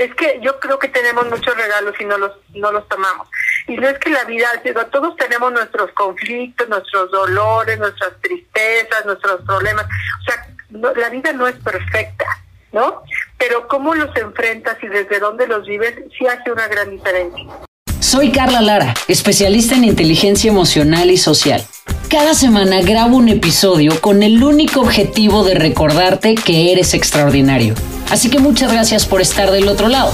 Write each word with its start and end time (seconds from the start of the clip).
Es 0.00 0.14
que 0.14 0.40
yo 0.42 0.58
creo 0.58 0.78
que 0.78 0.88
tenemos 0.88 1.28
muchos 1.28 1.54
regalos 1.54 1.94
y 2.00 2.06
no 2.06 2.16
los, 2.16 2.32
no 2.54 2.72
los 2.72 2.88
tomamos. 2.88 3.28
Y 3.66 3.76
no 3.76 3.86
es 3.86 3.98
que 3.98 4.08
la 4.08 4.24
vida, 4.24 4.48
todos 4.90 5.14
tenemos 5.16 5.52
nuestros 5.52 5.92
conflictos, 5.92 6.66
nuestros 6.70 7.10
dolores, 7.10 7.78
nuestras 7.78 8.12
tristezas, 8.22 9.04
nuestros 9.04 9.42
problemas. 9.42 9.84
O 9.84 10.24
sea, 10.24 10.94
la 10.96 11.10
vida 11.10 11.34
no 11.34 11.46
es 11.46 11.56
perfecta, 11.56 12.24
¿no? 12.72 13.02
Pero 13.36 13.68
cómo 13.68 13.94
los 13.94 14.16
enfrentas 14.16 14.78
y 14.82 14.88
desde 14.88 15.18
dónde 15.18 15.46
los 15.46 15.66
vives 15.66 15.94
sí 16.18 16.26
hace 16.26 16.50
una 16.50 16.66
gran 16.66 16.88
diferencia. 16.88 17.44
Soy 17.98 18.32
Carla 18.32 18.62
Lara, 18.62 18.94
especialista 19.06 19.74
en 19.74 19.84
inteligencia 19.84 20.50
emocional 20.50 21.10
y 21.10 21.18
social. 21.18 21.62
Cada 22.08 22.32
semana 22.32 22.80
grabo 22.80 23.18
un 23.18 23.28
episodio 23.28 24.00
con 24.00 24.22
el 24.22 24.42
único 24.42 24.80
objetivo 24.80 25.44
de 25.44 25.56
recordarte 25.56 26.36
que 26.36 26.72
eres 26.72 26.94
extraordinario. 26.94 27.74
Así 28.10 28.28
que 28.28 28.40
muchas 28.40 28.72
gracias 28.72 29.06
por 29.06 29.20
estar 29.20 29.52
del 29.52 29.68
otro 29.68 29.86
lado. 29.86 30.12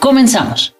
Comenzamos. 0.00 0.74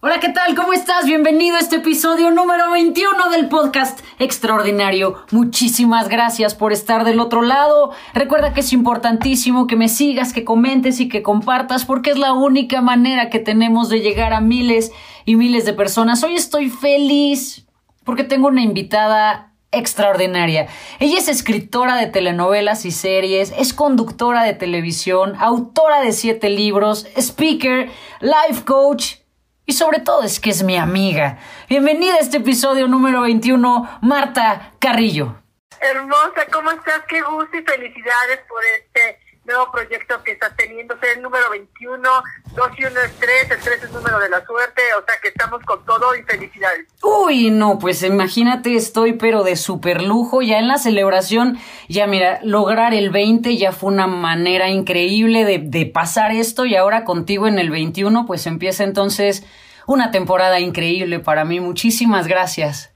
Hola, 0.00 0.20
¿qué 0.20 0.30
tal? 0.30 0.54
¿Cómo 0.54 0.72
estás? 0.72 1.04
Bienvenido 1.04 1.56
a 1.56 1.60
este 1.60 1.76
episodio 1.76 2.30
número 2.30 2.70
21 2.70 3.28
del 3.28 3.48
podcast 3.48 4.00
Extraordinario. 4.18 5.16
Muchísimas 5.30 6.08
gracias 6.08 6.54
por 6.54 6.72
estar 6.72 7.04
del 7.04 7.20
otro 7.20 7.42
lado. 7.42 7.92
Recuerda 8.14 8.54
que 8.54 8.60
es 8.60 8.72
importantísimo 8.72 9.66
que 9.66 9.76
me 9.76 9.90
sigas, 9.90 10.32
que 10.32 10.44
comentes 10.44 10.98
y 10.98 11.10
que 11.10 11.22
compartas 11.22 11.84
porque 11.84 12.10
es 12.10 12.18
la 12.18 12.32
única 12.32 12.80
manera 12.80 13.28
que 13.28 13.38
tenemos 13.38 13.90
de 13.90 14.00
llegar 14.00 14.32
a 14.32 14.40
miles 14.40 14.92
y 15.26 15.36
miles 15.36 15.66
de 15.66 15.74
personas. 15.74 16.24
Hoy 16.24 16.36
estoy 16.36 16.70
feliz 16.70 17.66
porque 18.02 18.24
tengo 18.24 18.48
una 18.48 18.62
invitada 18.62 19.51
extraordinaria. 19.72 20.68
Ella 21.00 21.18
es 21.18 21.28
escritora 21.28 21.96
de 21.96 22.06
telenovelas 22.06 22.84
y 22.84 22.90
series, 22.90 23.52
es 23.58 23.72
conductora 23.72 24.44
de 24.44 24.54
televisión, 24.54 25.34
autora 25.40 26.00
de 26.00 26.12
siete 26.12 26.50
libros, 26.50 27.06
speaker, 27.16 27.90
life 28.20 28.64
coach 28.64 29.16
y 29.64 29.72
sobre 29.72 30.00
todo 30.00 30.22
es 30.22 30.38
que 30.38 30.50
es 30.50 30.62
mi 30.62 30.76
amiga. 30.76 31.38
Bienvenida 31.68 32.14
a 32.14 32.20
este 32.20 32.36
episodio 32.36 32.88
número 32.88 33.22
21, 33.22 33.98
Marta 34.02 34.72
Carrillo. 34.78 35.36
Hermosa, 35.80 36.46
¿cómo 36.52 36.70
estás? 36.70 37.02
Qué 37.08 37.20
gusto 37.22 37.56
y 37.56 37.62
felicidades 37.62 38.40
por 38.48 38.62
este 38.78 39.21
nuevo 39.44 39.70
proyecto 39.72 40.22
que 40.22 40.32
estás 40.32 40.54
teniendo, 40.56 40.94
es 40.94 41.16
el 41.16 41.22
número 41.22 41.50
21, 41.50 42.08
2 42.54 42.68
y 42.78 42.84
1 42.84 43.00
es 43.00 43.18
3, 43.18 43.50
el 43.50 43.58
3 43.58 43.82
es 43.82 43.90
número 43.90 44.18
de 44.20 44.28
la 44.28 44.44
suerte, 44.44 44.82
o 44.98 45.04
sea 45.04 45.14
que 45.20 45.28
estamos 45.28 45.62
con 45.64 45.84
todo 45.84 46.14
y 46.14 46.22
felicidades. 46.22 46.86
Uy, 47.02 47.50
no, 47.50 47.78
pues 47.78 48.02
imagínate, 48.02 48.76
estoy 48.76 49.14
pero 49.14 49.42
de 49.42 49.56
super 49.56 50.02
lujo, 50.02 50.42
ya 50.42 50.58
en 50.58 50.68
la 50.68 50.78
celebración, 50.78 51.58
ya 51.88 52.06
mira, 52.06 52.40
lograr 52.42 52.94
el 52.94 53.10
20 53.10 53.56
ya 53.56 53.72
fue 53.72 53.92
una 53.92 54.06
manera 54.06 54.68
increíble 54.68 55.44
de, 55.44 55.58
de 55.58 55.86
pasar 55.86 56.32
esto 56.32 56.64
y 56.64 56.76
ahora 56.76 57.04
contigo 57.04 57.48
en 57.48 57.58
el 57.58 57.70
21, 57.70 58.26
pues 58.26 58.46
empieza 58.46 58.84
entonces 58.84 59.44
una 59.86 60.10
temporada 60.10 60.60
increíble 60.60 61.18
para 61.18 61.44
mí, 61.44 61.58
muchísimas 61.60 62.28
gracias. 62.28 62.92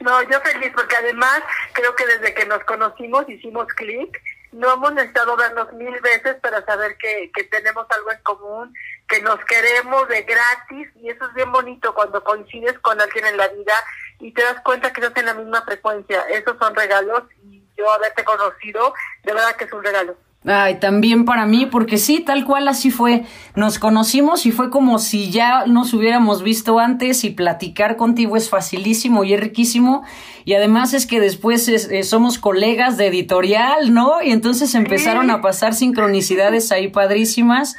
No, 0.00 0.22
yo 0.22 0.40
feliz 0.40 0.70
porque 0.74 0.96
además 0.96 1.42
creo 1.72 1.94
que 1.94 2.06
desde 2.06 2.34
que 2.34 2.46
nos 2.46 2.62
conocimos 2.64 3.28
hicimos 3.28 3.66
clic 3.68 4.20
no 4.54 4.72
hemos 4.72 4.92
necesitado 4.94 5.36
vernos 5.36 5.72
mil 5.72 6.00
veces 6.00 6.36
para 6.36 6.64
saber 6.64 6.96
que, 6.96 7.30
que 7.34 7.44
tenemos 7.44 7.86
algo 7.90 8.12
en 8.12 8.22
común, 8.22 8.74
que 9.08 9.20
nos 9.20 9.38
queremos 9.44 10.08
de 10.08 10.22
gratis 10.22 10.88
y 10.94 11.10
eso 11.10 11.26
es 11.26 11.34
bien 11.34 11.50
bonito 11.50 11.92
cuando 11.92 12.22
coincides 12.22 12.78
con 12.78 13.00
alguien 13.00 13.26
en 13.26 13.36
la 13.36 13.48
vida 13.48 13.74
y 14.20 14.32
te 14.32 14.42
das 14.42 14.60
cuenta 14.60 14.92
que 14.92 15.00
estás 15.00 15.16
en 15.18 15.26
la 15.26 15.34
misma 15.34 15.62
frecuencia. 15.62 16.22
Esos 16.28 16.56
son 16.58 16.74
regalos 16.74 17.24
y 17.42 17.64
yo 17.76 17.92
haberte 17.92 18.24
conocido, 18.24 18.94
de 19.24 19.32
verdad 19.32 19.56
que 19.56 19.64
es 19.64 19.72
un 19.72 19.82
regalo. 19.82 20.16
Ay, 20.46 20.78
también 20.78 21.24
para 21.24 21.46
mí, 21.46 21.64
porque 21.64 21.96
sí, 21.96 22.20
tal 22.20 22.44
cual 22.44 22.68
así 22.68 22.90
fue. 22.90 23.24
Nos 23.54 23.78
conocimos 23.78 24.44
y 24.44 24.52
fue 24.52 24.68
como 24.68 24.98
si 24.98 25.30
ya 25.30 25.64
nos 25.66 25.94
hubiéramos 25.94 26.42
visto 26.42 26.78
antes 26.78 27.24
y 27.24 27.30
platicar 27.30 27.96
contigo 27.96 28.36
es 28.36 28.50
facilísimo 28.50 29.24
y 29.24 29.32
es 29.32 29.40
riquísimo. 29.40 30.04
Y 30.44 30.52
además 30.52 30.92
es 30.92 31.06
que 31.06 31.18
después 31.18 31.66
eh, 31.68 32.02
somos 32.02 32.38
colegas 32.38 32.98
de 32.98 33.06
editorial, 33.06 33.94
¿no? 33.94 34.20
Y 34.22 34.32
entonces 34.32 34.74
empezaron 34.74 35.30
a 35.30 35.40
pasar 35.40 35.72
sincronicidades 35.72 36.70
ahí 36.72 36.88
padrísimas. 36.88 37.76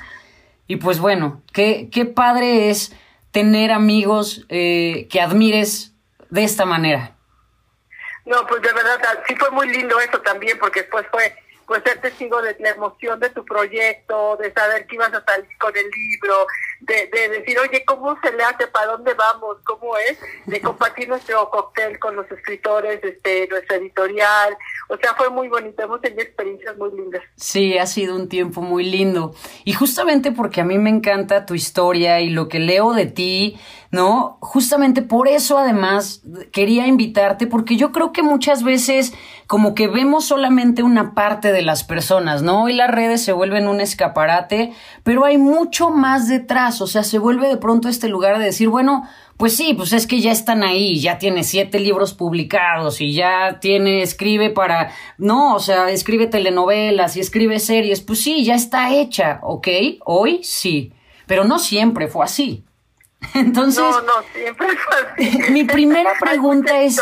Y 0.66 0.78
pues 0.78 1.00
bueno, 1.00 1.44
qué, 1.54 1.90
qué 1.92 2.06
padre 2.06 2.72
es 2.72 2.96
tener 3.30 3.72
amigos 3.72 4.48
eh, 4.50 5.08
que 5.12 5.22
admires 5.22 5.94
de 6.32 6.44
esta 6.44 6.66
manera. 6.66 7.16
No, 8.26 8.48
pues 8.48 8.60
de 8.64 8.74
verdad, 8.74 9.00
sí 9.28 9.36
fue 9.36 9.52
muy 9.52 9.68
lindo 9.70 10.00
eso 10.00 10.20
también, 10.22 10.58
porque 10.58 10.82
después 10.82 11.06
fue 11.12 11.32
pues 11.66 11.84
ser 11.84 12.00
testigo 12.02 12.42
de 12.42 12.56
la 12.60 12.70
emoción 12.70 13.20
de 13.20 13.30
tu 13.30 13.44
proyecto, 13.44 14.38
de 14.38 14.52
saber 14.54 14.86
que 14.86 14.96
ibas 14.96 15.14
a 15.14 15.24
salir 15.24 15.58
con 15.58 15.76
el 15.76 15.90
libro, 15.90 16.48
de, 16.86 17.10
de 17.12 17.40
decir, 17.40 17.58
oye, 17.60 17.84
¿cómo 17.86 18.18
se 18.22 18.32
le 18.32 18.44
hace? 18.44 18.68
¿Para 18.68 18.94
dónde 18.94 19.14
vamos? 19.14 19.58
¿Cómo 19.64 19.98
es? 19.98 20.18
De 20.46 20.62
compartir 20.62 21.10
nuestro 21.10 21.50
cóctel 21.50 22.00
con 22.00 22.16
los 22.16 22.30
escritores, 22.32 23.04
este, 23.04 23.48
nuestra 23.50 23.78
editorial. 23.78 24.58
O 24.90 24.98
sea, 24.98 25.16
fue 25.16 25.30
muy 25.30 25.48
bonito, 25.48 25.82
hemos 25.84 26.02
tenido 26.02 26.22
experiencias 26.22 26.78
muy 26.78 26.92
lindas. 26.92 27.24
Sí, 27.36 27.78
ha 27.78 27.88
sido 27.88 28.16
un 28.16 28.30
tiempo 28.30 28.62
muy 28.62 28.84
lindo. 28.84 29.34
Y 29.64 29.74
justamente 29.74 30.32
porque 30.32 30.62
a 30.62 30.66
mí 30.66 30.78
me 30.78 30.90
encanta 30.90 31.46
tu 31.46 31.56
historia 31.56 32.22
y 32.22 32.30
lo 32.30 32.48
que 32.48 32.60
leo 32.60 32.94
de 32.94 33.08
ti, 33.08 33.58
¿no? 33.92 34.38
Justamente 34.42 35.02
por 35.02 35.28
eso 35.28 35.58
además 35.58 36.22
quería 36.52 36.86
invitarte, 36.86 37.48
porque 37.48 37.78
yo 37.78 37.92
creo 37.92 38.12
que 38.12 38.24
muchas 38.24 38.64
veces 38.64 39.14
como 39.48 39.76
que 39.76 39.88
vemos 39.88 40.26
solamente 40.26 40.84
una 40.84 41.14
parte 41.14 41.52
de 41.52 41.62
las 41.62 41.84
personas, 41.84 42.42
¿no? 42.42 42.64
Hoy 42.64 42.74
las 42.74 42.92
redes 42.92 43.24
se 43.24 43.32
vuelven 43.32 43.68
un 43.68 43.80
escaparate, 43.80 44.74
pero 45.04 45.24
hay 45.24 45.38
mucho 45.38 45.90
más 45.90 46.28
detrás, 46.28 46.75
o 46.82 46.88
sea, 46.88 47.04
se 47.04 47.20
vuelve 47.20 47.48
de 47.48 47.58
pronto 47.58 47.90
este 47.90 48.08
lugar 48.08 48.38
de 48.40 48.46
decir, 48.46 48.70
bueno, 48.70 49.08
pues 49.38 49.56
sí, 49.56 49.74
pues 49.74 49.94
es 49.94 50.08
que 50.08 50.22
ya 50.22 50.32
están 50.32 50.64
ahí, 50.64 51.00
ya 51.00 51.18
tiene 51.18 51.44
siete 51.44 51.80
libros 51.80 52.14
publicados 52.14 53.02
y 53.02 53.14
ya 53.14 53.60
tiene, 53.60 54.02
escribe 54.02 54.50
para, 54.50 54.92
no, 55.18 55.56
o 55.56 55.60
sea, 55.60 55.90
escribe 55.90 56.28
telenovelas 56.28 57.18
y 57.18 57.20
escribe 57.20 57.60
series, 57.60 58.02
pues 58.02 58.22
sí, 58.22 58.46
ya 58.46 58.56
está 58.56 58.94
hecha, 58.94 59.40
¿ok? 59.44 59.68
Hoy 60.06 60.44
sí, 60.44 60.94
pero 61.28 61.44
no 61.44 61.60
siempre 61.60 62.08
fue 62.08 62.24
así. 62.24 62.64
Entonces, 63.34 63.84
no, 63.84 64.02
no, 64.02 64.14
siempre 64.34 64.68
mi 65.52 65.64
primera 65.64 66.14
pregunta 66.20 66.82
es, 66.82 67.00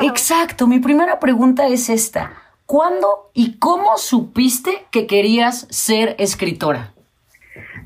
exacto, 0.00 0.66
mi 0.66 0.78
primera 0.78 1.18
pregunta 1.20 1.66
es 1.66 1.88
esta. 1.88 2.40
¿Cuándo 2.66 3.30
y 3.34 3.58
cómo 3.58 3.98
supiste 3.98 4.86
que 4.90 5.06
querías 5.06 5.66
ser 5.68 6.16
escritora? 6.18 6.93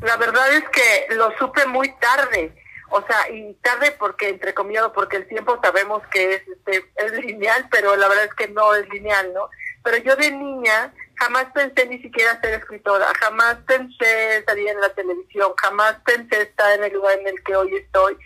La 0.01 0.17
verdad 0.17 0.53
es 0.53 0.65
que 0.69 1.15
lo 1.15 1.37
supe 1.39 1.67
muy 1.67 1.93
tarde, 1.99 2.55
o 2.91 3.03
sea, 3.03 3.29
y 3.31 3.53
tarde 3.55 3.95
porque, 3.99 4.29
entre 4.29 4.55
comillas, 4.55 4.91
porque 4.95 5.17
el 5.17 5.29
tiempo 5.29 5.59
sabemos 5.63 6.03
que 6.11 6.35
es, 6.35 6.49
este, 6.49 6.85
es 6.97 7.13
lineal, 7.25 7.69
pero 7.71 7.97
la 7.97 8.09
verdad 8.09 8.27
es 8.27 8.35
que 8.35 8.49
no 8.49 8.75
es 8.75 8.89
lineal, 8.89 9.33
¿no? 9.35 9.51
Pero 9.83 9.97
yo 9.99 10.17
de 10.17 10.31
niña 10.31 10.93
jamás 11.17 11.47
pensé 11.53 11.87
ni 11.87 12.01
siquiera 12.01 12.41
ser 12.41 12.55
escritora, 12.55 13.07
jamás 13.21 13.57
pensé 13.67 14.45
salir 14.47 14.69
en 14.69 14.81
la 14.81 14.91
televisión, 14.95 15.53
jamás 15.57 15.97
pensé 16.05 16.43
estar 16.43 16.79
en 16.79 16.85
el 16.85 16.93
lugar 16.93 17.19
en 17.19 17.29
el 17.29 17.43
que 17.43 17.57
hoy 17.57 17.75
estoy, 17.75 18.17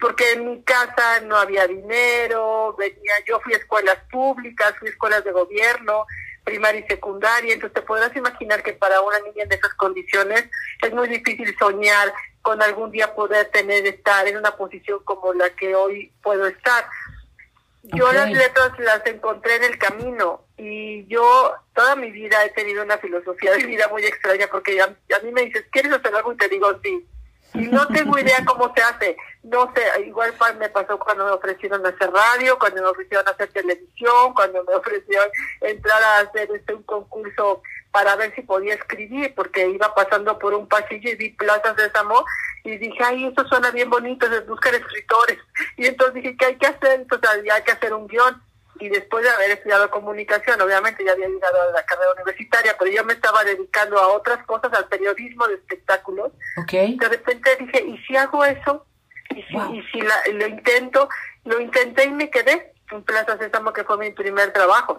porque 0.00 0.32
en 0.32 0.50
mi 0.50 0.62
casa 0.62 1.20
no 1.20 1.36
había 1.36 1.66
dinero, 1.66 2.74
venía, 2.78 3.12
yo 3.26 3.40
fui 3.40 3.52
a 3.54 3.58
escuelas 3.58 3.98
públicas, 4.10 4.74
fui 4.78 4.88
a 4.88 4.92
escuelas 4.92 5.24
de 5.24 5.32
gobierno, 5.32 6.06
primaria 6.44 6.80
y 6.80 6.88
secundaria, 6.88 7.54
entonces 7.54 7.74
te 7.74 7.86
podrás 7.86 8.14
imaginar 8.16 8.62
que 8.62 8.72
para 8.72 9.00
una 9.00 9.18
niña 9.20 9.44
en 9.44 9.52
esas 9.52 9.74
condiciones 9.74 10.44
es 10.82 10.92
muy 10.92 11.08
difícil 11.08 11.54
soñar 11.58 12.12
con 12.42 12.62
algún 12.62 12.90
día 12.90 13.14
poder 13.14 13.50
tener, 13.50 13.86
estar 13.86 14.26
en 14.26 14.36
una 14.36 14.56
posición 14.56 15.00
como 15.04 15.32
la 15.34 15.50
que 15.50 15.74
hoy 15.74 16.12
puedo 16.22 16.46
estar. 16.46 16.84
Yo 17.82 18.12
las 18.12 18.30
letras 18.30 18.78
las 18.78 19.04
encontré 19.06 19.56
en 19.56 19.64
el 19.64 19.78
camino 19.78 20.44
y 20.56 21.06
yo 21.06 21.54
toda 21.74 21.96
mi 21.96 22.10
vida 22.10 22.44
he 22.44 22.50
tenido 22.50 22.82
una 22.82 22.98
filosofía 22.98 23.52
de 23.52 23.64
vida 23.64 23.88
muy 23.88 24.04
extraña 24.04 24.46
porque 24.50 24.80
a, 24.80 24.84
a 24.84 25.22
mí 25.22 25.32
me 25.32 25.46
dices, 25.46 25.64
¿quieres 25.70 25.92
hacer 25.92 26.14
algo? 26.14 26.32
Y 26.32 26.36
te 26.36 26.48
digo 26.48 26.78
sí. 26.82 27.06
Y 27.54 27.66
no 27.66 27.86
tengo 27.88 28.18
idea 28.18 28.44
cómo 28.44 28.72
se 28.74 28.82
hace. 28.82 29.16
No 29.42 29.72
sé, 29.74 30.04
igual 30.06 30.34
me 30.58 30.68
pasó 30.68 30.98
cuando 30.98 31.24
me 31.24 31.30
ofrecieron 31.32 31.84
hacer 31.84 32.10
radio, 32.10 32.58
cuando 32.58 32.82
me 32.82 32.88
ofrecieron 32.88 33.26
hacer 33.28 33.48
televisión, 33.52 34.34
cuando 34.34 34.62
me 34.64 34.74
ofrecieron 34.76 35.28
entrar 35.60 36.02
a 36.02 36.18
hacer 36.20 36.48
este 36.54 36.74
un 36.74 36.82
concurso 36.82 37.62
para 37.90 38.14
ver 38.16 38.34
si 38.34 38.42
podía 38.42 38.74
escribir, 38.74 39.34
porque 39.34 39.68
iba 39.68 39.92
pasando 39.94 40.38
por 40.38 40.54
un 40.54 40.68
pasillo 40.68 41.10
y 41.10 41.16
vi 41.16 41.30
plazas 41.30 41.74
de 41.76 41.90
Samo 41.90 42.24
y 42.62 42.76
dije, 42.76 43.02
ay, 43.02 43.26
esto 43.26 43.44
suena 43.48 43.70
bien 43.70 43.90
bonito, 43.90 44.26
es 44.26 44.46
buscar 44.46 44.74
escritores. 44.74 45.38
Y 45.76 45.86
entonces 45.86 46.14
dije, 46.14 46.36
¿qué 46.36 46.46
hay 46.46 46.56
que 46.56 46.66
hacer? 46.66 47.00
Entonces 47.00 47.30
hay 47.50 47.62
que 47.62 47.72
hacer 47.72 47.92
un 47.92 48.06
guion. 48.06 48.40
Y 48.80 48.88
después 48.88 49.22
de 49.22 49.30
haber 49.30 49.50
estudiado 49.50 49.90
comunicación, 49.90 50.60
obviamente 50.60 51.04
ya 51.04 51.12
había 51.12 51.28
llegado 51.28 51.60
a 51.62 51.72
la 51.72 51.84
carrera 51.84 52.12
universitaria, 52.16 52.76
pero 52.78 52.90
yo 52.90 53.04
me 53.04 53.12
estaba 53.12 53.44
dedicando 53.44 53.98
a 53.98 54.08
otras 54.08 54.44
cosas, 54.46 54.72
al 54.72 54.88
periodismo 54.88 55.46
de 55.46 55.54
espectáculos. 55.54 56.32
Okay. 56.62 56.96
De 56.96 57.08
repente 57.08 57.56
dije, 57.56 57.84
¿y 57.86 57.98
si 57.98 58.16
hago 58.16 58.44
eso? 58.44 58.86
¿Y 59.30 59.42
si, 59.42 59.56
y 59.56 59.82
si 59.92 60.32
lo 60.32 60.46
intento? 60.46 61.08
Lo 61.44 61.60
intenté 61.60 62.04
y 62.04 62.10
me 62.10 62.30
quedé 62.30 62.72
en 62.90 63.02
Plaza 63.04 63.38
Sésamo, 63.38 63.72
que 63.72 63.84
fue 63.84 63.98
mi 63.98 64.10
primer 64.10 64.52
trabajo. 64.52 64.98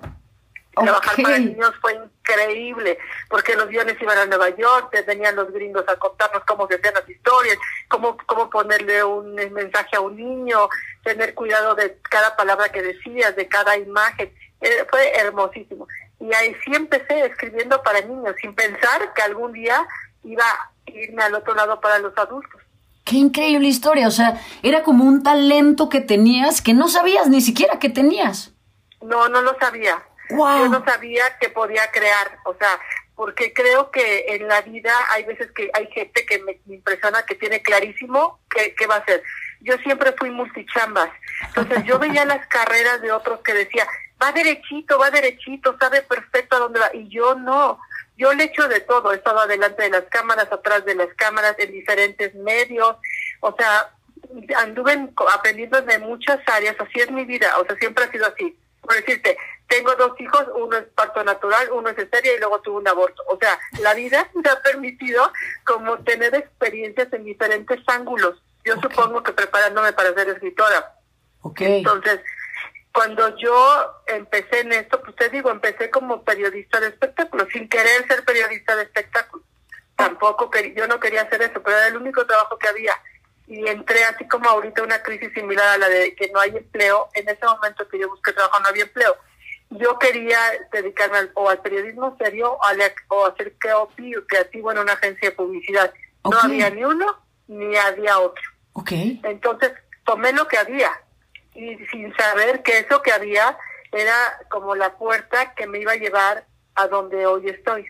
Trabajar 0.74 1.16
para 1.22 1.38
niños 1.38 1.74
fue 1.82 1.94
increíble, 1.94 2.98
porque 3.30 3.56
los 3.56 3.68
guiones 3.68 4.02
iban 4.02 4.18
a 4.18 4.26
Nueva 4.26 4.50
York, 4.56 4.90
te 4.92 5.02
venían 5.02 5.36
los 5.36 5.52
gringos 5.52 5.84
a 5.88 5.98
contarnos 5.98 6.44
cómo 6.46 6.66
se 6.68 6.76
hacían 6.76 6.94
las 6.94 7.10
historias, 7.10 7.58
cómo, 7.90 8.16
cómo 8.26 8.50
ponerle 8.50 9.04
un 9.04 9.36
mensaje 9.36 9.98
a 9.98 10.02
un 10.02 10.16
niño, 10.16 10.70
tener 11.04 11.34
cuidado 11.34 11.76
de 11.76 11.98
cada 12.10 12.38
palabra 12.38 12.70
que 12.70 12.82
decías, 12.82 13.36
de 13.36 13.48
cada 13.48 13.76
imagen. 13.78 14.34
Eh, 14.62 14.86
fue 14.90 15.12
hermosísimo. 15.18 15.88
Y 16.20 16.34
ahí 16.34 16.56
sí 16.64 16.72
empecé 16.74 17.26
escribiendo 17.26 17.82
para 17.84 18.00
niños, 18.02 18.36
sin 18.40 18.54
pensar 18.54 19.14
que 19.14 19.22
algún 19.24 19.52
día 19.52 19.86
iba 20.24 20.44
a 20.44 20.72
irme 20.92 21.24
al 21.24 21.36
otro 21.36 21.54
lado 21.54 21.82
para 21.82 22.00
los 22.00 22.18
adultos. 22.18 22.62
Qué 23.04 23.18
increíble 23.18 23.68
historia, 23.68 24.08
o 24.08 24.12
sea, 24.12 24.40
era 24.62 24.84
como 24.84 25.04
un 25.04 25.24
talento 25.24 25.90
que 25.90 26.00
tenías 26.00 26.62
que 26.62 26.74
no 26.74 26.88
sabías 26.88 27.28
ni 27.28 27.42
siquiera 27.42 27.80
que 27.80 27.90
tenías. 27.90 28.54
No, 29.02 29.28
no 29.28 29.42
lo 29.42 29.58
sabía. 29.60 30.02
Yo 30.32 30.70
no 30.70 30.84
sabía 30.86 31.38
que 31.40 31.50
podía 31.50 31.90
crear, 31.92 32.40
o 32.46 32.54
sea, 32.56 32.80
porque 33.16 33.54
creo 33.54 33.92
que 33.92 34.26
en 34.30 34.48
la 34.48 34.62
vida 34.62 34.94
hay 35.12 35.24
veces 35.26 35.52
que 35.52 35.70
hay 35.74 35.88
gente 35.88 36.26
que 36.26 36.40
me 36.40 36.60
impresiona 36.68 37.24
que 37.26 37.36
tiene 37.36 37.62
clarísimo 37.62 38.40
qué, 38.50 38.74
qué 38.76 38.88
va 38.88 38.96
a 38.96 39.00
hacer. 39.00 39.22
Yo 39.62 39.78
siempre 39.80 40.14
fui 40.18 40.32
multichambas, 40.32 41.10
entonces 41.48 41.84
yo 41.86 42.00
veía 42.00 42.26
las 42.26 42.46
carreras 42.48 43.02
de 43.02 43.12
otros 43.12 43.42
que 43.42 43.54
decía, 43.54 43.88
va 44.22 44.32
derechito, 44.32 44.98
va 44.98 45.12
derechito, 45.12 45.78
sabe 45.80 46.02
perfecto 46.02 46.56
a 46.56 46.60
dónde 46.60 46.80
va, 46.80 46.90
y 46.94 47.08
yo 47.10 47.36
no. 47.36 47.80
Yo 48.18 48.34
le 48.34 48.46
echo 48.46 48.68
de 48.68 48.82
todo, 48.82 49.12
he 49.12 49.16
estado 49.16 49.40
adelante 49.40 49.84
de 49.84 49.90
las 49.90 50.04
cámaras, 50.04 50.52
atrás 50.52 50.86
de 50.86 50.96
las 50.96 51.10
cámaras, 51.16 51.56
en 51.58 51.72
diferentes 51.72 52.34
medios, 52.36 52.98
o 53.40 53.56
sea, 53.58 53.92
anduve 54.58 55.10
aprendiendo 55.34 55.82
de 55.82 56.00
muchas 56.00 56.40
áreas, 56.48 56.76
así 56.80 57.00
es 57.00 57.12
mi 57.12 57.26
vida, 57.26 57.58
o 57.60 57.66
sea, 57.66 57.76
siempre 57.78 58.04
ha 58.04 58.12
sido 58.12 58.28
así. 58.28 58.56
Por 58.82 58.96
decirte, 58.96 59.38
tengo 59.68 59.96
dos 59.96 60.20
hijos, 60.20 60.46
uno 60.56 60.78
es 60.78 60.84
parto 60.96 61.24
natural, 61.24 61.70
uno 61.72 61.90
es 61.90 61.96
cesárea 61.96 62.36
y 62.36 62.40
luego 62.40 62.60
tuve 62.62 62.78
un 62.78 62.88
aborto. 62.88 63.24
O 63.28 63.38
sea, 63.38 63.58
la 63.80 63.94
vida 63.94 64.30
me 64.34 64.50
ha 64.50 64.62
permitido 64.62 65.32
como 65.66 66.00
tener 66.00 66.36
experiencias 66.36 67.12
en 67.14 67.24
diferentes 67.24 67.80
ángulos. 67.88 68.42
Yo 68.66 68.76
supongo 68.82 69.24
que 69.24 69.34
preparándome 69.34 69.94
para 69.94 70.14
ser 70.14 70.30
escritora. 70.30 70.96
Okay. 71.42 71.78
Entonces, 71.80 72.20
cuando 72.94 73.36
yo 73.38 74.02
empecé 74.08 74.60
en 74.60 74.74
esto, 74.74 75.02
pues 75.02 75.16
te 75.16 75.30
digo, 75.30 75.50
empecé 75.50 75.90
como 75.90 76.24
periodista 76.24 76.80
de 76.80 76.90
espectáculos, 76.90 77.48
sin 77.52 77.70
querer 77.70 78.06
ser 78.08 78.26
periodista 78.26 78.76
de 78.76 78.84
espectáculos. 78.84 79.46
Tampoco 79.96 80.50
que 80.50 80.74
yo 80.76 80.88
no 80.88 81.00
quería 81.00 81.22
hacer 81.22 81.42
eso, 81.42 81.62
pero 81.64 81.78
era 81.78 81.88
el 81.88 81.98
único 81.98 82.26
trabajo 82.26 82.58
que 82.58 82.68
había. 82.68 82.94
Y 83.52 83.68
entré 83.68 84.06
así 84.06 84.26
como 84.30 84.48
ahorita 84.50 84.82
una 84.82 85.04
crisis 85.04 85.34
similar 85.34 85.68
a 85.68 85.78
la 85.78 85.90
de 85.90 86.16
que 86.16 86.32
no 86.32 86.40
hay 86.40 86.56
empleo. 86.56 87.10
En 87.14 87.28
ese 87.28 87.46
momento 87.46 87.86
que 87.90 88.00
yo 88.00 88.08
busqué 88.08 88.32
trabajo 88.32 88.62
no 88.62 88.70
había 88.70 88.84
empleo. 88.84 89.14
Yo 89.72 90.00
quería 90.00 90.40
dedicarme 90.72 91.18
al, 91.18 91.32
o 91.34 91.50
al 91.50 91.60
periodismo 91.60 92.16
serio 92.18 92.54
o, 92.54 92.64
al, 92.64 92.80
o 93.10 93.26
hacer 93.26 93.54
creativo 93.58 94.72
en 94.72 94.78
una 94.78 94.94
agencia 94.94 95.32
de 95.32 95.36
publicidad. 95.36 95.94
No 96.24 96.40
había 96.42 96.70
ni 96.70 96.86
uno 96.86 97.18
ni 97.48 97.76
había 97.76 98.20
otro. 98.20 98.42
Okay. 98.72 99.20
Entonces 99.26 99.74
tomé 100.06 100.32
lo 100.32 100.48
que 100.48 100.58
había 100.58 100.90
y 101.54 101.76
sin 101.88 102.16
saber 102.16 102.64
que 102.64 102.80
eso 102.80 103.02
que 103.02 103.12
había 103.12 103.58
era 103.92 104.16
como 104.50 104.76
la 104.76 104.98
puerta 104.98 105.54
que 105.56 105.68
me 105.68 105.80
iba 105.80 105.92
a 105.92 105.98
llevar 105.98 106.46
a 106.76 106.88
donde 106.88 107.26
hoy 107.26 107.50
estoy. 107.50 107.86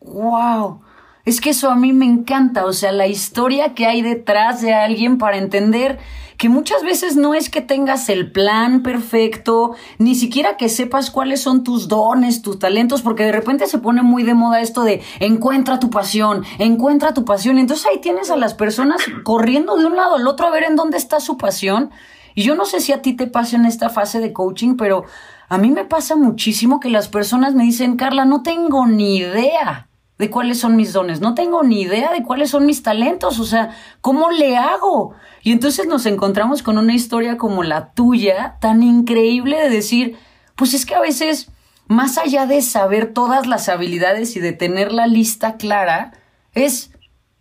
¡Wow! 0.00 0.84
Es 1.28 1.42
que 1.42 1.50
eso 1.50 1.68
a 1.68 1.76
mí 1.76 1.92
me 1.92 2.06
encanta, 2.06 2.64
o 2.64 2.72
sea, 2.72 2.90
la 2.90 3.06
historia 3.06 3.74
que 3.74 3.84
hay 3.84 4.00
detrás 4.00 4.62
de 4.62 4.72
alguien 4.72 5.18
para 5.18 5.36
entender 5.36 5.98
que 6.38 6.48
muchas 6.48 6.82
veces 6.82 7.16
no 7.16 7.34
es 7.34 7.50
que 7.50 7.60
tengas 7.60 8.08
el 8.08 8.32
plan 8.32 8.82
perfecto, 8.82 9.74
ni 9.98 10.14
siquiera 10.14 10.56
que 10.56 10.70
sepas 10.70 11.10
cuáles 11.10 11.42
son 11.42 11.64
tus 11.64 11.86
dones, 11.86 12.40
tus 12.40 12.58
talentos, 12.58 13.02
porque 13.02 13.24
de 13.24 13.32
repente 13.32 13.66
se 13.66 13.76
pone 13.76 14.00
muy 14.00 14.22
de 14.22 14.32
moda 14.32 14.62
esto 14.62 14.84
de 14.84 15.02
encuentra 15.20 15.78
tu 15.78 15.90
pasión, 15.90 16.44
encuentra 16.58 17.12
tu 17.12 17.26
pasión. 17.26 17.58
Entonces 17.58 17.84
ahí 17.84 18.00
tienes 18.00 18.30
a 18.30 18.36
las 18.36 18.54
personas 18.54 19.02
corriendo 19.22 19.76
de 19.76 19.84
un 19.84 19.96
lado 19.96 20.14
al 20.16 20.26
otro 20.26 20.46
a 20.46 20.50
ver 20.50 20.62
en 20.62 20.76
dónde 20.76 20.96
está 20.96 21.20
su 21.20 21.36
pasión 21.36 21.90
y 22.34 22.42
yo 22.42 22.54
no 22.54 22.64
sé 22.64 22.80
si 22.80 22.92
a 22.92 23.02
ti 23.02 23.12
te 23.12 23.26
pasa 23.26 23.56
en 23.56 23.66
esta 23.66 23.90
fase 23.90 24.20
de 24.20 24.32
coaching, 24.32 24.76
pero 24.78 25.04
a 25.50 25.58
mí 25.58 25.70
me 25.72 25.84
pasa 25.84 26.16
muchísimo 26.16 26.80
que 26.80 26.88
las 26.88 27.08
personas 27.08 27.54
me 27.54 27.64
dicen, 27.64 27.96
Carla, 27.96 28.24
no 28.24 28.42
tengo 28.42 28.86
ni 28.86 29.18
idea 29.18 29.87
de 30.18 30.30
cuáles 30.30 30.58
son 30.58 30.76
mis 30.76 30.92
dones, 30.92 31.20
no 31.20 31.34
tengo 31.34 31.62
ni 31.62 31.82
idea 31.82 32.12
de 32.12 32.24
cuáles 32.24 32.50
son 32.50 32.66
mis 32.66 32.82
talentos, 32.82 33.38
o 33.38 33.44
sea, 33.44 33.76
¿cómo 34.00 34.30
le 34.30 34.56
hago? 34.56 35.14
Y 35.42 35.52
entonces 35.52 35.86
nos 35.86 36.06
encontramos 36.06 36.62
con 36.62 36.76
una 36.76 36.94
historia 36.94 37.36
como 37.36 37.62
la 37.62 37.92
tuya, 37.92 38.56
tan 38.60 38.82
increíble 38.82 39.58
de 39.58 39.70
decir, 39.70 40.16
pues 40.56 40.74
es 40.74 40.84
que 40.84 40.96
a 40.96 41.00
veces, 41.00 41.50
más 41.86 42.18
allá 42.18 42.46
de 42.46 42.60
saber 42.62 43.14
todas 43.14 43.46
las 43.46 43.68
habilidades 43.68 44.34
y 44.36 44.40
de 44.40 44.52
tener 44.52 44.92
la 44.92 45.06
lista 45.06 45.56
clara, 45.56 46.12
es 46.52 46.90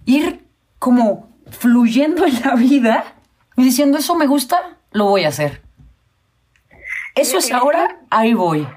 ir 0.05 0.45
como 0.77 1.29
fluyendo 1.49 2.25
en 2.25 2.39
la 2.41 2.55
vida 2.55 3.15
y 3.55 3.63
diciendo, 3.63 3.97
eso 3.97 4.15
me 4.15 4.27
gusta, 4.27 4.77
lo 4.91 5.05
voy 5.05 5.23
a 5.23 5.29
hacer. 5.29 5.63
Eso 7.15 7.39
es 7.39 7.51
ahora, 7.51 8.01
ahí 8.11 8.35
voy. 8.35 8.67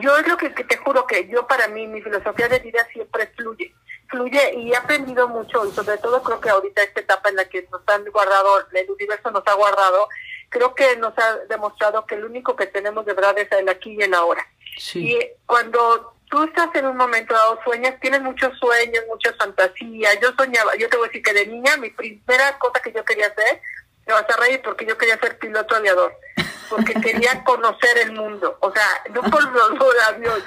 Yo 0.00 0.16
es 0.16 0.26
lo 0.26 0.36
que, 0.36 0.50
te 0.50 0.76
juro 0.78 1.06
que 1.06 1.28
yo 1.28 1.46
para 1.46 1.68
mí, 1.68 1.86
mi 1.86 2.02
filosofía 2.02 2.48
de 2.48 2.58
vida 2.58 2.86
siempre 2.92 3.28
fluye, 3.36 3.74
fluye 4.08 4.54
y 4.54 4.72
he 4.72 4.76
aprendido 4.76 5.28
mucho 5.28 5.66
y 5.66 5.72
sobre 5.72 5.98
todo 5.98 6.22
creo 6.22 6.40
que 6.40 6.50
ahorita 6.50 6.82
esta 6.82 7.00
etapa 7.00 7.28
en 7.28 7.36
la 7.36 7.48
que 7.48 7.68
nos 7.70 7.82
han 7.86 8.04
guardado, 8.06 8.58
el 8.72 8.90
universo 8.90 9.30
nos 9.30 9.46
ha 9.46 9.54
guardado, 9.54 10.08
creo 10.48 10.74
que 10.74 10.96
nos 10.96 11.16
ha 11.18 11.36
demostrado 11.48 12.06
que 12.06 12.16
lo 12.16 12.26
único 12.26 12.56
que 12.56 12.66
tenemos 12.66 13.04
de 13.06 13.14
verdad 13.14 13.38
es 13.38 13.50
el 13.52 13.68
aquí 13.68 13.96
y 13.98 14.02
el 14.02 14.14
ahora. 14.14 14.46
Y 14.94 15.18
cuando 15.46 16.14
tú 16.30 16.44
estás 16.44 16.74
en 16.74 16.86
un 16.86 16.96
momento 16.96 17.34
dado, 17.34 17.58
sueñas, 17.64 17.98
tienes 18.00 18.22
muchos 18.22 18.56
sueños, 18.58 19.04
muchas 19.08 19.36
fantasías. 19.36 20.18
Yo 20.20 20.32
soñaba, 20.36 20.76
yo 20.76 20.88
te 20.88 20.96
voy 20.96 21.06
a 21.06 21.08
decir 21.08 21.22
que 21.22 21.32
de 21.32 21.46
niña 21.46 21.76
mi 21.76 21.90
primera 21.90 22.58
cosa 22.58 22.80
que 22.80 22.92
yo 22.92 23.04
quería 23.04 23.26
hacer 23.26 23.60
te 24.08 24.14
vas 24.14 24.24
a 24.26 24.40
reír 24.40 24.62
porque 24.64 24.86
yo 24.86 24.96
quería 24.96 25.18
ser 25.18 25.38
piloto 25.38 25.76
aviador, 25.76 26.16
porque 26.70 26.94
quería 27.02 27.44
conocer 27.44 27.98
el 27.98 28.12
mundo, 28.12 28.56
o 28.60 28.72
sea, 28.72 28.86
no 29.10 29.20
por 29.20 29.42
los 29.52 29.70
aviones, 30.08 30.42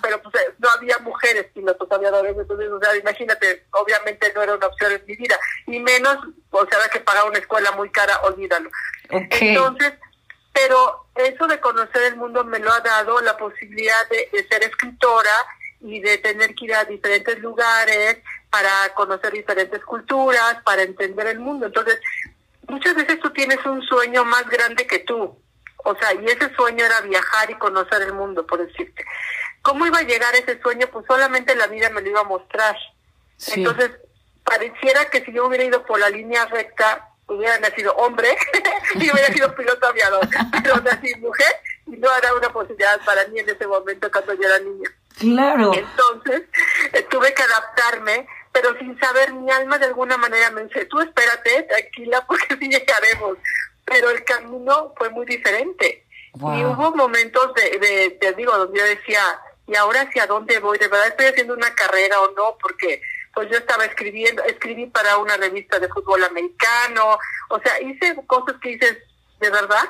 pero 0.00 0.22
pues 0.22 0.34
no 0.58 0.70
había 0.70 0.96
mujeres 1.00 1.44
pilotos 1.52 1.92
aviadores, 1.92 2.34
entonces, 2.34 2.70
o 2.70 2.80
sea, 2.80 2.96
imagínate, 2.96 3.66
obviamente 3.72 4.32
no 4.34 4.42
era 4.42 4.54
una 4.54 4.66
opción 4.66 4.92
en 4.92 5.04
mi 5.06 5.14
vida, 5.14 5.38
y 5.66 5.78
menos, 5.78 6.16
o 6.50 6.66
sea, 6.66 6.78
que 6.90 7.00
pagar 7.00 7.28
una 7.28 7.38
escuela 7.38 7.70
muy 7.72 7.90
cara, 7.90 8.18
olvídalo. 8.22 8.70
Entonces, 9.10 9.92
pero 10.54 11.04
eso 11.14 11.46
de 11.46 11.60
conocer 11.60 12.04
el 12.04 12.16
mundo 12.16 12.44
me 12.44 12.60
lo 12.60 12.72
ha 12.72 12.80
dado 12.80 13.20
la 13.20 13.36
posibilidad 13.36 14.08
de, 14.08 14.30
de 14.32 14.48
ser 14.48 14.62
escritora 14.62 15.36
y 15.82 16.00
de 16.00 16.16
tener 16.16 16.54
que 16.54 16.64
ir 16.64 16.74
a 16.74 16.84
diferentes 16.86 17.38
lugares 17.40 18.18
para 18.52 18.94
conocer 18.94 19.32
diferentes 19.32 19.82
culturas, 19.84 20.58
para 20.62 20.82
entender 20.82 21.26
el 21.26 21.40
mundo. 21.40 21.66
Entonces, 21.66 21.98
muchas 22.72 22.94
veces 22.94 23.20
tú 23.20 23.30
tienes 23.30 23.64
un 23.66 23.82
sueño 23.82 24.24
más 24.24 24.48
grande 24.48 24.86
que 24.86 25.00
tú. 25.00 25.38
O 25.84 25.94
sea, 25.96 26.14
y 26.14 26.24
ese 26.24 26.54
sueño 26.54 26.84
era 26.84 27.00
viajar 27.02 27.50
y 27.50 27.58
conocer 27.58 28.02
el 28.02 28.14
mundo, 28.14 28.46
por 28.46 28.66
decirte. 28.66 29.04
¿Cómo 29.62 29.86
iba 29.86 29.98
a 29.98 30.02
llegar 30.02 30.34
ese 30.34 30.60
sueño? 30.60 30.86
Pues 30.92 31.04
solamente 31.06 31.54
la 31.54 31.66
vida 31.66 31.90
me 31.90 32.00
lo 32.00 32.08
iba 32.08 32.20
a 32.20 32.24
mostrar. 32.24 32.76
Entonces, 33.48 33.90
pareciera 34.44 35.10
que 35.10 35.24
si 35.24 35.32
yo 35.32 35.46
hubiera 35.46 35.64
ido 35.64 35.84
por 35.84 36.00
la 36.00 36.08
línea 36.08 36.46
recta, 36.46 37.10
hubiera 37.26 37.58
nacido 37.58 37.92
hombre 37.96 38.28
y 38.94 39.10
hubiera 39.10 39.32
sido 39.32 39.54
piloto 39.54 39.86
aviador. 39.86 40.26
Pero 40.62 40.76
nací 40.80 41.14
mujer 41.16 41.54
y 41.86 41.96
no 41.96 42.08
era 42.16 42.34
una 42.34 42.52
posibilidad 42.52 43.00
para 43.04 43.26
mí 43.28 43.40
en 43.40 43.50
ese 43.50 43.66
momento 43.66 44.10
cuando 44.10 44.34
yo 44.34 44.42
era 44.42 44.58
niña. 44.60 44.90
Claro. 45.18 45.72
Entonces, 45.74 46.42
eh, 46.92 47.06
tuve 47.10 47.34
que 47.34 47.42
adaptarme 47.42 48.26
pero 48.52 48.76
sin 48.78 48.98
saber 48.98 49.32
mi 49.32 49.50
alma 49.50 49.78
de 49.78 49.86
alguna 49.86 50.16
manera 50.16 50.50
me 50.50 50.64
dice, 50.64 50.84
tú 50.86 51.00
espérate, 51.00 51.62
tranquila, 51.62 52.24
porque 52.28 52.56
sí 52.58 52.68
llegaremos. 52.68 53.38
Pero 53.84 54.10
el 54.10 54.24
camino 54.24 54.94
fue 54.96 55.10
muy 55.10 55.26
diferente. 55.26 56.06
Y 56.34 56.64
hubo 56.64 56.94
momentos 56.94 57.52
de, 57.54 57.78
de, 57.78 58.10
te 58.20 58.32
digo, 58.32 58.56
donde 58.56 58.78
yo 58.78 58.84
decía, 58.86 59.20
¿y 59.66 59.76
ahora 59.76 60.02
hacia 60.02 60.26
dónde 60.26 60.58
voy? 60.60 60.78
¿De 60.78 60.88
verdad 60.88 61.08
estoy 61.08 61.26
haciendo 61.26 61.54
una 61.54 61.74
carrera 61.74 62.20
o 62.20 62.32
no? 62.32 62.56
Porque 62.60 63.02
pues 63.34 63.50
yo 63.50 63.58
estaba 63.58 63.84
escribiendo, 63.84 64.42
escribí 64.44 64.86
para 64.86 65.16
una 65.18 65.36
revista 65.36 65.78
de 65.78 65.88
fútbol 65.88 66.22
americano, 66.24 67.18
o 67.48 67.60
sea, 67.60 67.80
hice 67.80 68.14
cosas 68.26 68.56
que 68.62 68.70
dices, 68.70 68.98
¿de 69.40 69.50
verdad? 69.50 69.88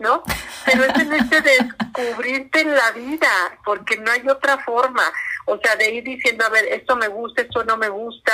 ¿No? 0.00 0.24
Pero 0.66 0.84
es 0.84 0.98
en 0.98 1.12
este 1.12 1.40
descubrirte 1.40 2.62
en 2.62 2.74
la 2.74 2.90
vida, 2.90 3.58
porque 3.64 3.96
no 3.98 4.10
hay 4.10 4.28
otra 4.28 4.58
forma 4.58 5.04
o 5.50 5.58
sea, 5.58 5.74
de 5.76 5.90
ir 5.90 6.04
diciendo, 6.04 6.44
a 6.44 6.48
ver, 6.48 6.64
esto 6.66 6.96
me 6.96 7.08
gusta, 7.08 7.42
esto 7.42 7.64
no 7.64 7.76
me 7.76 7.88
gusta, 7.88 8.32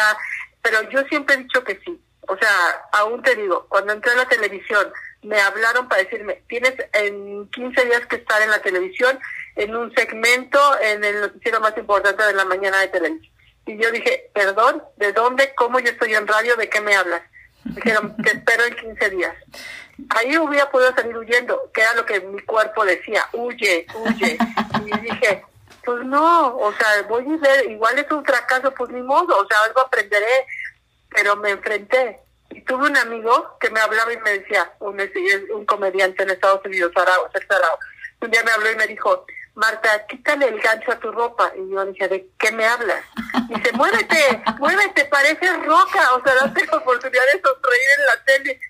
pero 0.60 0.82
yo 0.90 1.02
siempre 1.04 1.34
he 1.34 1.38
dicho 1.38 1.64
que 1.64 1.80
sí. 1.84 1.98
O 2.28 2.36
sea, 2.36 2.50
aún 2.92 3.22
te 3.22 3.36
digo, 3.36 3.66
cuando 3.68 3.92
entré 3.92 4.12
a 4.12 4.16
la 4.16 4.28
televisión, 4.28 4.92
me 5.22 5.40
hablaron 5.40 5.88
para 5.88 6.02
decirme, 6.02 6.42
tienes 6.48 6.74
en 6.92 7.48
15 7.50 7.84
días 7.84 8.06
que 8.06 8.16
estar 8.16 8.42
en 8.42 8.50
la 8.50 8.60
televisión, 8.60 9.18
en 9.54 9.74
un 9.74 9.94
segmento, 9.94 10.58
en 10.80 11.04
el 11.04 11.20
noticiero 11.20 11.60
más 11.60 11.76
importante 11.78 12.22
de 12.22 12.34
la 12.34 12.44
mañana 12.44 12.80
de 12.80 12.88
televisión. 12.88 13.32
Y 13.64 13.82
yo 13.82 13.90
dije, 13.90 14.30
perdón, 14.34 14.82
¿de 14.96 15.12
dónde? 15.12 15.54
¿Cómo 15.56 15.78
yo 15.78 15.90
estoy 15.90 16.14
en 16.14 16.26
radio? 16.26 16.56
¿De 16.56 16.68
qué 16.68 16.80
me 16.80 16.96
hablas? 16.96 17.22
Dijeron, 17.64 18.16
te 18.22 18.30
espero 18.30 18.64
en 18.64 18.76
15 18.76 19.10
días. 19.10 19.34
Ahí 20.10 20.36
hubiera 20.38 20.70
podido 20.70 20.94
salir 20.94 21.16
huyendo, 21.16 21.70
que 21.72 21.82
era 21.82 21.94
lo 21.94 22.04
que 22.04 22.20
mi 22.20 22.40
cuerpo 22.42 22.84
decía, 22.84 23.24
huye, 23.32 23.86
huye. 23.94 24.38
y 24.84 24.98
dije, 25.00 25.44
pues 25.84 26.04
no, 26.04 26.56
o 26.56 26.72
sea, 26.72 27.02
voy 27.08 27.24
a 27.24 27.36
ver, 27.36 27.70
igual 27.70 27.98
es 27.98 28.10
un 28.10 28.24
fracaso, 28.24 28.72
pues 28.72 28.90
ni 28.90 29.02
modo, 29.02 29.38
o 29.38 29.46
sea, 29.46 29.62
algo 29.64 29.80
aprenderé, 29.80 30.46
pero 31.10 31.36
me 31.36 31.50
enfrenté. 31.50 32.20
Y 32.50 32.60
tuve 32.62 32.86
un 32.86 32.96
amigo 32.96 33.56
que 33.60 33.70
me 33.70 33.80
hablaba 33.80 34.12
y 34.12 34.18
me 34.18 34.38
decía, 34.38 34.72
un, 34.80 35.64
comediante 35.66 36.22
en 36.22 36.30
Estados 36.30 36.64
Unidos, 36.64 36.92
Arao, 36.94 37.28
Arao, 37.50 37.78
un 38.20 38.30
día 38.30 38.42
me 38.44 38.52
habló 38.52 38.70
y 38.70 38.76
me 38.76 38.86
dijo, 38.86 39.26
Marta, 39.56 40.06
quítale 40.06 40.48
el 40.48 40.60
gancho 40.60 40.92
a 40.92 40.98
tu 40.98 41.10
ropa. 41.10 41.50
Y 41.56 41.70
yo 41.70 41.84
dije, 41.86 42.08
¿de 42.08 42.28
qué 42.38 42.52
me 42.52 42.66
hablas? 42.66 43.02
Y 43.48 43.54
dice, 43.54 43.72
muévete, 43.72 44.42
muévete, 44.58 45.06
pareces 45.06 45.64
roca. 45.64 46.14
O 46.14 46.22
sea, 46.22 46.34
date 46.34 46.66
la 46.66 46.76
oportunidad 46.76 47.24
de 47.32 47.40
sonreír 47.40 47.88
en 47.98 48.06
la 48.06 48.24
tele. 48.24 48.60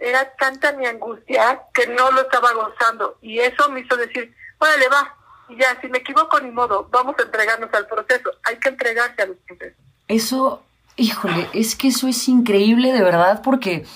Era 0.00 0.32
tanta 0.38 0.72
mi 0.72 0.86
angustia 0.86 1.62
que 1.72 1.86
no 1.86 2.10
lo 2.10 2.22
estaba 2.22 2.52
gozando. 2.52 3.18
Y 3.20 3.38
eso 3.38 3.68
me 3.68 3.80
hizo 3.80 3.96
decir, 3.96 4.34
órale, 4.58 4.88
va. 4.88 5.14
Y 5.48 5.56
ya, 5.56 5.80
si 5.80 5.88
me 5.88 5.98
equivoco, 5.98 6.40
ni 6.40 6.50
modo, 6.50 6.88
vamos 6.90 7.14
a 7.18 7.22
entregarnos 7.22 7.72
al 7.74 7.86
proceso. 7.86 8.30
Hay 8.44 8.56
que 8.56 8.70
entregarse 8.70 9.22
a 9.22 9.26
los 9.26 9.36
procesos. 9.46 9.78
Eso, 10.08 10.62
híjole, 10.96 11.48
es 11.52 11.76
que 11.76 11.88
eso 11.88 12.08
es 12.08 12.28
increíble 12.28 12.92
de 12.92 13.02
verdad 13.02 13.42
porque... 13.42 13.86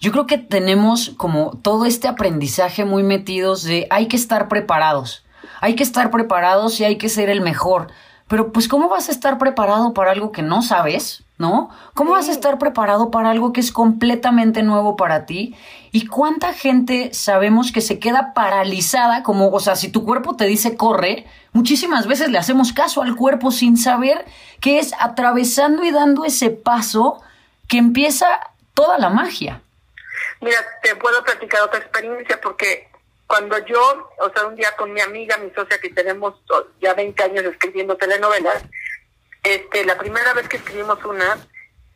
Yo 0.00 0.10
creo 0.10 0.26
que 0.26 0.36
tenemos 0.36 1.12
como 1.16 1.60
todo 1.62 1.84
este 1.84 2.08
aprendizaje 2.08 2.84
muy 2.84 3.04
metidos 3.04 3.62
de 3.62 3.86
hay 3.88 4.08
que 4.08 4.16
estar 4.16 4.48
preparados 4.48 5.22
hay 5.62 5.76
que 5.76 5.84
estar 5.84 6.10
preparados 6.10 6.80
y 6.80 6.84
hay 6.84 6.96
que 6.96 7.08
ser 7.08 7.30
el 7.30 7.40
mejor. 7.40 7.86
Pero 8.26 8.52
pues 8.52 8.66
¿cómo 8.66 8.88
vas 8.88 9.08
a 9.08 9.12
estar 9.12 9.38
preparado 9.38 9.94
para 9.94 10.10
algo 10.10 10.32
que 10.32 10.42
no 10.42 10.60
sabes? 10.60 11.21
¿No? 11.38 11.70
¿Cómo 11.94 12.12
vas 12.12 12.28
a 12.28 12.32
estar 12.32 12.58
preparado 12.58 13.10
para 13.10 13.30
algo 13.30 13.52
que 13.52 13.60
es 13.60 13.72
completamente 13.72 14.62
nuevo 14.62 14.96
para 14.96 15.26
ti? 15.26 15.56
¿Y 15.90 16.06
cuánta 16.06 16.52
gente 16.52 17.12
sabemos 17.14 17.72
que 17.72 17.80
se 17.80 17.98
queda 17.98 18.32
paralizada? 18.32 19.22
Como, 19.22 19.50
o 19.50 19.58
sea, 19.58 19.74
si 19.74 19.90
tu 19.90 20.04
cuerpo 20.04 20.36
te 20.36 20.44
dice 20.44 20.76
corre, 20.76 21.26
muchísimas 21.52 22.06
veces 22.06 22.28
le 22.28 22.38
hacemos 22.38 22.72
caso 22.72 23.02
al 23.02 23.16
cuerpo 23.16 23.50
sin 23.50 23.76
saber 23.76 24.24
que 24.60 24.78
es 24.78 24.92
atravesando 25.00 25.82
y 25.82 25.90
dando 25.90 26.24
ese 26.24 26.50
paso 26.50 27.20
que 27.66 27.78
empieza 27.78 28.26
toda 28.74 28.98
la 28.98 29.08
magia. 29.08 29.62
Mira, 30.40 30.58
te 30.82 30.94
puedo 30.96 31.24
platicar 31.24 31.62
otra 31.62 31.80
experiencia 31.80 32.40
porque 32.40 32.88
cuando 33.26 33.56
yo, 33.64 33.80
o 34.18 34.30
sea, 34.30 34.46
un 34.46 34.56
día 34.56 34.76
con 34.76 34.92
mi 34.92 35.00
amiga, 35.00 35.38
mi 35.38 35.50
socia, 35.50 35.80
que 35.80 35.88
tenemos 35.88 36.34
ya 36.80 36.92
20 36.92 37.22
años 37.22 37.44
escribiendo 37.44 37.96
telenovelas, 37.96 38.62
este, 39.42 39.84
la 39.84 39.98
primera 39.98 40.32
vez 40.34 40.48
que 40.48 40.56
escribimos 40.56 41.04
una, 41.04 41.38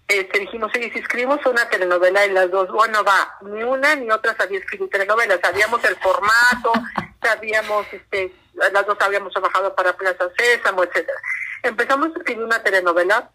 este, 0.08 0.40
dijimos, 0.40 0.70
oye, 0.74 0.90
si 0.92 0.98
escribimos 0.98 1.44
una 1.46 1.68
telenovela 1.68 2.26
y 2.26 2.32
las 2.32 2.50
dos, 2.50 2.68
bueno, 2.70 3.02
va, 3.04 3.36
ni 3.42 3.62
una 3.62 3.94
ni 3.96 4.10
otra 4.10 4.36
sabía 4.36 4.58
escribir 4.58 4.90
telenovelas, 4.90 5.40
sabíamos 5.42 5.82
el 5.84 5.96
formato, 5.96 6.72
sabíamos, 7.22 7.86
este, 7.92 8.32
las 8.54 8.86
dos 8.86 8.96
habíamos 9.00 9.32
trabajado 9.32 9.74
para 9.74 9.96
Plaza 9.96 10.28
Sésamo, 10.36 10.84
etcétera. 10.84 11.18
Empezamos 11.62 12.08
a 12.08 12.18
escribir 12.18 12.44
una 12.44 12.62
telenovela, 12.62 13.30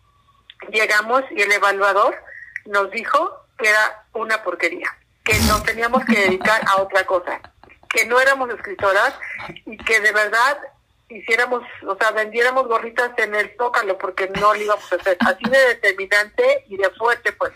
llegamos 0.72 1.24
y 1.32 1.42
el 1.42 1.52
evaluador 1.52 2.16
nos 2.66 2.92
dijo 2.92 3.46
que 3.58 3.70
era 3.70 4.06
una 4.14 4.44
porquería, 4.44 4.96
que 5.24 5.38
nos 5.42 5.64
teníamos 5.64 6.06
que 6.06 6.20
dedicar 6.20 6.62
a 6.68 6.82
otra 6.82 7.06
cosa 7.06 7.42
que 7.92 8.06
no 8.06 8.20
éramos 8.20 8.50
escritoras 8.50 9.14
y 9.66 9.78
que 9.78 10.00
de 10.00 10.12
verdad 10.12 10.58
hiciéramos, 11.18 11.64
o 11.86 11.96
sea, 11.96 12.12
vendiéramos 12.12 12.68
gorritas 12.68 13.12
en 13.18 13.36
el 13.36 13.56
zócalo 13.58 13.98
porque 13.98 14.30
no 14.30 14.54
lo 14.54 14.62
íbamos 14.62 14.92
a 14.92 14.96
hacer. 14.96 15.18
Así 15.20 15.44
de 15.50 15.60
determinante 15.68 16.66
y 16.68 16.78
de 16.78 16.90
fuerte, 16.92 17.32
pues. 17.34 17.52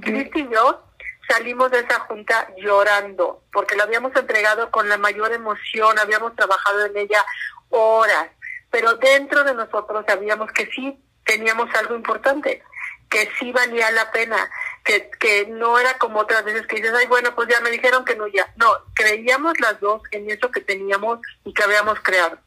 Cristi 0.00 0.40
y 0.40 0.48
yo 0.52 0.84
salimos 1.28 1.70
de 1.70 1.80
esa 1.80 2.00
junta 2.00 2.48
llorando 2.58 3.42
porque 3.52 3.76
la 3.76 3.84
habíamos 3.84 4.14
entregado 4.14 4.70
con 4.70 4.88
la 4.88 4.98
mayor 4.98 5.32
emoción, 5.32 5.98
habíamos 5.98 6.34
trabajado 6.36 6.86
en 6.86 6.96
ella 6.96 7.24
horas, 7.70 8.28
pero 8.70 8.94
dentro 8.96 9.44
de 9.44 9.54
nosotros 9.54 10.04
sabíamos 10.06 10.50
que 10.52 10.66
sí 10.66 10.98
teníamos 11.24 11.72
algo 11.74 11.94
importante, 11.94 12.62
que 13.08 13.28
sí 13.38 13.52
valía 13.52 13.90
la 13.90 14.10
pena, 14.10 14.50
que, 14.84 15.10
que 15.20 15.46
no 15.46 15.78
era 15.78 15.98
como 15.98 16.20
otras 16.20 16.44
veces 16.44 16.66
que 16.66 16.76
dices, 16.76 16.92
ay, 16.94 17.06
bueno, 17.06 17.34
pues 17.34 17.48
ya 17.48 17.60
me 17.60 17.70
dijeron 17.70 18.04
que 18.04 18.16
no, 18.16 18.26
ya. 18.26 18.52
No, 18.56 18.70
creíamos 18.94 19.58
las 19.60 19.78
dos 19.80 20.02
en 20.10 20.30
eso 20.30 20.50
que 20.50 20.60
teníamos 20.60 21.20
y 21.44 21.52
que 21.52 21.62
habíamos 21.62 22.00
creado. 22.00 22.38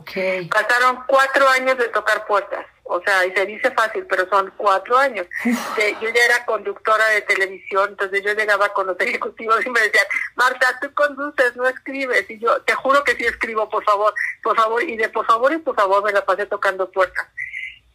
Okay. 0.00 0.46
Pasaron 0.46 1.02
cuatro 1.06 1.48
años 1.48 1.78
de 1.78 1.88
tocar 1.88 2.26
puertas, 2.26 2.66
o 2.84 3.00
sea, 3.00 3.24
y 3.24 3.32
se 3.32 3.46
dice 3.46 3.70
fácil, 3.70 4.06
pero 4.06 4.28
son 4.28 4.52
cuatro 4.56 4.96
años. 4.98 5.26
yo 5.44 6.08
ya 6.08 6.24
era 6.24 6.44
conductora 6.44 7.06
de 7.08 7.22
televisión, 7.22 7.90
entonces 7.90 8.22
yo 8.22 8.32
llegaba 8.34 8.68
con 8.70 8.86
los 8.86 9.00
ejecutivos 9.00 9.64
y 9.64 9.70
me 9.70 9.80
decían, 9.80 10.06
Marta, 10.34 10.78
tú 10.80 10.92
conduces, 10.94 11.56
no 11.56 11.66
escribes. 11.66 12.28
Y 12.30 12.38
yo, 12.38 12.60
te 12.62 12.74
juro 12.74 13.02
que 13.04 13.16
sí 13.16 13.24
escribo, 13.24 13.68
por 13.68 13.84
favor, 13.84 14.12
por 14.42 14.56
favor, 14.56 14.82
y 14.82 14.96
de 14.96 15.08
por 15.08 15.26
favor 15.26 15.52
y 15.52 15.58
por 15.58 15.74
favor 15.74 16.04
me 16.04 16.12
la 16.12 16.24
pasé 16.24 16.46
tocando 16.46 16.90
puertas. 16.90 17.26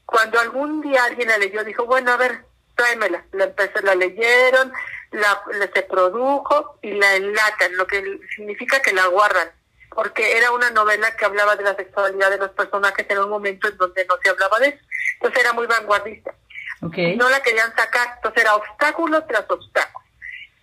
Cuando 0.05 0.39
algún 0.39 0.81
día 0.81 1.05
alguien 1.05 1.29
la 1.29 1.37
leyó, 1.37 1.63
dijo, 1.63 1.85
bueno, 1.85 2.11
a 2.11 2.17
ver, 2.17 2.45
tráemela. 2.75 3.23
La 3.31 3.45
empecé, 3.45 3.81
la 3.83 3.95
leyeron, 3.95 4.73
la, 5.11 5.43
se 5.73 5.83
produjo 5.83 6.77
y 6.81 6.91
la 6.91 7.15
enlatan, 7.15 7.77
lo 7.77 7.87
que 7.87 8.19
significa 8.35 8.81
que 8.81 8.93
la 8.93 9.07
guardan. 9.07 9.51
Porque 9.93 10.37
era 10.37 10.51
una 10.51 10.71
novela 10.71 11.15
que 11.15 11.25
hablaba 11.25 11.55
de 11.55 11.63
la 11.63 11.75
sexualidad 11.75 12.29
de 12.29 12.37
los 12.37 12.51
personajes 12.51 13.05
en 13.09 13.19
un 13.19 13.29
momento 13.29 13.67
en 13.67 13.77
donde 13.77 14.05
no 14.05 14.15
se 14.23 14.29
hablaba 14.29 14.59
de 14.59 14.69
eso. 14.69 14.79
Entonces 15.15 15.41
era 15.41 15.53
muy 15.53 15.67
vanguardista. 15.67 16.33
Okay. 16.81 17.15
No 17.15 17.29
la 17.29 17.41
querían 17.43 17.75
sacar, 17.75 18.13
entonces 18.15 18.41
era 18.41 18.55
obstáculo 18.55 19.23
tras 19.25 19.45
obstáculo. 19.49 20.05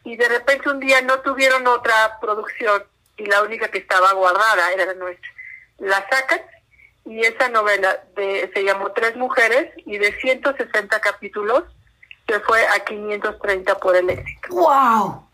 Y 0.05 0.17
de 0.17 0.29
repente 0.29 0.69
un 0.69 0.81
día 0.81 1.01
no 1.03 1.21
tuvieron 1.21 1.67
otra 1.67 2.19
producción 2.21 2.83
y 3.17 3.27
la 3.27 3.43
única 3.43 3.69
que 3.69 3.79
estaba 3.79 4.13
guardada 4.13 4.73
era 4.73 4.87
la 4.87 4.95
nuestra. 4.95 5.31
La 5.79 6.07
sacan 6.09 6.41
y 7.05 7.21
esa 7.21 7.49
novela 7.49 8.03
de, 8.17 8.51
se 8.53 8.65
llamó 8.65 8.93
Tres 8.93 9.17
Mujeres 9.17 9.73
y 9.87 9.99
de 9.99 10.19
160 10.21 11.01
capítulos 11.01 11.65
se 12.27 12.41
fue 12.41 12.67
a 12.67 12.85
530 12.85 13.79
por 13.79 13.97
el 13.97 14.11
éxito. 14.11 14.49
¡Wow! 14.51 15.28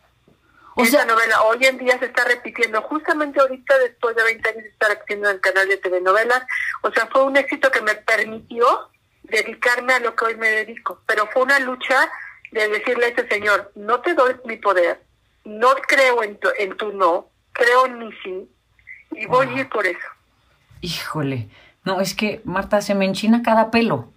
O 0.76 0.82
Esa 0.82 1.04
novela 1.04 1.42
hoy 1.42 1.64
en 1.64 1.78
día 1.78 1.98
se 1.98 2.06
está 2.06 2.24
repitiendo, 2.24 2.82
justamente 2.82 3.40
ahorita 3.40 3.78
después 3.78 4.16
de 4.16 4.24
20 4.24 4.48
años 4.48 4.62
se 4.62 4.70
está 4.70 4.88
repitiendo 4.88 5.28
en 5.28 5.36
el 5.36 5.40
canal 5.40 5.68
de 5.68 5.76
telenovelas. 5.76 6.42
O 6.82 6.90
sea, 6.90 7.06
fue 7.06 7.22
un 7.22 7.36
éxito 7.36 7.70
que 7.70 7.80
me 7.80 7.94
permitió 7.94 8.90
dedicarme 9.22 9.92
a 9.94 10.00
lo 10.00 10.16
que 10.16 10.24
hoy 10.24 10.36
me 10.36 10.50
dedico. 10.50 11.00
Pero 11.06 11.28
fue 11.28 11.42
una 11.42 11.58
lucha 11.60 12.10
de 12.50 12.68
decirle 12.68 13.06
a 13.06 13.08
ese 13.08 13.28
señor, 13.28 13.72
no 13.74 14.00
te 14.00 14.14
doy 14.14 14.36
mi 14.44 14.56
poder, 14.56 15.00
no 15.44 15.74
creo 15.86 16.22
en 16.22 16.38
tu, 16.38 16.48
en 16.58 16.76
tu 16.76 16.92
no, 16.92 17.28
creo 17.52 17.86
en 17.86 17.98
mi 17.98 18.12
sí, 18.22 18.48
y 19.12 19.26
voy 19.26 19.48
a 19.48 19.60
ir 19.60 19.68
por 19.68 19.86
eso. 19.86 19.98
Híjole, 20.80 21.48
no, 21.84 22.00
es 22.00 22.14
que 22.14 22.40
Marta 22.44 22.80
se 22.80 22.94
me 22.94 23.04
enchina 23.04 23.42
cada 23.42 23.70
pelo. 23.70 24.12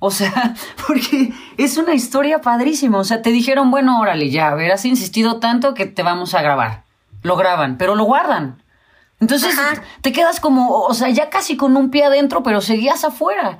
O 0.00 0.10
sea, 0.10 0.54
porque 0.86 1.32
es 1.56 1.76
una 1.76 1.94
historia 1.94 2.40
padrísima. 2.40 2.98
O 2.98 3.04
sea, 3.04 3.22
te 3.22 3.30
dijeron, 3.30 3.70
bueno, 3.70 4.00
órale, 4.00 4.30
ya, 4.30 4.56
has 4.72 4.84
insistido 4.84 5.38
tanto 5.38 5.74
que 5.74 5.86
te 5.86 6.02
vamos 6.02 6.34
a 6.34 6.42
grabar. 6.42 6.82
Lo 7.22 7.36
graban, 7.36 7.78
pero 7.78 7.94
lo 7.94 8.04
guardan. 8.04 8.62
Entonces 9.20 9.54
te 10.00 10.12
quedas 10.12 10.40
como, 10.40 10.70
o 10.70 10.94
sea, 10.94 11.10
ya 11.10 11.28
casi 11.28 11.58
con 11.58 11.76
un 11.76 11.90
pie 11.90 12.04
adentro, 12.04 12.42
pero 12.42 12.62
seguías 12.62 13.04
afuera. 13.04 13.58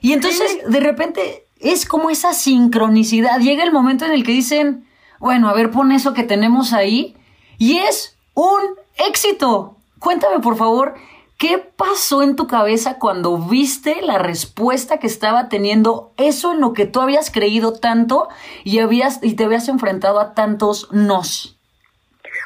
Y 0.00 0.12
entonces 0.12 0.58
de 0.68 0.80
repente 0.80 1.46
es 1.60 1.86
como 1.86 2.10
esa 2.10 2.34
sincronicidad. 2.34 3.38
Llega 3.38 3.62
el 3.62 3.72
momento 3.72 4.04
en 4.04 4.12
el 4.12 4.24
que 4.24 4.32
dicen, 4.32 4.88
bueno, 5.20 5.48
a 5.48 5.54
ver, 5.54 5.70
pon 5.70 5.92
eso 5.92 6.14
que 6.14 6.24
tenemos 6.24 6.72
ahí. 6.72 7.16
Y 7.58 7.78
es 7.78 8.16
un 8.34 8.60
éxito. 9.08 9.76
Cuéntame, 10.00 10.40
por 10.40 10.56
favor, 10.56 10.94
¿Qué 11.38 11.58
pasó 11.58 12.22
en 12.22 12.34
tu 12.34 12.48
cabeza 12.48 12.98
cuando 12.98 13.38
viste 13.38 14.02
la 14.02 14.18
respuesta 14.18 14.98
que 14.98 15.06
estaba 15.06 15.48
teniendo 15.48 16.12
eso 16.16 16.52
en 16.52 16.60
lo 16.60 16.72
que 16.72 16.84
tú 16.84 17.00
habías 17.00 17.30
creído 17.30 17.78
tanto 17.78 18.28
y 18.64 18.80
habías 18.80 19.20
y 19.22 19.36
te 19.36 19.44
habías 19.44 19.68
enfrentado 19.68 20.18
a 20.18 20.34
tantos 20.34 20.90
nos? 20.90 21.56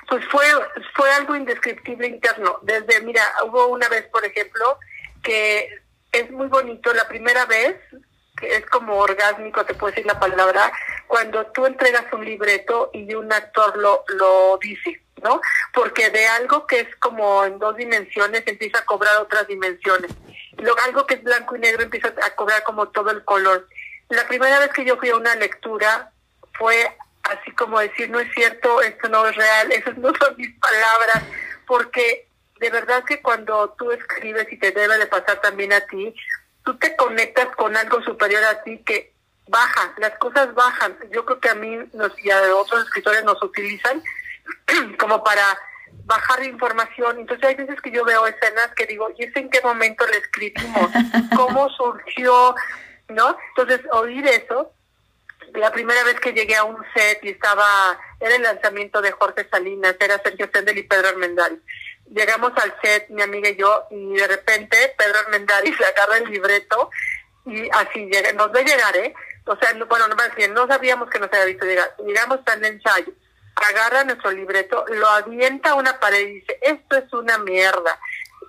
Pues 0.09 0.23
fue 0.27 0.45
fue 0.95 1.11
algo 1.13 1.35
indescriptible 1.35 2.07
interno. 2.07 2.59
Desde 2.61 3.01
mira, 3.01 3.23
hubo 3.47 3.69
una 3.69 3.89
vez, 3.89 4.07
por 4.09 4.27
ejemplo, 4.27 4.79
que 5.23 5.71
es 6.13 6.31
muy 6.31 6.49
bonito 6.49 6.93
la 6.93 7.09
primera 7.09 7.47
vez 7.47 7.77
que 8.43 8.57
es 8.57 8.67
como 8.67 8.97
orgásmico, 8.97 9.65
te 9.65 9.75
puedo 9.75 9.93
decir 9.93 10.07
la 10.07 10.19
palabra, 10.19 10.73
cuando 11.07 11.47
tú 11.47 11.65
entregas 11.65 12.13
un 12.13 12.25
libreto 12.25 12.91
y 12.93 13.15
un 13.15 13.33
actor 13.33 13.77
lo, 13.79 14.05
lo 14.09 14.59
dice. 14.61 15.01
¿No? 15.23 15.41
Porque 15.73 16.11
de 16.11 16.27
algo 16.27 16.67
que 16.67 16.81
es 16.81 16.97
como 16.97 17.45
en 17.45 17.59
dos 17.59 17.77
dimensiones 17.77 18.43
empieza 18.47 18.79
a 18.79 18.85
cobrar 18.85 19.17
otras 19.19 19.47
dimensiones. 19.47 20.11
Luego 20.59 20.79
algo 20.81 21.07
que 21.07 21.15
es 21.15 21.23
blanco 21.23 21.57
y 21.57 21.61
negro 21.61 21.83
empieza 21.83 22.09
a 22.09 22.35
cobrar 22.35 22.63
como 22.63 22.89
todo 22.89 23.11
el 23.11 23.25
color. 23.25 23.69
La 24.09 24.27
primera 24.27 24.59
vez 24.59 24.71
que 24.73 24.85
yo 24.85 24.97
fui 24.97 25.11
a 25.11 25.17
una 25.17 25.35
lectura 25.37 26.11
fue 26.59 26.97
así 27.25 27.51
como 27.53 27.79
decir, 27.79 28.11
no 28.11 28.21
es 28.21 28.33
cierto, 28.35 28.83
esto 28.83 29.09
no 29.09 29.27
es 29.27 29.37
real, 29.37 29.73
esas 29.73 29.97
no 29.99 30.13
son 30.15 30.37
mis 30.37 30.53
palabras, 30.59 31.23
porque 31.67 32.27
de 32.61 32.71
verdad 32.71 33.05
que 33.05 33.21
cuando 33.21 33.75
tú 33.79 33.91
escribes 33.93 34.47
y 34.53 34.59
te 34.59 34.73
debe 34.73 34.99
de 34.99 35.07
pasar 35.07 35.41
también 35.41 35.73
a 35.73 35.81
ti, 35.87 36.15
tú 36.65 36.77
te 36.79 36.95
conectas 36.97 37.55
con 37.57 37.77
algo 37.77 38.03
superior 38.03 38.45
a 38.45 38.63
ti 38.63 38.79
que 38.85 39.13
baja, 39.49 39.95
las 39.99 40.17
cosas 40.19 40.55
bajan. 40.55 40.97
Yo 41.11 41.25
creo 41.25 41.41
que 41.41 41.49
a 41.49 41.55
mí 41.55 41.77
nos, 41.93 42.13
y 42.25 42.31
a 42.31 42.55
otros 42.55 42.85
escritores 42.85 43.25
nos 43.25 43.43
utilizan 43.43 44.03
como 44.99 45.23
para 45.23 45.59
bajar 46.05 46.45
información. 46.45 47.21
Entonces 47.21 47.49
hay 47.49 47.55
veces 47.55 47.81
que 47.81 47.91
yo 47.91 48.05
veo 48.05 48.27
escenas 48.27 48.71
que 48.75 48.87
digo, 48.87 49.09
¿y 49.17 49.25
es 49.25 49.37
en 49.37 49.51
qué 49.51 49.61
momento 49.61 50.07
le 50.07 50.19
escribimos? 50.19 50.91
¿Cómo 51.37 51.69
surgió? 51.71 52.55
¿No? 53.09 53.37
Entonces 53.51 53.81
oír 53.93 54.27
eso, 54.27 54.73
la 55.55 55.71
primera 55.71 56.03
vez 56.05 56.19
que 56.21 56.33
llegué 56.33 56.57
a 56.57 56.65
un 56.65 56.83
set 56.95 57.19
y 57.23 57.31
estaba, 57.31 57.99
era 58.21 58.37
el 58.37 58.43
lanzamiento 58.43 59.03
de 59.03 59.13
Jorge 59.13 59.47
Salinas, 59.51 59.97
era 60.01 60.21
Sergio 60.23 60.49
Sendel 60.53 60.79
y 60.79 60.83
Pedro 60.85 61.09
Armendáriz. 61.09 61.61
Llegamos 62.07 62.53
al 62.57 62.75
set, 62.83 63.09
mi 63.09 63.23
amiga 63.23 63.49
y 63.49 63.57
yo, 63.57 63.85
y 63.91 64.15
de 64.15 64.27
repente 64.27 64.95
Pedro 64.97 65.19
Armendáriz 65.21 65.77
agarra 65.95 66.19
el 66.19 66.31
libreto 66.31 66.91
y 67.45 67.69
así 67.71 68.07
llega, 68.07 68.33
nos 68.33 68.53
ve 68.53 68.65
llegar, 68.65 68.97
¿eh? 68.97 69.15
O 69.45 69.57
sea, 69.57 69.75
bueno, 69.89 70.07
no, 70.07 70.15
no 70.15 70.67
sabíamos 70.69 71.11
que 71.11 71.19
nos 71.19 71.29
había 71.33 71.47
visto 71.47 71.67
llegar. 71.67 71.93
Llegamos 72.07 72.45
tan 72.45 72.65
ensayo 72.65 73.13
agarra 73.57 74.05
nuestro 74.05 74.31
libreto, 74.31 74.85
lo 74.89 75.09
avienta 75.09 75.71
a 75.71 75.75
una 75.75 75.99
pared 76.01 76.21
y 76.21 76.35
dice, 76.41 76.59
esto 76.63 76.97
es 76.97 77.13
una 77.13 77.39
mierda, 77.39 77.99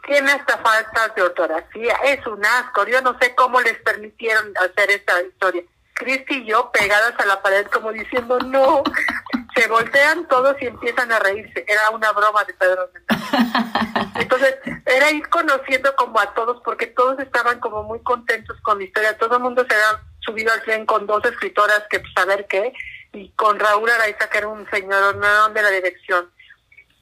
tiene 0.05 0.31
hasta 0.31 0.57
faltas 0.57 1.15
de 1.15 1.21
ortografía, 1.21 1.95
es 2.05 2.25
un 2.27 2.45
asco, 2.45 2.85
yo 2.85 3.01
no 3.01 3.17
sé 3.19 3.35
cómo 3.35 3.61
les 3.61 3.77
permitieron 3.79 4.53
hacer 4.57 4.91
esta 4.91 5.21
historia. 5.21 5.63
Cristi 5.93 6.39
y 6.39 6.45
yo 6.45 6.71
pegadas 6.71 7.13
a 7.19 7.25
la 7.25 7.41
pared 7.41 7.67
como 7.67 7.91
diciendo, 7.91 8.39
no, 8.39 8.83
se 9.55 9.67
voltean 9.67 10.27
todos 10.27 10.55
y 10.61 10.65
empiezan 10.65 11.11
a 11.11 11.19
reírse. 11.19 11.63
Era 11.67 11.89
una 11.91 12.11
broma 12.11 12.43
de 12.43 12.53
Pedro 12.53 12.89
Entonces, 14.15 14.55
era 14.85 15.11
ir 15.11 15.27
conociendo 15.29 15.95
como 15.95 16.19
a 16.19 16.33
todos, 16.33 16.61
porque 16.63 16.87
todos 16.87 17.19
estaban 17.19 17.59
como 17.59 17.83
muy 17.83 18.01
contentos 18.01 18.59
con 18.61 18.79
la 18.79 18.85
historia. 18.85 19.17
Todo 19.17 19.37
el 19.37 19.43
mundo 19.43 19.65
se 19.67 19.75
había 19.75 20.01
subido 20.19 20.51
al 20.51 20.63
tren 20.63 20.85
con 20.85 21.05
dos 21.05 21.23
escritoras 21.25 21.83
que, 21.89 21.99
pues, 21.99 22.13
a 22.15 22.25
ver 22.25 22.47
qué 22.47 22.73
y 23.13 23.29
con 23.29 23.59
Raúl 23.59 23.89
Araiza, 23.89 24.29
que 24.29 24.39
era 24.39 24.47
un 24.47 24.69
señor 24.69 25.15
no 25.15 25.49
de 25.49 25.61
la 25.61 25.69
dirección. 25.69 26.29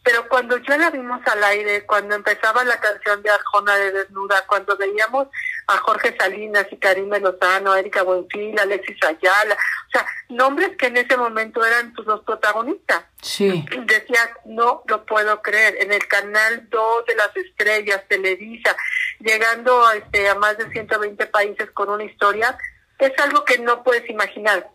Pero 0.04 0.28
cuando 0.28 0.58
ya 0.58 0.78
la 0.78 0.90
vimos 0.90 1.22
al 1.28 1.44
aire, 1.44 1.86
cuando 1.86 2.16
empezaba 2.16 2.64
la 2.64 2.80
canción 2.80 3.22
de 3.22 3.30
Arjona 3.30 3.76
de 3.76 3.92
Desnuda, 3.92 4.44
cuando 4.48 4.76
veíamos 4.76 5.28
a 5.68 5.78
Jorge 5.78 6.16
Salinas 6.20 6.66
y 6.72 6.78
Karim 6.78 7.10
Lozano, 7.10 7.76
Erika 7.76 8.02
Buenfil, 8.02 8.58
Alexis 8.60 8.98
Ayala, 9.04 9.54
o 9.54 9.92
sea, 9.92 10.06
nombres 10.30 10.76
que 10.76 10.88
en 10.88 10.98
ese 10.98 11.16
momento 11.18 11.64
eran 11.64 11.94
sus 11.94 12.06
dos 12.06 12.22
protagonistas. 12.24 13.04
Sí. 13.22 13.64
Decías, 13.86 14.30
no 14.46 14.82
lo 14.88 15.06
puedo 15.06 15.40
creer, 15.44 15.78
en 15.80 15.92
el 15.92 16.08
canal 16.08 16.68
2 16.70 17.06
de 17.06 17.16
las 17.16 17.38
estrellas, 17.38 18.04
Televisa, 18.08 18.76
llegando 19.20 19.92
este, 19.92 20.28
a 20.30 20.36
más 20.36 20.58
de 20.58 20.68
120 20.72 21.28
países 21.28 21.70
con 21.72 21.90
una 21.90 22.06
historia, 22.06 22.58
es 22.98 23.12
algo 23.20 23.46
que 23.46 23.60
no 23.60 23.84
puedes 23.84 24.10
imaginar. 24.10 24.68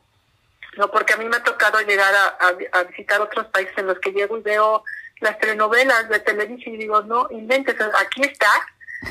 No, 0.77 0.91
porque 0.91 1.15
a 1.15 1.17
mí 1.17 1.25
me 1.25 1.37
ha 1.37 1.43
tocado 1.43 1.81
llegar 1.81 2.15
a, 2.15 2.83
visitar 2.85 3.21
otros 3.21 3.47
países 3.47 3.77
en 3.79 3.87
los 3.87 3.99
que 3.99 4.13
llego 4.13 4.37
y 4.37 4.43
veo 4.43 4.85
las 5.21 5.39
telenovelas 5.39 6.09
de 6.09 6.21
televisión 6.21 6.75
y 6.75 6.79
digo, 6.79 7.03
no, 7.03 7.29
inventes, 7.31 7.77
aquí 7.99 8.23
está, 8.23 8.51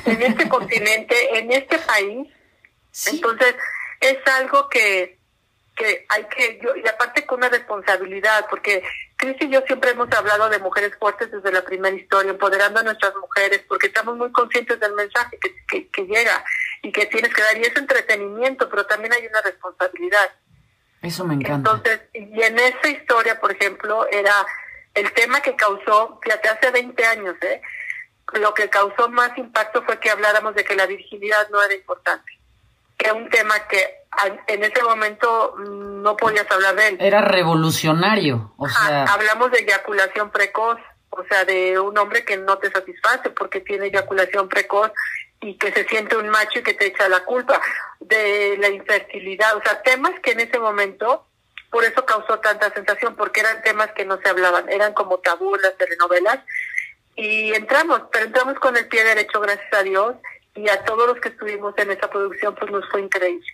en 0.06 0.22
este 0.22 0.48
continente, 0.50 1.38
en 1.38 1.52
este 1.52 1.80
país. 1.80 2.28
Entonces, 3.08 3.56
es 4.00 4.18
algo 4.28 4.70
que, 4.70 5.18
que 5.76 6.06
hay 6.10 6.26
que, 6.26 6.60
yo, 6.62 6.76
y 6.76 6.88
aparte 6.88 7.26
con 7.26 7.40
una 7.40 7.50
responsabilidad, 7.50 8.46
porque 8.50 8.84
Cris 9.18 9.38
y 9.40 9.50
yo 9.50 9.62
siempre 9.66 9.92
hemos 9.92 10.12
hablado 10.12 10.50
de 10.50 10.60
mujeres 10.60 10.96
fuertes 11.00 11.32
desde 11.32 11.52
la 11.52 11.64
primera 11.66 11.96
historia, 11.96 12.32
empoderando 12.32 12.80
a 12.80 12.84
nuestras 12.84 13.16
mujeres, 13.16 13.64
porque 13.68 13.88
estamos 13.88 14.16
muy 14.16 14.32
conscientes 14.32 14.80
del 14.80 14.94
mensaje 14.94 15.40
que, 15.42 15.56
que, 15.68 15.88
que 15.90 16.06
llega 16.06 16.44
y 16.84 16.92
que 16.92 17.08
tienes 17.08 17.34
que 17.34 17.42
dar, 17.42 17.58
y 17.58 17.62
es 17.62 17.76
entretenimiento, 17.76 18.70
pero 18.70 18.86
también 18.86 19.14
hay 19.14 19.26
una 19.26 19.42
responsabilidad. 19.42 20.32
Eso 21.06 21.24
me 21.24 21.36
encanta. 21.36 21.72
Entonces, 21.72 22.02
y 22.14 22.42
en 22.42 22.58
esa 22.58 22.88
historia, 22.88 23.40
por 23.40 23.52
ejemplo, 23.52 24.08
era 24.12 24.34
el 24.96 25.12
tema 25.14 25.42
que 25.42 25.56
causó, 25.56 26.20
fíjate, 26.24 26.50
hace 26.50 26.72
20 26.72 27.06
años, 27.06 27.36
¿eh? 27.42 27.62
lo 28.34 28.54
que 28.54 28.70
causó 28.70 29.10
más 29.10 29.38
impacto 29.38 29.84
fue 29.84 30.00
que 30.00 30.10
habláramos 30.10 30.56
de 30.56 30.64
que 30.64 30.76
la 30.76 30.88
virginidad 30.88 31.48
no 31.52 31.62
era 31.64 31.76
importante, 31.76 32.32
que 32.98 33.12
un 33.12 33.30
tema 33.30 33.54
que 33.68 34.06
en 34.48 34.64
ese 34.64 34.82
momento 34.84 35.56
mm, 35.58 36.02
no 36.02 36.18
podías 36.18 36.50
hablar 36.50 36.76
de 36.76 36.88
él. 36.88 36.98
Era 37.00 37.22
revolucionario, 37.22 38.54
o 38.58 38.68
sea... 38.68 39.04
hablamos 39.04 39.52
de 39.52 39.60
eyaculación 39.60 40.32
precoz, 40.32 40.80
o 41.12 41.24
sea, 41.26 41.46
de 41.46 41.80
un 41.80 41.98
hombre 41.98 42.26
que 42.26 42.38
no 42.38 42.58
te 42.58 42.72
satisface 42.72 43.30
porque 43.30 43.62
tiene 43.62 43.88
eyaculación 43.88 44.50
precoz 44.50 44.92
y 45.46 45.58
que 45.58 45.72
se 45.72 45.86
siente 45.86 46.18
un 46.18 46.30
macho 46.30 46.60
y 46.60 46.64
que 46.64 46.74
te 46.74 46.88
echa 46.88 47.08
la 47.08 47.24
culpa 47.24 47.62
de 48.00 48.58
la 48.58 48.70
infertilidad, 48.70 49.56
o 49.56 49.62
sea, 49.62 49.82
temas 49.84 50.20
que 50.22 50.32
en 50.32 50.40
ese 50.40 50.58
momento, 50.58 51.28
por 51.70 51.84
eso 51.84 52.04
causó 52.04 52.40
tanta 52.40 52.74
sensación, 52.74 53.16
porque 53.16 53.42
eran 53.42 53.62
temas 53.62 53.92
que 53.92 54.06
no 54.06 54.20
se 54.22 54.30
hablaban, 54.30 54.68
eran 54.70 54.94
como 54.94 55.20
tabú 55.20 55.56
las 55.56 55.78
telenovelas, 55.78 56.40
y 57.16 57.54
entramos, 57.54 58.02
pero 58.12 58.26
entramos 58.26 58.60
con 58.60 58.76
el 58.76 58.88
pie 58.88 59.04
derecho, 59.04 59.40
gracias 59.40 59.72
a 59.74 59.84
Dios, 59.84 60.16
y 60.56 60.68
a 60.70 60.84
todos 60.84 61.08
los 61.08 61.20
que 61.20 61.30
estuvimos 61.30 61.74
en 61.78 61.92
esa 61.92 62.10
producción, 62.10 62.56
pues 62.56 62.72
nos 62.72 62.90
fue 62.90 63.02
increíble. 63.02 63.46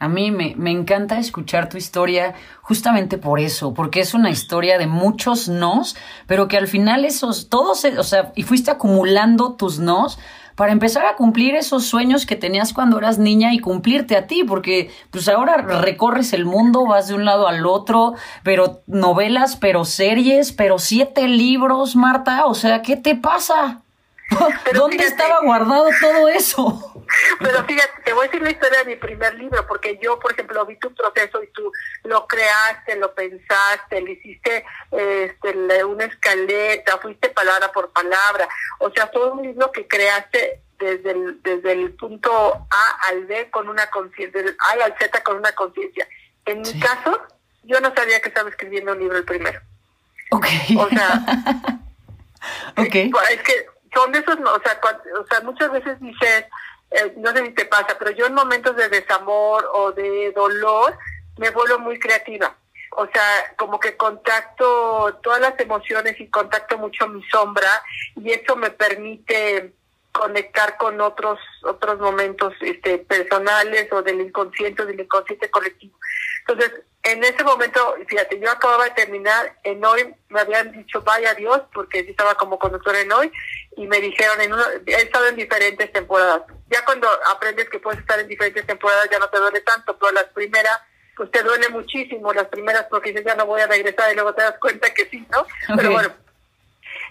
A 0.00 0.08
mí 0.08 0.30
me, 0.30 0.54
me, 0.56 0.70
encanta 0.70 1.18
escuchar 1.18 1.68
tu 1.68 1.76
historia 1.76 2.34
justamente 2.62 3.18
por 3.18 3.38
eso, 3.38 3.74
porque 3.74 4.00
es 4.00 4.14
una 4.14 4.30
historia 4.30 4.78
de 4.78 4.86
muchos 4.86 5.48
nos, 5.48 5.94
pero 6.26 6.48
que 6.48 6.56
al 6.56 6.68
final 6.68 7.04
esos, 7.04 7.50
todos, 7.50 7.84
o 7.84 8.02
sea, 8.02 8.32
y 8.34 8.42
fuiste 8.42 8.70
acumulando 8.70 9.56
tus 9.56 9.78
nos 9.78 10.18
para 10.60 10.72
empezar 10.72 11.06
a 11.06 11.16
cumplir 11.16 11.54
esos 11.54 11.86
sueños 11.86 12.26
que 12.26 12.36
tenías 12.36 12.72
cuando 12.72 12.98
eras 12.98 13.18
niña 13.18 13.52
y 13.54 13.60
cumplirte 13.60 14.16
a 14.16 14.26
ti, 14.26 14.42
porque 14.44 14.90
pues 15.10 15.28
ahora 15.28 15.58
recorres 15.58 16.32
el 16.32 16.44
mundo, 16.44 16.86
vas 16.86 17.08
de 17.08 17.14
un 17.14 17.24
lado 17.24 17.46
al 17.46 17.66
otro, 17.66 18.14
pero 18.42 18.82
novelas, 18.86 19.56
pero 19.56 19.84
series, 19.84 20.52
pero 20.52 20.78
siete 20.78 21.28
libros, 21.28 21.96
Marta, 21.96 22.46
o 22.46 22.54
sea, 22.54 22.82
¿qué 22.82 22.96
te 22.96 23.16
pasa? 23.16 23.82
¿Dónde 24.74 25.04
estaba 25.04 25.40
guardado 25.40 25.88
todo 26.00 26.28
eso? 26.28 26.86
Pero 27.40 27.64
fíjate, 27.64 28.02
te 28.04 28.12
voy 28.12 28.24
a 28.24 28.28
decir 28.28 28.42
la 28.42 28.50
historia 28.50 28.78
de 28.80 28.84
mi 28.84 28.96
primer 28.96 29.34
libro, 29.34 29.66
porque 29.66 29.98
yo, 30.02 30.18
por 30.18 30.32
ejemplo, 30.32 30.64
vi 30.66 30.76
tu 30.76 30.94
proceso 30.94 31.42
y 31.42 31.48
tú 31.48 31.72
lo 32.04 32.26
creaste, 32.26 32.96
lo 32.96 33.14
pensaste, 33.14 34.00
le 34.00 34.12
hiciste 34.12 34.64
este, 34.90 35.84
una 35.84 36.04
escaleta, 36.04 36.98
fuiste 36.98 37.30
palabra 37.30 37.72
por 37.72 37.90
palabra. 37.90 38.48
O 38.78 38.90
sea, 38.90 39.10
todo 39.10 39.32
un 39.32 39.42
libro 39.42 39.72
que 39.72 39.86
creaste 39.88 40.62
desde 40.78 41.10
el, 41.10 41.42
desde 41.42 41.72
el 41.72 41.92
punto 41.92 42.66
A 42.70 43.08
al 43.08 43.26
B 43.26 43.50
con 43.50 43.68
una 43.68 43.90
conciencia, 43.90 44.42
del 44.42 44.56
A 44.58 44.84
al 44.84 44.94
Z 44.98 45.22
con 45.22 45.36
una 45.36 45.52
conciencia. 45.52 46.06
En 46.46 46.62
mi 46.62 46.80
caso, 46.80 47.20
yo 47.64 47.80
no 47.80 47.92
sabía 47.94 48.20
que 48.20 48.28
estaba 48.28 48.48
escribiendo 48.48 48.92
un 48.92 48.98
libro 49.00 49.16
el 49.16 49.24
primero. 49.24 49.60
Ok. 50.30 50.46
O 50.78 50.88
sea, 50.88 51.24
okay. 52.76 53.10
es 53.30 53.42
que 53.42 53.66
son 53.94 54.14
esos, 54.14 54.36
o 54.36 54.60
sea, 54.60 54.80
o 55.20 55.26
sea, 55.26 55.40
muchas 55.42 55.70
veces 55.72 56.00
dices, 56.00 56.44
eh, 56.90 57.14
no 57.16 57.32
sé 57.32 57.44
si 57.44 57.52
te 57.52 57.64
pasa, 57.66 57.96
pero 57.98 58.10
yo 58.10 58.26
en 58.26 58.34
momentos 58.34 58.76
de 58.76 58.88
desamor 58.88 59.68
o 59.72 59.92
de 59.92 60.32
dolor 60.32 60.96
me 61.38 61.50
vuelvo 61.50 61.78
muy 61.78 61.98
creativa. 61.98 62.56
O 62.92 63.06
sea, 63.06 63.54
como 63.56 63.78
que 63.78 63.96
contacto 63.96 65.18
todas 65.22 65.40
las 65.40 65.58
emociones 65.60 66.18
y 66.20 66.28
contacto 66.28 66.76
mucho 66.76 67.08
mi 67.08 67.22
sombra 67.28 67.82
y 68.16 68.32
eso 68.32 68.56
me 68.56 68.70
permite 68.70 69.72
conectar 70.12 70.76
con 70.76 71.00
otros 71.00 71.38
otros 71.62 72.00
momentos 72.00 72.52
este, 72.60 72.98
personales 72.98 73.92
o 73.92 74.02
del 74.02 74.20
inconsciente, 74.20 74.84
del 74.84 75.00
inconsciente 75.00 75.48
colectivo. 75.48 75.96
Entonces, 76.50 76.82
en 77.02 77.24
ese 77.24 77.44
momento, 77.44 77.96
fíjate, 78.08 78.38
yo 78.38 78.50
acababa 78.50 78.84
de 78.84 78.90
terminar, 78.90 79.56
en 79.62 79.84
hoy 79.84 80.14
me 80.28 80.40
habían 80.40 80.70
dicho 80.72 81.00
vaya 81.02 81.34
Dios, 81.34 81.62
porque 81.72 82.04
yo 82.04 82.10
estaba 82.10 82.34
como 82.34 82.58
conductora 82.58 83.00
en 83.00 83.12
hoy, 83.12 83.32
y 83.76 83.86
me 83.86 84.00
dijeron, 84.00 84.40
en 84.40 84.52
uno, 84.52 84.62
he 84.86 85.02
estado 85.02 85.28
en 85.28 85.36
diferentes 85.36 85.92
temporadas. 85.92 86.42
Ya 86.68 86.84
cuando 86.84 87.08
aprendes 87.28 87.68
que 87.70 87.78
puedes 87.78 88.00
estar 88.00 88.18
en 88.18 88.28
diferentes 88.28 88.66
temporadas 88.66 89.08
ya 89.10 89.18
no 89.18 89.28
te 89.28 89.38
duele 89.38 89.60
tanto, 89.60 89.96
pero 89.98 90.12
las 90.12 90.24
primeras, 90.24 90.78
pues 91.16 91.30
te 91.30 91.42
duele 91.42 91.68
muchísimo, 91.68 92.32
las 92.32 92.48
primeras 92.48 92.86
porque 92.90 93.10
dices 93.10 93.24
ya 93.24 93.34
no 93.34 93.46
voy 93.46 93.60
a 93.60 93.66
regresar 93.66 94.12
y 94.12 94.14
luego 94.14 94.34
te 94.34 94.42
das 94.42 94.58
cuenta 94.58 94.92
que 94.92 95.08
sí, 95.08 95.26
¿no? 95.30 95.46
Pero 95.76 95.92
bueno, 95.92 96.12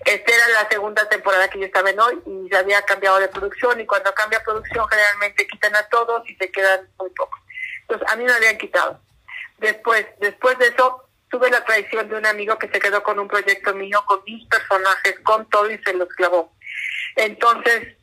esta 0.06 0.36
era 0.36 0.47
la 0.49 0.69
segunda 0.69 1.08
temporada 1.10 1.49
que 1.49 1.60
yo 1.60 1.65
estaba 1.65 1.89
en 1.89 1.99
hoy 1.99 2.21
y 2.25 2.49
ya 2.52 2.60
había 2.60 2.82
cambiado 2.84 3.19
de 3.19 3.28
producción 3.28 3.80
y 3.80 3.86
cuando 3.86 4.13
cambia 4.13 4.43
producción 4.43 4.88
generalmente 4.88 5.47
quitan 5.47 5.75
a 5.75 5.84
todos 5.88 6.30
y 6.30 6.36
se 6.36 6.52
quedan 6.52 6.88
muy 6.99 7.10
pocos. 7.12 7.39
Entonces 7.82 8.08
a 8.12 8.15
mí 8.15 8.23
me 8.23 8.34
habían 8.34 8.58
quitado. 8.58 8.99
Después, 9.60 10.06
después 10.19 10.58
de 10.58 10.67
eso, 10.67 11.04
tuve 11.30 11.50
la 11.50 11.63
traición 11.63 12.10
de 12.10 12.15
un 12.15 12.26
amigo 12.26 12.58
que 12.58 12.69
se 12.69 12.80
quedó 12.80 13.04
con 13.04 13.19
un 13.19 13.28
proyecto 13.28 13.74
mío, 13.74 14.04
con 14.06 14.22
mis 14.26 14.48
personajes, 14.48 15.19
con 15.24 15.48
todo 15.50 15.69
y 15.69 15.78
se 15.80 15.93
los 15.93 16.10
clavó. 16.10 16.52
Entonces, 17.15 17.95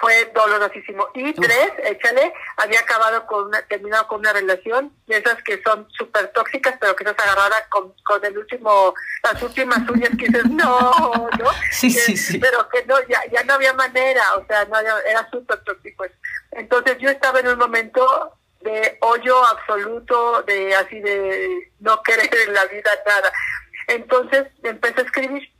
fue 0.00 0.30
dolorosísimo. 0.34 1.08
Y 1.14 1.32
tres, 1.34 1.70
échale, 1.84 2.32
había 2.56 2.80
acabado 2.80 3.26
con 3.26 3.46
una, 3.46 3.62
terminado 3.62 4.06
con 4.08 4.20
una 4.20 4.32
relación 4.32 4.92
de 5.06 5.18
esas 5.18 5.42
que 5.42 5.62
son 5.62 5.86
súper 5.90 6.28
tóxicas, 6.28 6.76
pero 6.80 6.96
que 6.96 7.04
no 7.04 7.14
se 7.14 7.22
agarrara 7.22 7.56
con, 7.68 7.92
con 8.04 8.24
el 8.24 8.36
último, 8.38 8.94
las 9.22 9.42
últimas 9.42 9.88
uñas 9.90 10.10
que 10.18 10.26
dices, 10.26 10.46
no, 10.46 11.28
¿no? 11.38 11.50
Sí, 11.70 11.90
sí, 11.90 12.16
sí. 12.16 12.38
Pero 12.38 12.68
que 12.68 12.84
no, 12.86 12.96
ya, 13.08 13.20
ya 13.30 13.44
no 13.44 13.54
había 13.54 13.74
manera, 13.74 14.22
o 14.36 14.46
sea, 14.46 14.64
no 14.64 14.78
era 14.78 15.28
súper 15.30 15.62
tóxico. 15.62 16.04
Entonces 16.52 16.96
yo 16.98 17.10
estaba 17.10 17.40
en 17.40 17.48
un 17.48 17.58
momento 17.58 18.38
de 18.62 18.98
hoyo 19.00 19.44
absoluto, 19.46 20.42
de 20.42 20.74
así 20.74 21.00
de 21.00 21.72
no 21.80 22.02
querer 22.02 22.30
en 22.46 22.54
la 22.54 22.64
vida 22.66 22.90
nada. 23.06 23.32
Entonces 23.88 24.46
empecé 24.62 25.00
a 25.00 25.04
escribir 25.04 25.50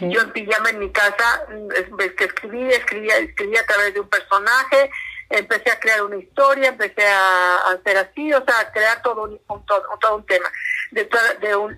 Yo 0.00 0.20
en 0.20 0.32
pijama 0.32 0.70
en 0.70 0.78
mi 0.78 0.90
casa, 0.90 1.46
ves 1.92 2.12
que 2.12 2.24
escribí, 2.24 2.68
escribía, 2.68 3.18
escribía 3.18 3.60
a 3.60 3.66
través 3.66 3.94
de 3.94 4.00
un 4.00 4.08
personaje, 4.08 4.90
empecé 5.30 5.70
a 5.70 5.80
crear 5.80 6.02
una 6.02 6.16
historia, 6.16 6.68
empecé 6.68 7.06
a, 7.06 7.56
hacer 7.72 7.96
así, 7.98 8.32
o 8.32 8.44
sea, 8.44 8.60
a 8.60 8.72
crear 8.72 9.02
todo 9.02 9.24
un, 9.24 9.40
todo, 9.66 10.16
un 10.16 10.26
tema, 10.26 10.50
de, 10.90 11.08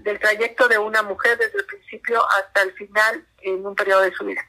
del 0.03 0.19
trayecto 0.19 0.69
de 0.69 0.79
una 0.79 1.03
mujer 1.03 1.39
desde 1.39 1.59
el 1.59 1.67
principio 1.67 2.23
hasta 2.39 2.63
el 2.63 2.73
final 2.75 3.27
en 3.43 3.67
un 3.67 3.75
periodo 3.75 4.03
de 4.03 4.13
su 4.13 4.25
vida. 4.25 4.45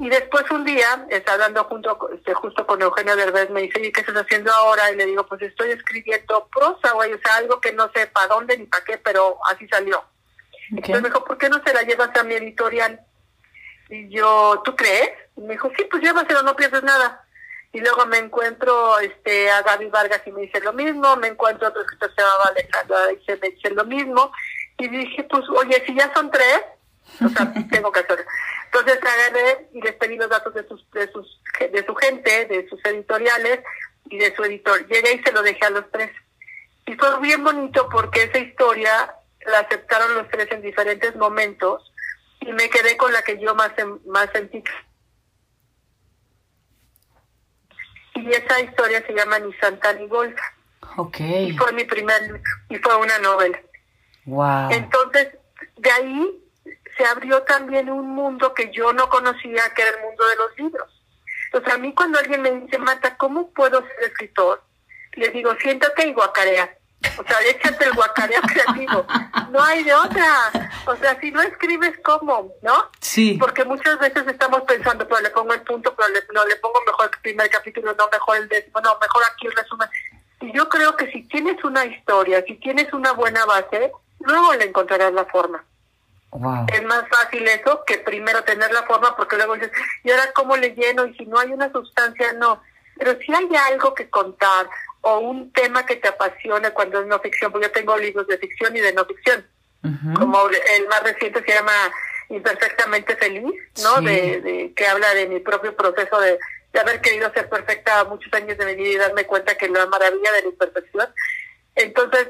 Y 0.00 0.08
después 0.08 0.48
un 0.50 0.64
día, 0.64 1.06
está 1.10 1.32
hablando 1.32 1.64
junto, 1.64 2.10
este, 2.14 2.32
justo 2.32 2.64
con 2.66 2.80
Eugenio 2.80 3.16
Derbez, 3.16 3.50
me 3.50 3.62
dice, 3.62 3.84
¿y 3.84 3.90
qué 3.90 4.00
estás 4.00 4.16
haciendo 4.16 4.52
ahora? 4.52 4.92
Y 4.92 4.96
le 4.96 5.06
digo, 5.06 5.26
pues 5.26 5.42
estoy 5.42 5.72
escribiendo 5.72 6.48
prosa, 6.52 6.92
güey, 6.92 7.12
o 7.12 7.18
sea, 7.18 7.36
algo 7.36 7.60
que 7.60 7.72
no 7.72 7.90
sé 7.92 8.06
para 8.06 8.28
dónde 8.28 8.56
ni 8.56 8.66
para 8.66 8.84
qué, 8.84 8.98
pero 8.98 9.38
así 9.50 9.66
salió. 9.66 10.04
Entonces 10.70 11.02
me 11.02 11.08
dijo, 11.08 11.24
¿por 11.24 11.36
qué 11.36 11.48
no 11.48 11.60
se 11.64 11.74
la 11.74 11.82
llevas 11.82 12.16
a 12.16 12.22
mi 12.22 12.34
editorial? 12.34 13.00
Y 13.88 14.08
yo, 14.08 14.62
¿tú 14.64 14.76
crees? 14.76 15.10
Y 15.36 15.40
me 15.40 15.54
dijo, 15.54 15.70
sí, 15.76 15.84
pues 15.90 16.02
llévaselo, 16.02 16.42
no 16.42 16.54
pierdes 16.54 16.82
nada. 16.84 17.24
Y 17.72 17.80
luego 17.80 18.06
me 18.06 18.18
encuentro 18.18 18.98
este 19.00 19.50
a 19.50 19.62
Gaby 19.62 19.86
Vargas 19.86 20.22
y 20.26 20.30
me 20.32 20.42
dice 20.42 20.60
lo 20.60 20.72
mismo, 20.72 21.16
me 21.16 21.28
encuentro 21.28 21.66
a 21.66 21.70
otro 21.70 21.82
escritor 21.82 22.14
se 22.14 22.22
llamaba 22.22 22.50
Alejandra 22.50 23.12
y 23.12 23.24
se 23.24 23.36
me 23.36 23.50
dice 23.50 23.70
lo 23.70 23.84
mismo. 23.84 24.32
Y 24.78 24.88
dije, 24.88 25.24
pues, 25.24 25.42
oye, 25.50 25.82
si 25.86 25.94
ya 25.94 26.12
son 26.14 26.30
tres, 26.30 26.60
o 27.24 27.28
sea, 27.28 27.52
tengo 27.70 27.92
que. 27.92 28.04
Entonces 28.66 28.98
agarré 29.02 29.68
y 29.72 29.80
les 29.80 29.94
pedí 29.94 30.16
los 30.16 30.28
datos 30.28 30.54
de 30.54 30.66
sus, 30.68 30.90
de 30.90 31.10
sus, 31.10 31.40
de 31.58 31.84
su 31.84 31.94
gente, 31.94 32.46
de 32.46 32.68
sus 32.68 32.84
editoriales 32.84 33.60
y 34.10 34.18
de 34.18 34.34
su 34.34 34.44
editor. 34.44 34.86
Llegué 34.88 35.14
y 35.14 35.22
se 35.22 35.32
lo 35.32 35.42
dejé 35.42 35.64
a 35.66 35.70
los 35.70 35.90
tres. 35.90 36.10
Y 36.86 36.94
fue 36.94 37.20
bien 37.20 37.42
bonito 37.44 37.88
porque 37.90 38.24
esa 38.24 38.38
historia 38.38 39.14
la 39.46 39.60
aceptaron 39.60 40.14
los 40.14 40.28
tres 40.30 40.50
en 40.50 40.62
diferentes 40.62 41.14
momentos 41.16 41.92
y 42.40 42.52
me 42.52 42.68
quedé 42.70 42.96
con 42.96 43.12
la 43.12 43.22
que 43.22 43.38
yo 43.40 43.54
más, 43.54 43.72
más 44.06 44.30
sentí. 44.32 44.62
Y 48.14 48.30
esa 48.30 48.60
historia 48.60 49.04
se 49.06 49.12
llama 49.12 49.38
Ni 49.38 49.52
Santa 49.54 49.92
ni 49.92 50.06
Golfa. 50.08 50.42
Ok. 50.96 51.20
Y 51.20 51.56
fue 51.56 51.72
mi 51.72 51.84
primer 51.84 52.40
y 52.68 52.76
fue 52.78 52.96
una 52.96 53.18
novela. 53.18 53.60
Wow. 54.24 54.70
Entonces, 54.70 55.28
de 55.76 55.90
ahí 55.90 56.47
se 56.98 57.04
abrió 57.04 57.42
también 57.44 57.88
un 57.88 58.10
mundo 58.10 58.52
que 58.52 58.70
yo 58.72 58.92
no 58.92 59.08
conocía, 59.08 59.62
que 59.74 59.82
era 59.82 59.92
el 59.96 60.02
mundo 60.02 60.26
de 60.26 60.36
los 60.36 60.58
libros. 60.58 60.98
Entonces, 61.46 61.72
a 61.72 61.78
mí 61.78 61.94
cuando 61.94 62.18
alguien 62.18 62.42
me 62.42 62.50
dice, 62.50 62.76
Mata, 62.76 63.16
¿cómo 63.16 63.50
puedo 63.52 63.80
ser 63.80 64.10
escritor? 64.10 64.62
Le 65.12 65.30
digo, 65.30 65.54
siéntate 65.60 66.08
y 66.08 66.12
guacarea. 66.12 66.76
O 67.16 67.24
sea, 67.26 67.40
échate 67.42 67.84
el 67.84 67.94
guacareo 67.94 68.40
creativo. 68.52 69.06
No 69.50 69.62
hay 69.62 69.84
de 69.84 69.94
otra. 69.94 70.26
O 70.84 70.96
sea, 70.96 71.18
si 71.20 71.30
no 71.30 71.40
escribes, 71.40 71.94
¿cómo? 72.04 72.52
¿No? 72.62 72.90
Sí. 73.00 73.38
Porque 73.40 73.64
muchas 73.64 73.98
veces 73.98 74.26
estamos 74.26 74.62
pensando, 74.62 75.06
pero 75.06 75.20
le 75.20 75.30
pongo 75.30 75.54
el 75.54 75.62
punto, 75.62 75.94
pero 75.96 76.08
le, 76.08 76.20
no, 76.34 76.44
le 76.44 76.56
pongo 76.56 76.80
mejor 76.84 77.10
el 77.12 77.20
primer 77.20 77.48
capítulo, 77.48 77.94
no 77.96 78.08
mejor 78.10 78.36
el 78.38 78.48
décimo, 78.48 78.80
no, 78.80 78.98
mejor 79.00 79.22
aquí 79.32 79.46
el 79.46 79.56
resumen. 79.56 79.88
Y 80.40 80.52
yo 80.52 80.68
creo 80.68 80.96
que 80.96 81.10
si 81.12 81.22
tienes 81.28 81.62
una 81.64 81.84
historia, 81.86 82.44
si 82.46 82.56
tienes 82.56 82.92
una 82.92 83.12
buena 83.12 83.44
base, 83.46 83.92
luego 84.20 84.54
le 84.54 84.64
encontrarás 84.64 85.12
la 85.12 85.24
forma. 85.26 85.64
Wow. 86.30 86.66
Es 86.72 86.82
más 86.84 87.04
fácil 87.08 87.46
eso 87.48 87.82
que 87.86 87.98
primero 87.98 88.44
tener 88.44 88.70
la 88.72 88.82
forma, 88.82 89.16
porque 89.16 89.36
luego 89.36 89.54
dices, 89.54 89.72
¿y 90.04 90.10
ahora 90.10 90.30
cómo 90.34 90.56
le 90.56 90.74
lleno? 90.74 91.06
Y 91.06 91.14
si 91.16 91.26
no 91.26 91.38
hay 91.38 91.52
una 91.52 91.72
sustancia, 91.72 92.32
no. 92.34 92.62
Pero 92.98 93.18
si 93.18 93.32
hay 93.32 93.48
algo 93.72 93.94
que 93.94 94.10
contar, 94.10 94.68
o 95.00 95.18
un 95.20 95.52
tema 95.52 95.86
que 95.86 95.96
te 95.96 96.08
apasione 96.08 96.70
cuando 96.72 97.00
es 97.00 97.06
no 97.06 97.18
ficción, 97.20 97.52
porque 97.52 97.68
yo 97.68 97.72
tengo 97.72 97.96
libros 97.96 98.26
de 98.26 98.38
ficción 98.38 98.76
y 98.76 98.80
de 98.80 98.92
no 98.92 99.04
ficción, 99.04 99.46
como 100.18 100.48
el 100.48 100.88
más 100.88 101.02
reciente 101.02 101.42
se 101.46 101.54
llama 101.54 101.72
Imperfectamente 102.28 103.16
Feliz, 103.16 103.54
¿no? 103.82 104.00
De, 104.02 104.72
que 104.76 104.86
habla 104.86 105.14
de 105.14 105.28
mi 105.28 105.40
propio 105.40 105.74
proceso 105.74 106.20
de, 106.20 106.38
haber 106.78 107.00
querido 107.00 107.32
ser 107.32 107.48
perfecta 107.48 108.04
muchos 108.04 108.32
años 108.34 108.58
de 108.58 108.66
mi 108.66 108.74
vida 108.74 108.90
y 108.90 108.96
darme 108.96 109.24
cuenta 109.24 109.56
que 109.56 109.68
la 109.68 109.86
maravilla 109.86 110.32
de 110.32 110.42
la 110.42 110.48
imperfección. 110.48 111.08
Entonces, 111.74 112.28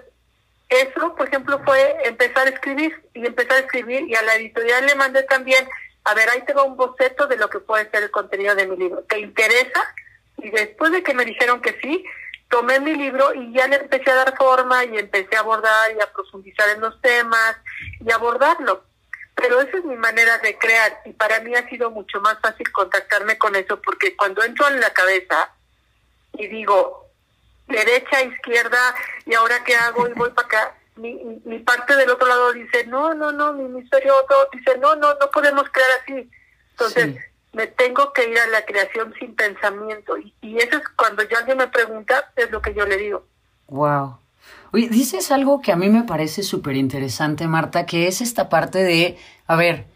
eso, 0.69 1.15
por 1.15 1.29
ejemplo, 1.29 1.61
fue 1.65 1.97
empezar 2.05 2.47
a 2.47 2.51
escribir 2.51 3.03
y 3.15 3.27
empezar 3.27 3.57
a 3.57 3.61
escribir 3.61 4.03
y 4.03 4.15
a 4.15 4.23
la 4.23 4.35
editorial 4.35 4.85
le 4.87 4.95
mandé 4.95 5.23
también, 5.23 5.67
a 6.05 6.15
ver, 6.15 6.29
ahí 6.29 6.43
tengo 6.47 6.65
un 6.65 6.77
boceto 6.77 7.27
de 7.27 7.37
lo 7.37 7.49
que 7.49 7.61
puede 7.61 7.91
ser 7.91 8.03
el 8.03 8.11
contenido 8.11 8.55
de 8.55 8.67
mi 8.67 8.77
libro. 8.77 9.03
¿Te 9.03 9.19
interesa? 9.19 9.83
Y 10.37 10.51
después 10.51 10.93
de 10.93 11.03
que 11.03 11.15
me 11.15 11.25
dijeron 11.25 11.63
que 11.63 11.79
sí, 11.81 12.05
tomé 12.49 12.81
mi 12.81 12.95
libro 12.95 13.33
y 13.35 13.53
ya 13.53 13.67
le 13.67 13.77
empecé 13.77 14.11
a 14.11 14.17
dar 14.17 14.37
forma 14.37 14.85
y 14.85 14.99
empecé 14.99 15.37
a 15.37 15.41
abordar 15.41 15.91
y 15.97 16.01
a 16.01 16.13
profundizar 16.13 16.69
en 16.71 16.81
los 16.81 17.01
temas 17.01 17.57
y 18.05 18.11
abordarlo. 18.11 18.85
Pero 19.35 19.61
esa 19.61 19.79
es 19.79 19.85
mi 19.85 19.97
manera 19.97 20.39
de 20.39 20.59
crear 20.59 21.01
y 21.05 21.13
para 21.13 21.41
mí 21.41 21.55
ha 21.55 21.69
sido 21.69 21.91
mucho 21.91 22.21
más 22.21 22.39
fácil 22.41 22.71
contactarme 22.73 23.39
con 23.39 23.55
eso 23.57 23.81
porque 23.81 24.17
cuando 24.17 24.43
entro 24.43 24.69
en 24.69 24.81
la 24.81 24.93
cabeza 24.93 25.51
y 26.35 26.47
digo 26.49 27.08
derecha, 27.69 28.23
izquierda 28.23 28.79
y 29.27 29.35
ahora 29.35 29.63
qué 29.65 29.77
hago 29.77 30.09
y 30.09 30.15
voy 30.15 30.31
para 30.31 30.47
acá, 30.47 30.75
mi, 30.97 31.15
mi 31.45 31.61
parte 31.61 31.95
del 31.97 32.11
otro 32.11 32.27
lado 32.27 32.53
dice 32.53 32.87
no, 32.87 33.15
no, 33.15 33.31
no, 33.31 33.53
mi 33.53 33.65
misterio 33.69 34.15
otro 34.23 34.37
dice 34.53 34.79
no, 34.79 34.97
no, 34.97 35.15
no 35.15 35.31
podemos 35.33 35.65
crear 35.71 35.89
así. 36.03 36.31
Entonces, 36.71 37.17
me 37.53 37.67
tengo 37.67 38.13
que 38.13 38.31
ir 38.31 38.39
a 38.39 38.47
la 38.49 38.65
creación 38.65 39.13
sin 39.19 39.35
pensamiento. 39.35 40.17
Y, 40.17 40.59
eso 40.59 40.77
es 40.77 40.89
cuando 40.97 41.23
ya 41.25 41.39
alguien 41.39 41.59
me 41.59 41.69
pregunta, 41.69 42.31
es 42.37 42.51
lo 42.51 42.63
que 42.63 42.75
yo 42.75 42.87
le 42.87 42.97
digo. 42.97 43.25
Wow. 43.69 44.19
Oye, 44.73 44.89
dices 44.89 45.31
algo 45.33 45.61
que 45.61 45.73
a 45.73 45.77
mí 45.77 45.89
me 45.89 46.05
parece 46.05 46.43
súper 46.43 46.77
interesante, 46.77 47.47
Marta, 47.47 47.87
que 47.87 48.07
es 48.07 48.21
esta 48.21 48.49
parte 48.49 48.83
de, 48.83 49.19
a 49.47 49.57
ver, 49.57 49.87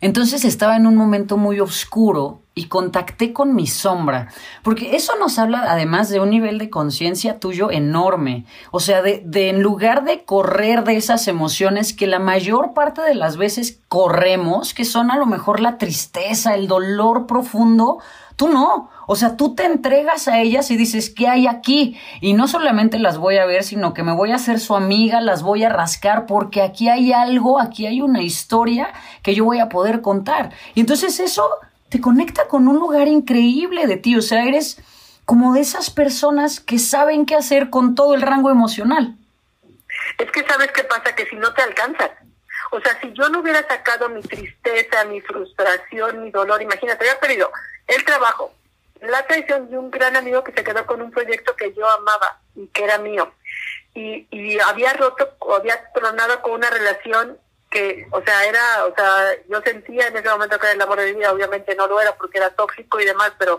entonces 0.00 0.44
estaba 0.44 0.76
en 0.76 0.86
un 0.86 0.96
momento 0.96 1.36
muy 1.36 1.60
oscuro 1.60 2.40
y 2.54 2.66
contacté 2.66 3.32
con 3.32 3.54
mi 3.54 3.66
sombra, 3.66 4.28
porque 4.62 4.94
eso 4.94 5.16
nos 5.18 5.38
habla 5.38 5.64
además 5.68 6.10
de 6.10 6.20
un 6.20 6.30
nivel 6.30 6.58
de 6.58 6.68
conciencia 6.68 7.40
tuyo 7.40 7.70
enorme, 7.70 8.44
o 8.70 8.80
sea, 8.80 9.00
de, 9.00 9.22
de, 9.24 9.48
en 9.48 9.62
lugar 9.62 10.04
de 10.04 10.24
correr 10.24 10.84
de 10.84 10.96
esas 10.96 11.28
emociones 11.28 11.94
que 11.94 12.06
la 12.06 12.18
mayor 12.18 12.74
parte 12.74 13.00
de 13.02 13.14
las 13.14 13.36
veces 13.38 13.80
corremos, 13.88 14.74
que 14.74 14.84
son 14.84 15.10
a 15.10 15.16
lo 15.16 15.26
mejor 15.26 15.60
la 15.60 15.78
tristeza, 15.78 16.54
el 16.54 16.68
dolor 16.68 17.26
profundo, 17.26 17.98
tú 18.36 18.48
no, 18.48 18.90
o 19.06 19.16
sea, 19.16 19.36
tú 19.36 19.54
te 19.54 19.64
entregas 19.64 20.28
a 20.28 20.40
ellas 20.40 20.70
y 20.70 20.76
dices, 20.76 21.10
¿qué 21.10 21.28
hay 21.28 21.46
aquí? 21.46 21.96
Y 22.20 22.34
no 22.34 22.48
solamente 22.48 22.98
las 22.98 23.18
voy 23.18 23.38
a 23.38 23.46
ver, 23.46 23.62
sino 23.62 23.94
que 23.94 24.02
me 24.02 24.14
voy 24.14 24.32
a 24.32 24.36
hacer 24.36 24.60
su 24.60 24.74
amiga, 24.74 25.20
las 25.20 25.42
voy 25.42 25.64
a 25.64 25.68
rascar, 25.68 26.26
porque 26.26 26.62
aquí 26.62 26.88
hay 26.88 27.12
algo, 27.12 27.60
aquí 27.60 27.86
hay 27.86 28.00
una 28.00 28.22
historia 28.22 28.92
que 29.22 29.34
yo 29.34 29.44
voy 29.44 29.58
a 29.58 29.68
poder 29.68 30.00
contar. 30.02 30.50
Y 30.74 30.80
entonces 30.80 31.20
eso 31.20 31.48
te 31.92 32.00
conecta 32.00 32.48
con 32.48 32.68
un 32.68 32.78
lugar 32.78 33.06
increíble 33.06 33.86
de 33.86 33.98
ti, 33.98 34.16
o 34.16 34.22
sea, 34.22 34.44
eres 34.44 34.78
como 35.26 35.52
de 35.52 35.60
esas 35.60 35.90
personas 35.90 36.58
que 36.58 36.78
saben 36.78 37.26
qué 37.26 37.34
hacer 37.34 37.68
con 37.68 37.94
todo 37.94 38.14
el 38.14 38.22
rango 38.22 38.50
emocional. 38.50 39.14
Es 40.16 40.30
que 40.30 40.42
sabes 40.44 40.72
qué 40.72 40.84
pasa, 40.84 41.14
que 41.14 41.26
si 41.26 41.36
no 41.36 41.52
te 41.52 41.60
alcanzas. 41.60 42.10
O 42.70 42.80
sea, 42.80 42.98
si 43.02 43.12
yo 43.12 43.28
no 43.28 43.40
hubiera 43.40 43.62
sacado 43.68 44.08
mi 44.08 44.22
tristeza, 44.22 45.04
mi 45.04 45.20
frustración, 45.20 46.24
mi 46.24 46.30
dolor, 46.30 46.62
imagínate, 46.62 47.04
había 47.04 47.20
perdido 47.20 47.52
el 47.86 48.02
trabajo, 48.06 48.54
la 49.02 49.26
traición 49.26 49.68
de 49.68 49.76
un 49.76 49.90
gran 49.90 50.16
amigo 50.16 50.42
que 50.42 50.52
se 50.52 50.64
quedó 50.64 50.86
con 50.86 51.02
un 51.02 51.10
proyecto 51.10 51.54
que 51.56 51.74
yo 51.74 51.86
amaba 51.90 52.40
y 52.56 52.68
que 52.68 52.84
era 52.84 52.96
mío. 52.96 53.34
Y, 53.94 54.26
y 54.30 54.58
había 54.60 54.94
roto, 54.94 55.36
había 55.58 55.92
tronado 55.92 56.40
con 56.40 56.52
una 56.52 56.70
relación 56.70 57.36
que, 57.72 58.06
o 58.10 58.22
sea, 58.22 58.44
era, 58.44 58.84
o 58.84 58.94
sea, 58.94 59.30
yo 59.48 59.60
sentía 59.62 60.06
en 60.06 60.16
ese 60.16 60.28
momento 60.28 60.58
que 60.58 60.66
era 60.66 60.74
el 60.74 60.82
amor 60.82 61.00
de 61.00 61.14
vida, 61.14 61.32
obviamente 61.32 61.74
no 61.74 61.86
lo 61.86 62.00
era 62.00 62.14
porque 62.14 62.38
era 62.38 62.50
tóxico 62.50 63.00
y 63.00 63.06
demás, 63.06 63.32
pero 63.38 63.58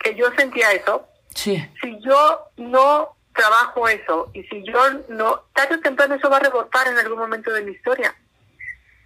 que 0.00 0.14
yo 0.14 0.32
sentía 0.32 0.72
eso. 0.72 1.06
Sí. 1.34 1.62
Si 1.80 2.00
yo 2.00 2.46
no 2.56 3.14
trabajo 3.34 3.86
eso 3.86 4.30
y 4.32 4.42
si 4.44 4.64
yo 4.64 4.80
no, 5.08 5.44
tarde 5.52 5.76
o 5.76 5.80
temprano 5.80 6.14
eso 6.14 6.30
va 6.30 6.38
a 6.38 6.40
rebotar 6.40 6.88
en 6.88 6.98
algún 6.98 7.18
momento 7.18 7.52
de 7.52 7.62
mi 7.62 7.72
historia. 7.72 8.14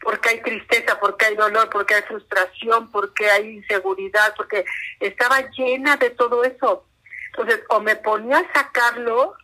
Porque 0.01 0.29
hay 0.29 0.43
tristeza, 0.43 1.01
porque 1.01 1.27
hay 1.27 1.35
dolor, 1.35 1.69
porque 1.71 1.95
hay 1.95 2.03
frustración, 2.03 2.91
porque 2.93 3.31
hay 3.31 3.57
inseguridad, 3.57 4.35
porque 4.37 4.65
estaba 5.01 5.41
llena 5.51 5.97
de 5.97 6.11
todo 6.11 6.45
eso. 6.45 6.87
Entonces, 7.31 7.63
o 7.71 7.81
me 7.81 7.97
ponía 7.97 8.39
a 8.39 8.53
sacarlo, 8.53 9.35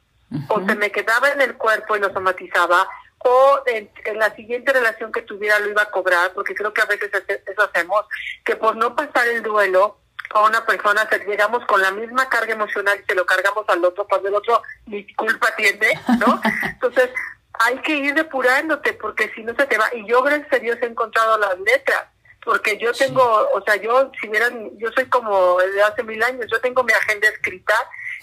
o 0.49 0.67
se 0.67 0.75
me 0.77 0.93
quedaba 0.93 1.31
en 1.31 1.41
el 1.41 1.57
cuerpo 1.57 1.97
y 1.97 2.01
lo 2.01 2.13
somatizaba, 2.13 2.87
o 3.21 3.63
en, 3.67 3.91
la 4.19 4.35
siguiente 4.35 4.73
relación 4.73 5.13
que 5.13 5.23
tuviera 5.23 5.59
lo 5.59 5.69
iba 5.69 5.83
a 5.83 5.91
cobrar, 5.91 6.33
porque 6.33 6.55
creo 6.55 6.73
que 6.73 6.81
a 6.81 6.87
veces 6.87 7.11
eso 7.29 7.63
hacemos, 7.63 8.07
que 8.45 8.57
por 8.57 8.77
no 8.77 8.95
pasar 8.95 9.29
el 9.29 9.43
duelo 9.43 9.99
a 10.31 10.43
una 10.43 10.65
persona 10.65 11.09
llegamos 11.27 11.65
con 11.67 11.83
la 11.83 11.91
misma 11.91 12.29
carga 12.29 12.53
emocional 12.53 12.99
y 13.01 13.05
se 13.05 13.15
lo 13.15 13.27
cargamos 13.27 13.69
al 13.69 13.85
otro 13.85 14.07
cuando 14.07 14.29
el 14.29 14.35
otro 14.35 14.63
ni 14.87 15.13
culpa 15.15 15.49
tiene, 15.57 16.01
¿no? 16.19 16.41
Entonces 16.63 17.11
hay 17.59 17.79
que 17.79 17.97
ir 17.97 18.15
depurándote 18.15 18.95
porque 18.95 19.31
si 19.35 19.43
no 19.43 19.55
se 19.55 19.67
te 19.67 19.77
va. 19.77 19.93
Y 19.95 20.07
yo 20.07 20.23
gracias 20.23 20.53
a 20.53 20.59
Dios 20.59 20.79
he 20.81 20.87
encontrado 20.87 21.37
las 21.37 21.59
letras 21.61 22.05
porque 22.45 22.79
yo 22.79 22.93
tengo, 22.93 23.23
o 23.53 23.63
sea, 23.63 23.77
yo 23.77 24.11
si 24.21 24.29
vieran, 24.29 24.71
yo 24.79 24.91
soy 24.93 25.07
como 25.07 25.59
de 25.59 25.83
hace 25.83 26.03
mil 26.03 26.23
años, 26.23 26.47
yo 26.51 26.61
tengo 26.61 26.83
mi 26.83 26.93
agenda 26.93 27.29
escrita 27.29 27.75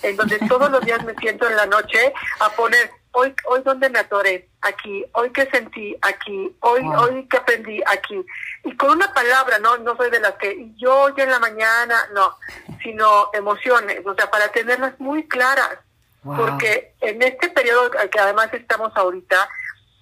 en 0.02 0.16
donde 0.16 0.40
todos 0.48 0.72
los 0.72 0.84
días 0.84 1.04
me 1.04 1.14
siento 1.16 1.48
en 1.48 1.56
la 1.56 1.66
noche 1.66 2.14
a 2.40 2.50
poner 2.50 2.90
hoy, 3.18 3.34
hoy 3.46 3.62
dónde 3.64 3.90
me 3.90 4.00
atoré, 4.00 4.48
aquí, 4.62 5.04
hoy 5.14 5.32
qué 5.32 5.48
sentí, 5.48 5.98
aquí, 6.04 6.56
hoy, 6.60 6.82
hoy 6.84 7.28
qué 7.28 7.38
aprendí, 7.38 7.82
aquí. 7.88 8.24
Y 8.64 8.78
con 8.78 8.92
una 8.92 9.12
palabra, 9.12 9.58
no, 9.58 9.78
no 9.80 9.98
soy 9.98 10.12
de 10.12 10.20
las 10.20 10.34
que 10.34 10.70
yo 10.78 10.96
hoy 10.96 11.14
en 11.18 11.32
la 11.32 11.40
mañana, 11.40 11.96
no, 12.14 12.38
sino 12.84 13.30
emociones, 13.34 14.06
o 14.06 14.14
sea, 14.14 14.30
para 14.30 14.50
tenerlas 14.50 15.00
muy 15.00 15.28
claras. 15.28 15.80
Porque 16.24 16.94
en 17.00 17.22
este 17.22 17.50
periodo 17.50 17.90
que 17.90 18.20
además 18.20 18.50
estamos 18.54 18.92
ahorita, 18.96 19.48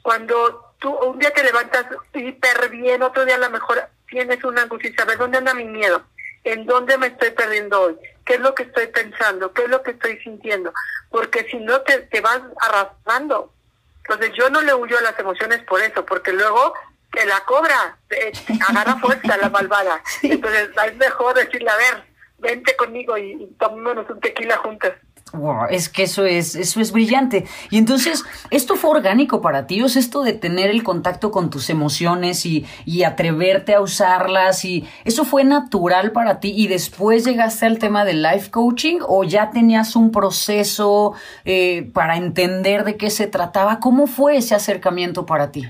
cuando 0.02 0.74
tú 0.80 0.92
un 0.92 1.20
día 1.20 1.32
te 1.32 1.44
levantas 1.44 1.86
hiper 2.14 2.70
bien, 2.70 3.04
otro 3.04 3.26
día 3.26 3.36
a 3.36 3.40
lo 3.40 3.50
mejor 3.52 3.88
tienes 4.10 4.44
una 4.44 4.64
angustia 4.64 4.90
y 4.90 4.94
sabes 4.94 5.20
dónde 5.20 5.38
anda 5.38 5.54
mi 5.54 5.66
miedo, 5.66 6.02
en 6.44 6.66
dónde 6.66 6.98
me 6.98 7.08
estoy 7.08 7.30
perdiendo 7.30 7.80
hoy, 7.80 7.98
qué 8.26 8.36
es 8.36 8.40
lo 8.40 8.56
que 8.56 8.64
estoy 8.64 8.88
pensando, 8.88 9.54
qué 9.54 9.64
es 9.64 9.70
lo 9.70 9.84
que 9.84 9.92
estoy 9.92 10.18
sintiendo, 10.20 10.74
porque 11.10 11.46
si 11.50 11.58
no 11.58 11.82
te, 11.82 12.00
te 12.00 12.22
vas 12.22 12.42
arrastrando. 12.60 13.54
Entonces 13.98 14.34
yo 14.38 14.50
no 14.50 14.62
le 14.62 14.74
huyo 14.74 14.98
a 14.98 15.02
las 15.02 15.18
emociones 15.18 15.64
por 15.64 15.82
eso, 15.82 16.06
porque 16.06 16.34
luego 16.34 16.74
te 17.12 17.26
la 17.26 17.40
cobra, 17.46 17.98
te, 18.08 18.32
agarra 18.68 18.98
fuerza 18.98 19.38
la 19.38 19.50
malvada. 19.50 20.02
Entonces 20.24 20.70
es 20.86 20.96
mejor 20.98 21.36
decirle, 21.36 21.70
a 21.70 21.78
ver, 21.78 22.04
vente 22.40 22.76
conmigo 22.76 23.18
y, 23.18 23.32
y 23.32 23.48
tomémonos 23.60 24.10
un 24.10 24.20
tequila 24.20 24.58
juntas. 24.58 24.94
Wow, 25.36 25.68
es 25.70 25.90
que 25.90 26.04
eso 26.04 26.26
es, 26.26 26.56
eso 26.56 26.80
es 26.80 26.92
brillante. 26.92 27.46
Y 27.70 27.78
entonces, 27.78 28.24
¿esto 28.50 28.76
fue 28.76 28.92
orgánico 28.92 29.42
para 29.42 29.68
ti? 29.68 29.82
¿O 29.82 29.86
es 29.86 29.96
esto 29.96 30.24
de 30.24 30.34
tener 30.34 30.70
el 30.70 30.84
contacto 30.84 31.32
con 31.32 31.50
tus 31.50 31.70
emociones 31.70 32.46
y, 32.46 32.66
y, 32.86 33.04
atreverte 33.04 33.74
a 33.74 33.82
usarlas? 33.82 34.66
y 34.66 34.88
¿Eso 35.04 35.26
fue 35.26 35.44
natural 35.44 36.12
para 36.12 36.40
ti? 36.40 36.54
¿Y 36.56 36.68
después 36.68 37.26
llegaste 37.26 37.66
al 37.66 37.80
tema 37.80 38.06
del 38.06 38.22
life 38.24 38.50
coaching? 38.52 39.00
¿O 39.02 39.24
ya 39.24 39.52
tenías 39.52 39.96
un 39.96 40.12
proceso 40.12 41.14
eh, 41.44 41.90
para 41.94 42.18
entender 42.18 42.84
de 42.84 42.98
qué 42.98 43.10
se 43.10 43.28
trataba? 43.28 43.80
¿Cómo 43.80 44.08
fue 44.08 44.38
ese 44.38 44.56
acercamiento 44.56 45.26
para 45.26 45.52
ti? 45.52 45.70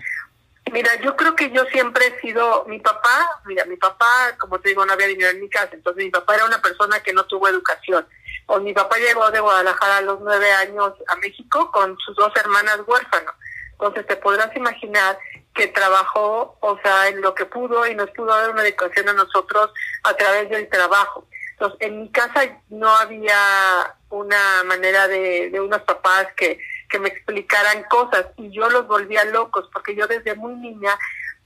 Mira, 0.72 0.90
yo 1.02 1.16
creo 1.16 1.36
que 1.36 1.52
yo 1.52 1.64
siempre 1.66 2.08
he 2.08 2.22
sido, 2.22 2.66
mi 2.68 2.80
papá, 2.80 3.42
mira, 3.46 3.66
mi 3.66 3.78
papá, 3.78 4.36
como 4.40 4.60
te 4.60 4.70
digo, 4.70 4.86
no 4.86 4.94
había 4.94 5.08
dinero 5.08 5.30
en 5.30 5.40
mi 5.40 5.48
casa, 5.48 5.70
entonces 5.74 6.04
mi 6.04 6.10
papá 6.10 6.36
era 6.36 6.46
una 6.46 6.60
persona 6.60 7.02
que 7.02 7.14
no 7.14 7.26
tuvo 7.26 7.48
educación 7.48 8.06
o 8.48 8.60
mi 8.60 8.74
papá 8.74 8.98
llegó 8.98 9.30
de 9.32 9.40
Guadalajara 9.40 9.98
a 9.98 10.02
los 10.02 10.20
nueve 10.22 10.52
años 10.52 10.94
a 11.08 11.16
México 11.18 11.72
con 11.72 11.98
sus 12.00 12.16
dos 12.16 12.32
hermanas 12.36 12.80
huérfanos. 12.86 13.34
Entonces 13.72 14.06
te 14.08 14.16
podrás 14.16 14.56
imaginar 14.56 15.18
que 15.54 15.68
trabajó, 15.68 16.58
o 16.60 16.80
sea, 16.84 17.08
en 17.08 17.22
lo 17.22 17.34
que 17.34 17.46
pudo 17.46 17.88
y 17.88 17.96
nos 17.96 18.10
pudo 18.12 18.28
dar 18.28 18.50
una 18.50 18.68
educación 18.68 19.10
a 19.10 19.14
nosotros 19.14 19.72
a 20.04 20.14
través 20.14 20.50
del 20.50 20.70
trabajo. 20.70 21.28
Entonces, 21.52 21.78
en 21.82 22.02
mi 22.02 22.12
casa 22.12 22.42
no 22.70 22.90
había 22.90 23.96
una 24.10 24.64
manera 24.66 25.08
de, 25.08 25.50
de 25.50 25.62
unos 25.62 25.82
papás 25.84 26.28
que, 26.36 26.60
que 26.90 27.00
me 27.00 27.08
explicaran 27.10 27.84
cosas 27.90 28.28
y 28.38 28.52
yo 28.52 28.70
los 28.70 28.88
volvía 28.88 29.24
locos 29.26 29.70
porque 29.72 29.96
yo 29.96 30.08
desde 30.08 30.36
muy 30.36 30.54
niña 30.56 30.98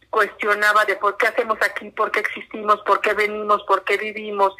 cuestionaba 0.10 0.86
de 0.86 0.96
por 0.96 1.18
qué 1.18 1.28
hacemos 1.28 1.60
aquí, 1.62 1.92
por 1.92 2.12
qué 2.12 2.20
existimos, 2.22 2.82
por 2.82 3.00
qué 3.02 3.14
venimos, 3.14 3.64
por 3.64 3.84
qué 3.84 3.98
vivimos, 3.98 4.56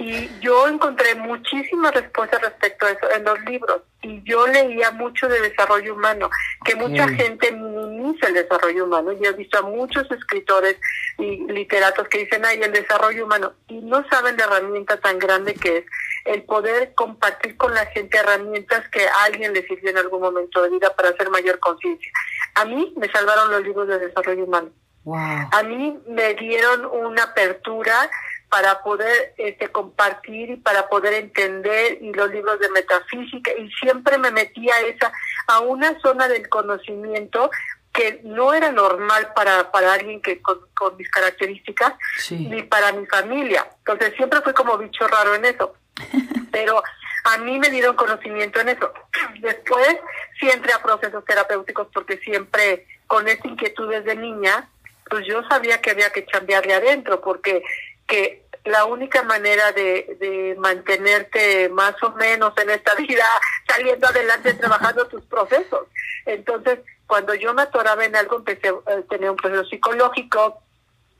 y 0.00 0.30
yo 0.40 0.66
encontré 0.66 1.14
muchísimas 1.14 1.92
respuestas 1.92 2.40
respecto 2.40 2.86
a 2.86 2.90
eso 2.90 3.10
en 3.14 3.24
los 3.24 3.38
libros. 3.42 3.82
Y 4.02 4.22
yo 4.22 4.46
leía 4.46 4.90
mucho 4.92 5.28
de 5.28 5.42
desarrollo 5.42 5.94
humano, 5.94 6.30
que 6.64 6.74
mucha 6.74 7.06
gente 7.06 7.52
minimiza 7.52 8.28
el 8.28 8.34
desarrollo 8.34 8.86
humano. 8.86 9.12
Y 9.12 9.26
he 9.26 9.32
visto 9.32 9.58
a 9.58 9.62
muchos 9.62 10.10
escritores 10.10 10.76
y 11.18 11.52
literatos 11.52 12.08
que 12.08 12.20
dicen, 12.20 12.42
ay, 12.46 12.62
el 12.62 12.72
desarrollo 12.72 13.26
humano. 13.26 13.52
Y 13.68 13.74
no 13.82 14.02
saben 14.08 14.38
la 14.38 14.44
herramienta 14.44 14.96
tan 14.96 15.18
grande 15.18 15.52
que 15.52 15.78
es 15.78 15.84
el 16.24 16.44
poder 16.44 16.94
compartir 16.94 17.58
con 17.58 17.74
la 17.74 17.84
gente 17.86 18.16
herramientas 18.16 18.88
que 18.88 19.06
a 19.06 19.24
alguien 19.24 19.52
le 19.52 19.66
sirvió 19.66 19.90
en 19.90 19.98
algún 19.98 20.22
momento 20.22 20.62
de 20.62 20.70
vida 20.70 20.94
para 20.96 21.10
hacer 21.10 21.28
mayor 21.28 21.58
conciencia. 21.58 22.10
A 22.54 22.64
mí 22.64 22.94
me 22.96 23.10
salvaron 23.12 23.50
los 23.50 23.62
libros 23.62 23.86
de 23.86 23.98
desarrollo 23.98 24.44
humano. 24.44 24.70
A 25.06 25.62
mí 25.62 25.98
me 26.08 26.34
dieron 26.34 26.86
una 26.86 27.24
apertura 27.24 28.10
para 28.50 28.82
poder 28.82 29.34
este, 29.38 29.68
compartir 29.68 30.50
y 30.50 30.56
para 30.56 30.88
poder 30.88 31.14
entender 31.14 31.98
y 32.02 32.12
los 32.12 32.30
libros 32.30 32.58
de 32.58 32.68
metafísica 32.70 33.52
y 33.56 33.70
siempre 33.72 34.18
me 34.18 34.32
metía 34.32 34.74
a 34.74 34.80
esa 34.80 35.12
a 35.46 35.60
una 35.60 35.98
zona 36.00 36.26
del 36.28 36.48
conocimiento 36.48 37.50
que 37.92 38.20
no 38.24 38.52
era 38.52 38.70
normal 38.72 39.32
para, 39.34 39.70
para 39.70 39.94
alguien 39.94 40.20
que 40.20 40.40
con, 40.42 40.60
mis 40.96 41.10
características 41.10 41.94
ni 42.30 42.62
para 42.62 42.92
mi 42.92 43.06
familia. 43.06 43.68
Entonces 43.78 44.14
siempre 44.16 44.40
fui 44.42 44.52
como 44.52 44.78
bicho 44.78 45.06
raro 45.06 45.34
en 45.34 45.44
eso. 45.44 45.74
Pero 46.52 46.82
a 47.24 47.38
mí 47.38 47.58
me 47.58 47.70
dieron 47.70 47.96
conocimiento 47.96 48.60
en 48.60 48.70
eso. 48.70 48.92
Después 49.40 49.96
sí 50.38 50.48
entré 50.50 50.72
a 50.72 50.82
procesos 50.82 51.24
terapéuticos 51.24 51.88
porque 51.92 52.18
siempre 52.18 52.86
con 53.06 53.28
esta 53.28 53.48
inquietud 53.48 53.90
desde 53.90 54.14
niña, 54.14 54.68
pues 55.08 55.26
yo 55.26 55.42
sabía 55.48 55.80
que 55.80 55.90
había 55.90 56.10
que 56.10 56.24
cambiarle 56.24 56.74
adentro 56.74 57.20
porque 57.20 57.62
que 58.10 58.42
la 58.64 58.84
única 58.84 59.22
manera 59.22 59.72
de, 59.72 60.16
de 60.20 60.56
mantenerte 60.58 61.68
más 61.70 61.94
o 62.02 62.10
menos 62.10 62.52
en 62.58 62.70
esta 62.70 62.94
vida 62.96 63.24
saliendo 63.68 64.08
adelante 64.08 64.52
trabajando 64.54 65.06
tus 65.06 65.24
procesos. 65.26 65.86
Entonces, 66.26 66.80
cuando 67.06 67.34
yo 67.34 67.54
me 67.54 67.62
atoraba 67.62 68.04
en 68.04 68.14
algo, 68.16 68.36
empecé 68.36 68.68
a 68.68 69.02
tener 69.08 69.30
un 69.30 69.36
proceso 69.36 69.64
psicológico 69.64 70.60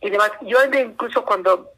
y 0.01 0.11
demás. 0.11 0.33
Yo 0.43 0.59
incluso 0.65 1.25
cuando 1.25 1.71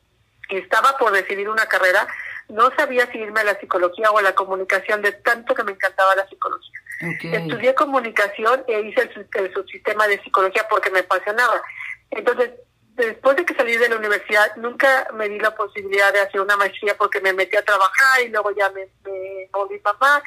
estaba 0.49 0.97
por 0.99 1.13
decidir 1.13 1.49
una 1.49 1.67
carrera, 1.67 2.07
no 2.49 2.71
sabía 2.75 3.11
si 3.13 3.19
irme 3.19 3.41
a 3.41 3.45
la 3.45 3.61
psicología 3.61 4.11
o 4.11 4.19
a 4.19 4.23
la 4.23 4.35
comunicación, 4.35 5.03
de 5.03 5.13
tanto 5.13 5.55
que 5.55 5.63
me 5.63 5.73
encantaba 5.73 6.17
la 6.17 6.27
psicología. 6.27 6.81
Estudié 7.23 7.75
comunicación 7.75 8.65
e 8.69 8.81
hice 8.81 9.03
el, 9.03 9.29
el 9.35 9.53
subsistema 9.53 10.07
de 10.07 10.23
psicología 10.23 10.67
porque 10.69 10.91
me 10.91 11.01
apasionaba. 11.01 11.63
Entonces, 12.11 12.51
después 12.97 13.37
de 13.37 13.45
que 13.45 13.55
salí 13.55 13.77
de 13.77 13.89
la 13.89 13.97
universidad, 13.97 14.55
nunca 14.57 15.09
me 15.15 15.29
di 15.29 15.39
la 15.39 15.55
posibilidad 15.55 16.13
de 16.13 16.21
hacer 16.21 16.41
una 16.41 16.57
maestría 16.57 16.97
porque 16.97 17.21
me 17.21 17.33
metí 17.33 17.57
a 17.57 17.65
trabajar 17.65 18.23
y 18.23 18.29
luego 18.29 18.51
ya 18.53 18.71
me, 18.71 18.87
me 19.05 19.49
volví 19.53 19.79
papá. 19.79 20.23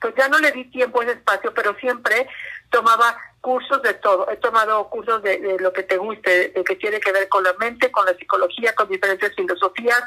Pues 0.00 0.14
ya 0.16 0.28
no 0.28 0.38
le 0.38 0.52
di 0.52 0.70
tiempo 0.70 1.00
a 1.00 1.06
espacio, 1.06 1.54
pero 1.54 1.74
siempre 1.76 2.28
tomaba 2.70 3.16
cursos 3.40 3.80
de 3.82 3.94
todo. 3.94 4.30
He 4.30 4.36
tomado 4.36 4.88
cursos 4.90 5.22
de, 5.22 5.38
de 5.38 5.58
lo 5.58 5.72
que 5.72 5.82
te 5.82 5.96
guste, 5.96 6.50
de 6.50 6.64
que 6.64 6.76
tiene 6.76 7.00
que 7.00 7.12
ver 7.12 7.28
con 7.28 7.42
la 7.42 7.54
mente, 7.54 7.90
con 7.90 8.04
la 8.04 8.14
psicología, 8.14 8.74
con 8.74 8.88
diferentes 8.88 9.34
filosofías, 9.34 10.02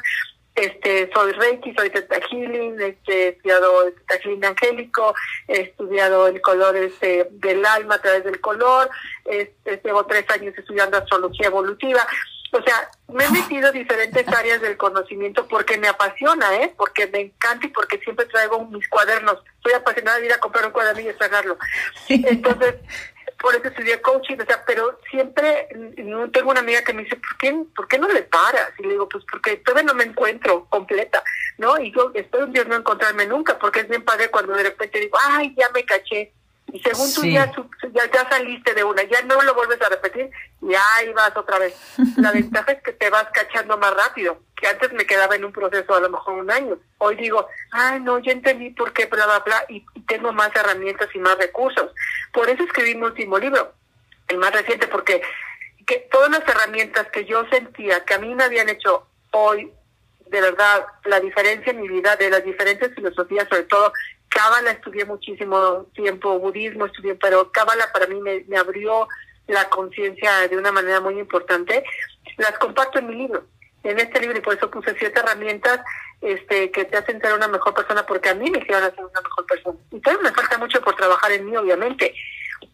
este 0.54 1.10
soy 1.12 1.32
Reiki, 1.32 1.74
soy 1.74 1.90
Teta 1.90 2.20
Healing, 2.30 2.80
este, 2.80 3.12
he 3.12 3.28
estudiado 3.28 3.86
el 3.86 3.94
Teta 3.94 4.22
Healing 4.22 4.44
angélico, 4.44 5.14
he 5.48 5.62
estudiado 5.62 6.28
el 6.28 6.40
color 6.40 6.76
este, 6.76 7.28
del 7.32 7.64
alma 7.66 7.96
a 7.96 8.02
través 8.02 8.24
del 8.24 8.40
color, 8.40 8.88
este, 9.24 9.80
llevo 9.84 10.06
tres 10.06 10.28
años 10.30 10.54
estudiando 10.56 10.98
astrología 10.98 11.46
evolutiva. 11.46 12.06
O 12.52 12.62
sea, 12.62 12.88
me 13.08 13.24
he 13.24 13.30
metido 13.30 13.68
en 13.68 13.74
diferentes 13.74 14.28
áreas 14.36 14.60
del 14.60 14.76
conocimiento 14.76 15.48
porque 15.48 15.76
me 15.76 15.88
apasiona, 15.88 16.54
¿eh? 16.56 16.72
Porque 16.76 17.08
me 17.08 17.20
encanta 17.20 17.66
y 17.66 17.70
porque 17.70 17.98
siempre 17.98 18.26
traigo 18.26 18.64
mis 18.66 18.88
cuadernos. 18.88 19.42
Soy 19.60 19.72
apasionada 19.72 20.18
de 20.18 20.26
ir 20.26 20.32
a 20.32 20.38
comprar 20.38 20.66
un 20.66 20.72
cuadernillo 20.72 21.10
y 21.10 21.18
sacarlo. 21.18 21.58
Entonces, 22.08 22.76
por 23.44 23.54
eso 23.54 23.68
estudié 23.68 24.00
coaching, 24.00 24.38
o 24.40 24.46
sea, 24.46 24.64
pero 24.66 24.98
siempre 25.10 25.68
no 25.98 26.30
tengo 26.30 26.50
una 26.50 26.60
amiga 26.60 26.82
que 26.82 26.94
me 26.94 27.02
dice, 27.02 27.16
¿por 27.16 27.36
qué, 27.36 27.54
¿por 27.76 27.86
qué 27.86 27.98
no 27.98 28.08
le 28.08 28.22
paras? 28.22 28.72
Y 28.78 28.84
le 28.84 28.92
digo, 28.92 29.06
pues 29.06 29.22
porque 29.30 29.58
todavía 29.58 29.82
no 29.82 29.92
me 29.92 30.04
encuentro 30.04 30.66
completa, 30.70 31.22
¿no? 31.58 31.78
Y 31.78 31.92
yo 31.92 32.10
espero 32.14 32.46
un 32.46 32.54
día 32.54 32.64
no 32.64 32.74
encontrarme 32.74 33.26
nunca, 33.26 33.58
porque 33.58 33.80
es 33.80 33.88
bien 33.88 34.02
padre 34.02 34.30
cuando 34.30 34.54
de 34.54 34.62
repente 34.62 34.98
digo, 34.98 35.18
ay, 35.28 35.54
ya 35.58 35.68
me 35.74 35.84
caché. 35.84 36.32
Y 36.74 36.80
según 36.80 37.14
tú 37.14 37.24
ya, 37.24 37.46
ya, 37.92 38.10
ya 38.12 38.28
saliste 38.28 38.74
de 38.74 38.82
una, 38.82 39.04
ya 39.04 39.22
no 39.22 39.40
lo 39.42 39.54
vuelves 39.54 39.80
a 39.80 39.88
repetir, 39.88 40.28
y 40.60 40.74
ahí 40.74 41.12
vas 41.12 41.30
otra 41.36 41.60
vez. 41.60 41.72
La 42.16 42.32
ventaja 42.32 42.72
es 42.72 42.82
que 42.82 42.92
te 42.92 43.10
vas 43.10 43.28
cachando 43.32 43.78
más 43.78 43.94
rápido, 43.94 44.40
que 44.56 44.66
antes 44.66 44.92
me 44.92 45.06
quedaba 45.06 45.36
en 45.36 45.44
un 45.44 45.52
proceso 45.52 45.94
a 45.94 46.00
lo 46.00 46.10
mejor 46.10 46.34
un 46.34 46.50
año. 46.50 46.76
Hoy 46.98 47.14
digo, 47.14 47.46
ay, 47.70 48.00
no, 48.00 48.18
ya 48.18 48.32
entendí 48.32 48.70
por 48.70 48.92
qué, 48.92 49.06
bla, 49.06 49.24
bla, 49.24 49.38
bla, 49.46 49.64
y, 49.68 49.86
tengo 50.08 50.32
más 50.32 50.50
herramientas 50.52 51.08
y 51.14 51.20
más 51.20 51.38
recursos. 51.38 51.92
Por 52.32 52.50
eso 52.50 52.64
escribí 52.64 52.96
mi 52.96 53.04
último 53.04 53.38
libro, 53.38 53.72
el 54.26 54.38
más 54.38 54.52
reciente, 54.52 54.88
porque 54.88 55.22
que 55.86 56.08
todas 56.10 56.30
las 56.30 56.40
herramientas 56.40 57.06
que 57.12 57.24
yo 57.24 57.46
sentía 57.50 58.04
que 58.04 58.14
a 58.14 58.18
mí 58.18 58.34
me 58.34 58.42
habían 58.42 58.68
hecho 58.68 59.06
hoy, 59.30 59.70
de 60.26 60.40
verdad, 60.40 60.86
la 61.04 61.20
diferencia 61.20 61.70
en 61.70 61.82
mi 61.82 61.88
vida, 61.88 62.16
de 62.16 62.30
las 62.30 62.42
diferentes 62.42 62.92
filosofías, 62.96 63.46
sobre 63.48 63.62
todo 63.62 63.92
Cábala 64.34 64.72
estudié 64.72 65.04
muchísimo 65.04 65.86
tiempo, 65.94 66.40
budismo 66.40 66.86
estudié, 66.86 67.14
pero 67.14 67.52
Cábala 67.52 67.90
para 67.92 68.08
mí 68.08 68.20
me, 68.20 68.58
abrió 68.58 69.06
la 69.46 69.68
conciencia 69.70 70.48
de 70.48 70.56
una 70.56 70.72
manera 70.72 71.00
muy 71.00 71.18
importante, 71.20 71.84
las 72.38 72.58
comparto 72.58 72.98
en 72.98 73.06
mi 73.06 73.14
libro. 73.14 73.44
En 73.84 74.00
este 74.00 74.18
libro, 74.18 74.36
y 74.36 74.40
por 74.40 74.56
eso 74.56 74.70
puse 74.70 74.96
siete 74.98 75.20
herramientas 75.20 75.80
este, 76.20 76.70
que 76.72 76.84
te 76.86 76.96
hacen 76.96 77.20
ser 77.20 77.34
una 77.34 77.46
mejor 77.46 77.74
persona, 77.74 78.04
porque 78.04 78.30
a 78.30 78.34
mí 78.34 78.50
me 78.50 78.58
hicieron 78.58 78.82
ser 78.82 79.04
una 79.04 79.20
mejor 79.20 79.46
persona. 79.46 79.78
Y 79.92 80.00
todavía 80.00 80.30
me 80.30 80.34
falta 80.34 80.58
mucho 80.58 80.80
por 80.80 80.96
trabajar 80.96 81.30
en 81.30 81.46
mí, 81.46 81.56
obviamente, 81.56 82.12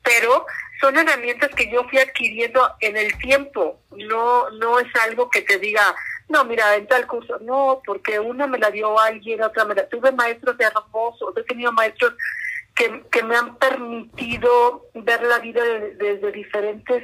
pero 0.03 0.47
son 0.81 0.97
herramientas 0.97 1.51
que 1.55 1.71
yo 1.71 1.85
fui 1.91 1.99
adquiriendo 1.99 2.75
en 2.81 2.97
el 2.97 3.19
tiempo. 3.19 3.81
No, 3.91 4.49
no 4.51 4.81
es 4.81 4.89
algo 5.05 5.29
que 5.29 5.43
te 5.43 5.59
diga, 5.59 5.95
no, 6.31 6.45
mira, 6.45 6.77
en 6.77 6.87
tal 6.87 7.09
curso, 7.09 7.39
no, 7.41 7.83
porque 7.85 8.21
una 8.21 8.47
me 8.47 8.59
la 8.59 8.71
dio 8.71 8.99
alguien, 8.99 9.43
otra 9.43 9.65
me 9.65 9.75
la 9.75 9.89
tuve 9.89 10.13
maestros 10.13 10.55
hermosos, 10.61 11.37
he 11.37 11.43
tenido 11.43 11.73
maestros 11.73 12.15
que, 12.77 13.05
que 13.11 13.25
me 13.25 13.35
han 13.37 13.57
permitido 13.57 14.87
ver 14.95 15.23
la 15.25 15.41
vida 15.41 15.61
desde 15.97 16.31
diferentes 16.31 17.03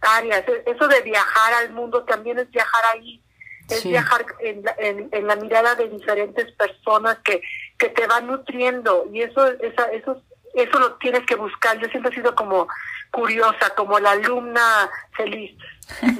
áreas. 0.00 0.44
E, 0.48 0.64
eso 0.66 0.88
de 0.88 1.02
viajar 1.02 1.52
al 1.54 1.72
mundo 1.72 2.04
también 2.04 2.38
es 2.38 2.50
viajar 2.50 2.84
ahí, 2.94 3.22
es 3.68 3.84
viajar 3.84 4.24
en 4.40 4.62
la, 4.62 4.74
en, 4.78 5.26
la 5.26 5.36
mirada 5.36 5.74
de 5.74 5.90
diferentes 5.90 6.50
personas 6.52 7.18
que, 7.22 7.42
que 7.76 7.90
te 7.90 8.06
van 8.06 8.26
nutriendo 8.26 9.06
y 9.12 9.20
eso, 9.20 9.46
esa, 9.60 9.84
eso, 9.92 10.22
eso 10.54 10.78
lo 10.78 10.94
tienes 10.94 11.26
que 11.26 11.34
buscar. 11.34 11.78
Yo 11.78 11.88
siempre 11.88 12.12
he 12.12 12.14
sido 12.14 12.34
como 12.34 12.66
curiosa, 13.10 13.74
como 13.76 13.98
la 13.98 14.12
alumna 14.12 14.90
feliz, 15.14 15.54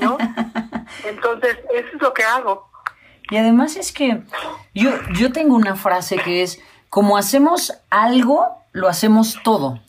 ¿no? 0.01 0.19
Entonces, 1.07 1.59
eso 1.75 1.89
es 1.95 2.03
lo 2.03 2.13
que 2.13 2.23
hago. 2.23 2.69
Y 3.31 3.37
además 3.37 3.77
es 3.77 3.93
que 3.93 4.23
yo, 4.75 4.91
yo 5.15 5.33
tengo 5.33 5.55
una 5.55 5.77
frase 5.77 6.17
que 6.17 6.43
es, 6.43 6.61
como 6.91 7.17
hacemos 7.17 7.73
algo, 7.91 8.59
lo 8.73 8.89
hacemos 8.89 9.39
todo. 9.43 9.81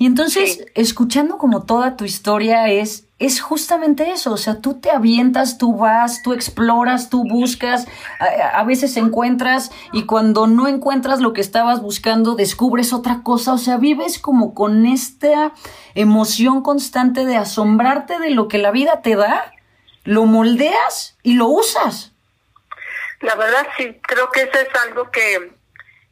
Y 0.00 0.06
entonces, 0.06 0.64
escuchando 0.74 1.38
como 1.38 1.64
toda 1.64 1.96
tu 1.96 2.04
historia 2.04 2.68
es, 2.68 3.08
es 3.18 3.40
justamente 3.40 4.12
eso, 4.12 4.32
o 4.32 4.36
sea, 4.36 4.60
tú 4.60 4.74
te 4.74 4.92
avientas, 4.92 5.58
tú 5.58 5.76
vas, 5.76 6.22
tú 6.22 6.32
exploras, 6.32 7.10
tú 7.10 7.24
buscas, 7.24 7.88
a, 8.20 8.60
a, 8.60 8.62
veces 8.62 8.96
encuentras 8.96 9.72
y 9.92 10.04
cuando 10.04 10.46
no 10.46 10.68
encuentras 10.68 11.18
lo 11.20 11.32
que 11.32 11.40
estabas 11.40 11.82
buscando, 11.82 12.36
descubres 12.36 12.92
otra 12.92 13.24
cosa, 13.24 13.54
o 13.54 13.58
sea, 13.58 13.76
vives 13.76 14.20
como 14.20 14.54
con 14.54 14.86
esta 14.86 15.52
emoción 15.96 16.62
constante 16.62 17.26
de 17.26 17.36
asombrarte 17.36 18.20
de 18.20 18.30
lo 18.30 18.46
que 18.46 18.58
la 18.58 18.70
vida 18.70 19.02
te 19.02 19.16
da, 19.16 19.52
lo 20.04 20.24
moldeas 20.24 21.16
y 21.22 21.36
lo 21.36 21.46
usas. 21.46 22.12
La 23.20 23.34
verdad 23.34 23.66
sí, 23.76 23.98
creo 24.02 24.30
que 24.30 24.42
eso 24.42 24.58
es 24.58 24.74
algo 24.82 25.10
que, 25.10 25.52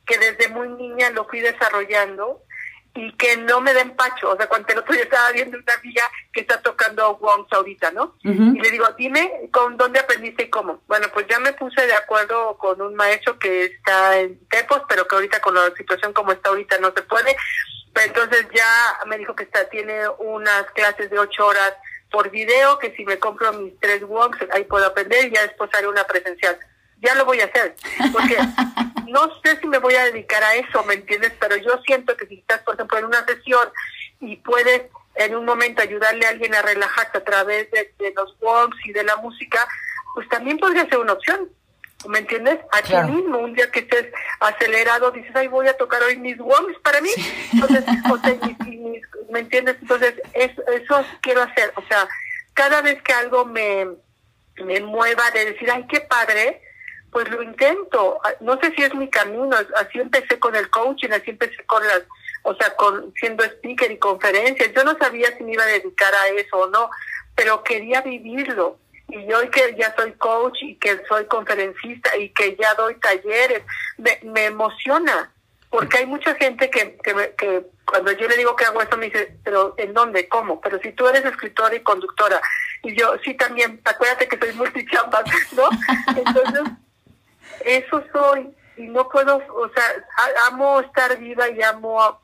que 0.05 0.19
desde 0.19 0.49
muy 0.49 0.69
niña 0.69 1.11
lo 1.11 1.25
fui 1.27 1.41
desarrollando 1.41 2.43
y 2.97 3.13
que 3.13 3.37
no 3.37 3.61
me 3.61 3.75
den 3.75 3.95
pacho. 3.95 4.31
O 4.31 4.37
sea, 4.37 4.49
cuando 4.49 4.69
el 4.73 4.79
otro 4.79 4.95
día 4.95 5.05
estaba 5.05 5.31
viendo 5.31 5.59
una 5.59 5.75
amiga 5.75 6.03
que 6.33 6.41
está 6.41 6.61
tocando 6.63 7.17
Wongs 7.17 7.53
ahorita, 7.53 7.91
¿no? 7.93 8.17
Y 8.23 8.59
le 8.59 8.71
digo, 8.71 8.87
dime 8.97 9.49
con 9.53 9.77
dónde 9.77 10.01
aprendiste 10.01 10.45
y 10.45 10.51
cómo. 10.51 10.81
Bueno, 10.87 11.07
pues 11.13 11.27
ya 11.29 11.39
me 11.39 11.53
puse 11.53 11.87
de 11.87 11.95
acuerdo 11.95 12.57
con 12.59 12.81
un 12.81 12.95
maestro 12.95 13.39
que 13.39 13.67
está 13.67 14.19
en 14.19 14.39
Tepos, 14.49 14.83
pero 14.89 15.07
que 15.07 15.15
ahorita 15.15 15.41
con 15.41 15.55
la 15.55 15.71
situación 15.77 16.13
como 16.13 16.33
está 16.33 16.49
ahorita 16.49 16.79
no 16.79 16.93
se 16.93 17.03
puede. 17.03 17.37
entonces 18.05 18.47
ya 18.55 18.99
me 19.07 19.19
dijo 19.19 19.37
que 19.37 19.45
está 19.45 19.69
tiene 19.69 20.09
unas 20.19 20.65
clases 20.73 21.11
de 21.11 21.19
ocho 21.19 21.47
horas 21.47 21.75
por 22.11 22.31
video, 22.31 22.79
que 22.79 22.95
si 22.97 23.05
me 23.05 23.19
compro 23.19 23.53
mis 23.55 23.79
tres 23.81 24.03
Wongs, 24.03 24.39
ahí 24.53 24.65
puedo 24.65 24.87
aprender 24.87 25.27
y 25.27 25.35
ya 25.35 25.43
después 25.43 25.71
haré 25.75 25.89
una 25.89 26.05
presencial 26.05 26.59
ya 27.01 27.15
lo 27.15 27.25
voy 27.25 27.41
a 27.41 27.47
hacer, 27.47 27.75
porque 28.13 28.37
no 29.09 29.31
sé 29.43 29.59
si 29.61 29.67
me 29.67 29.79
voy 29.79 29.95
a 29.95 30.05
dedicar 30.05 30.43
a 30.43 30.55
eso, 30.55 30.83
¿me 30.85 30.95
entiendes? 30.95 31.33
Pero 31.39 31.57
yo 31.57 31.81
siento 31.87 32.17
que 32.17 32.27
si 32.27 32.39
estás, 32.39 32.61
por 32.61 32.75
ejemplo, 32.75 32.99
en 32.99 33.05
una 33.07 33.25
sesión 33.25 33.69
y 34.21 34.37
puedes 34.37 34.83
en 35.15 35.35
un 35.35 35.45
momento 35.45 35.83
ayudarle 35.83 36.27
a 36.27 36.31
alguien 36.31 36.55
a 36.55 36.63
relajarse 36.63 37.17
a 37.19 37.25
través 37.25 37.71
de, 37.71 38.13
los 38.15 38.37
walks 38.41 38.77
y 38.85 38.93
de 38.93 39.05
la 39.05 39.17
música, 39.17 39.67
pues 40.15 40.29
también 40.29 40.59
podría 40.59 40.89
ser 40.89 40.99
una 40.99 41.15
opción. 41.15 41.51
¿Me 42.09 42.19
entiendes? 42.21 42.59
Aquí 42.73 42.95
mismo, 43.11 43.39
un 43.39 43.55
día 43.55 43.71
que 43.71 43.81
estés 43.81 44.07
acelerado, 44.39 45.11
dices, 45.11 45.35
ay, 45.35 45.49
voy 45.49 45.67
a 45.67 45.77
tocar 45.77 46.03
hoy 46.03 46.17
mis 46.19 46.39
walks 46.39 46.79
para 46.81 47.01
mí. 47.01 47.11
Entonces, 47.53 47.85
¿me 49.31 49.41
entiendes? 49.41 49.77
Entonces, 49.81 50.15
eso, 50.35 50.63
eso 50.69 51.05
quiero 51.21 51.43
hacer. 51.43 51.73
O 51.77 51.83
sea, 51.89 52.07
cada 52.55 52.83
vez 52.83 53.03
que 53.03 53.13
algo 53.13 53.45
me, 53.45 53.89
me 54.65 54.81
mueva 54.81 55.31
de 55.33 55.47
decir, 55.53 55.71
ay, 55.71 55.87
qué 55.89 56.01
padre, 56.01 56.63
pues 57.11 57.29
lo 57.31 57.43
intento. 57.43 58.21
Ah, 58.23 58.33
no 58.41 58.59
sé 58.61 58.73
si 58.75 58.83
es 58.83 58.95
mi 58.95 59.09
camino, 59.09 59.57
así 59.77 59.99
empecé 59.99 60.39
con 60.39 60.55
el 60.55 60.69
coaching, 60.71 61.11
así 61.11 61.31
empecé 61.31 61.65
con 61.65 61.83
las, 61.87 62.03
o 62.43 62.55
sea, 62.55 62.77
con 62.77 63.13
siendo 63.15 63.43
speaker 63.45 63.91
y 63.91 63.99
conferencias. 63.99 64.73
Yo 64.75 64.85
no 64.85 64.97
sabía 64.99 65.37
si 65.37 65.43
me 65.43 65.55
iba 65.55 65.65
a 65.65 65.67
dedicar 65.67 66.15
a 66.15 66.29
eso 66.29 66.59
o 66.59 66.69
no, 66.69 66.91
pero 67.35 67.63
quería 67.65 68.03
vivirlo. 68.03 68.79
Y 69.09 69.33
hoy 69.33 69.49
que 69.51 69.75
ya 69.79 69.95
soy 69.97 70.13
coach 70.13 70.59
y 70.63 70.77
que 70.77 71.01
soy 71.09 71.27
conferencista 71.27 72.17
y 72.17 72.31
que 72.31 72.57
ya 72.57 72.75
doy 72.75 72.97
talleres, 72.97 73.63
me, 74.23 74.45
emociona, 74.47 75.33
porque 75.71 75.99
hay 75.99 76.07
mucha 76.07 76.35
gente 76.35 76.69
que, 76.71 76.99
que, 77.03 77.35
que 77.39 77.67
cuando 77.85 78.13
yo 78.13 78.27
le 78.27 78.37
digo 78.37 78.57
que 78.57 78.65
hago 78.65 78.83
eso 78.83 78.97
me 78.97 79.07
dice, 79.07 79.39
pero 79.45 79.75
¿en 79.79 79.95
dónde? 79.95 80.29
¿Cómo? 80.29 80.61
Pero 80.61 80.81
si 80.81 80.93
tú 80.93 81.07
eres 81.07 81.25
escritora 81.25 81.75
y 81.75 81.81
conductora, 81.81 82.41
y 82.83 82.97
yo 82.97 83.15
sí 83.25 83.35
también, 83.35 83.81
acuérdate 83.85 84.29
que 84.29 84.39
soy 84.39 84.53
multichamba, 84.55 85.23
¿no? 85.53 85.69
Entonces, 86.17 86.63
eso 87.65 88.03
soy 88.13 88.55
y 88.77 88.83
no 88.89 89.09
puedo, 89.09 89.37
o 89.37 89.69
sea, 89.69 89.85
amo 90.49 90.81
estar 90.81 91.17
viva 91.19 91.49
y 91.49 91.63
amo 91.63 92.21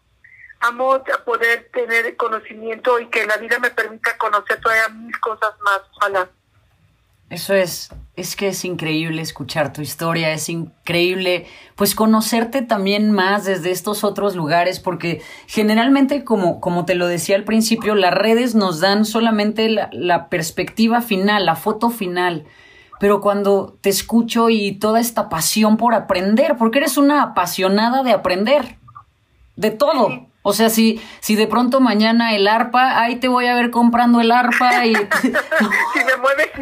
amo 0.63 1.03
poder 1.25 1.69
tener 1.73 2.17
conocimiento 2.17 2.99
y 3.01 3.09
que 3.09 3.27
la 3.27 3.37
vida 3.37 3.59
me 3.59 3.71
permita 3.71 4.17
conocer 4.17 4.61
todavía 4.61 4.89
mil 4.91 5.19
cosas 5.21 5.51
más, 5.61 5.81
ojalá. 5.97 6.29
Eso 7.33 7.55
es, 7.55 7.89
es 8.15 8.37
que 8.37 8.49
es 8.49 8.63
increíble 8.63 9.23
escuchar 9.23 9.73
tu 9.73 9.81
historia, 9.81 10.35
es 10.35 10.51
increíble 10.51 11.47
pues 11.77 11.95
conocerte 11.95 12.61
también 12.61 13.11
más 13.11 13.47
desde 13.47 13.71
estos 13.71 14.05
otros 14.05 14.37
lugares, 14.37 14.81
porque 14.81 15.23
generalmente, 15.47 16.25
como, 16.25 16.61
como 16.61 16.85
te 16.85 16.95
lo 16.95 17.07
decía 17.07 17.37
al 17.37 17.45
principio, 17.45 17.95
las 17.95 18.13
redes 18.13 18.55
nos 18.55 18.81
dan 18.81 19.07
solamente 19.07 19.71
la, 19.71 19.89
la 19.95 20.29
perspectiva 20.29 21.01
final, 21.01 21.47
la 21.47 21.57
foto 21.57 21.89
final 21.89 22.45
pero 23.01 23.21
cuando 23.21 23.77
te 23.81 23.89
escucho 23.89 24.49
y 24.49 24.73
toda 24.79 25.01
esta 25.01 25.29
pasión 25.29 25.77
por 25.77 25.93
aprender, 25.93 26.57
porque 26.57 26.79
eres 26.79 26.97
una 26.97 27.21
apasionada 27.21 28.05
de 28.05 28.13
aprender, 28.13 28.77
de 29.57 29.73
todo. 29.73 30.29
O 30.43 30.53
sea, 30.53 30.71
si, 30.71 31.01
si 31.21 31.37
de 31.37 31.47
pronto 31.47 31.81
mañana 31.81 32.35
el 32.35 32.49
arpa, 32.49 33.01
ahí 33.01 33.17
te 33.17 33.29
voy 33.29 33.47
a 33.47 33.55
ver 33.55 33.71
comprando 33.71 34.21
el 34.21 34.33
arpa 34.33 34.85
y... 34.85 34.95
si 35.23 35.29
me 36.05 36.17
mueve, 36.17 36.53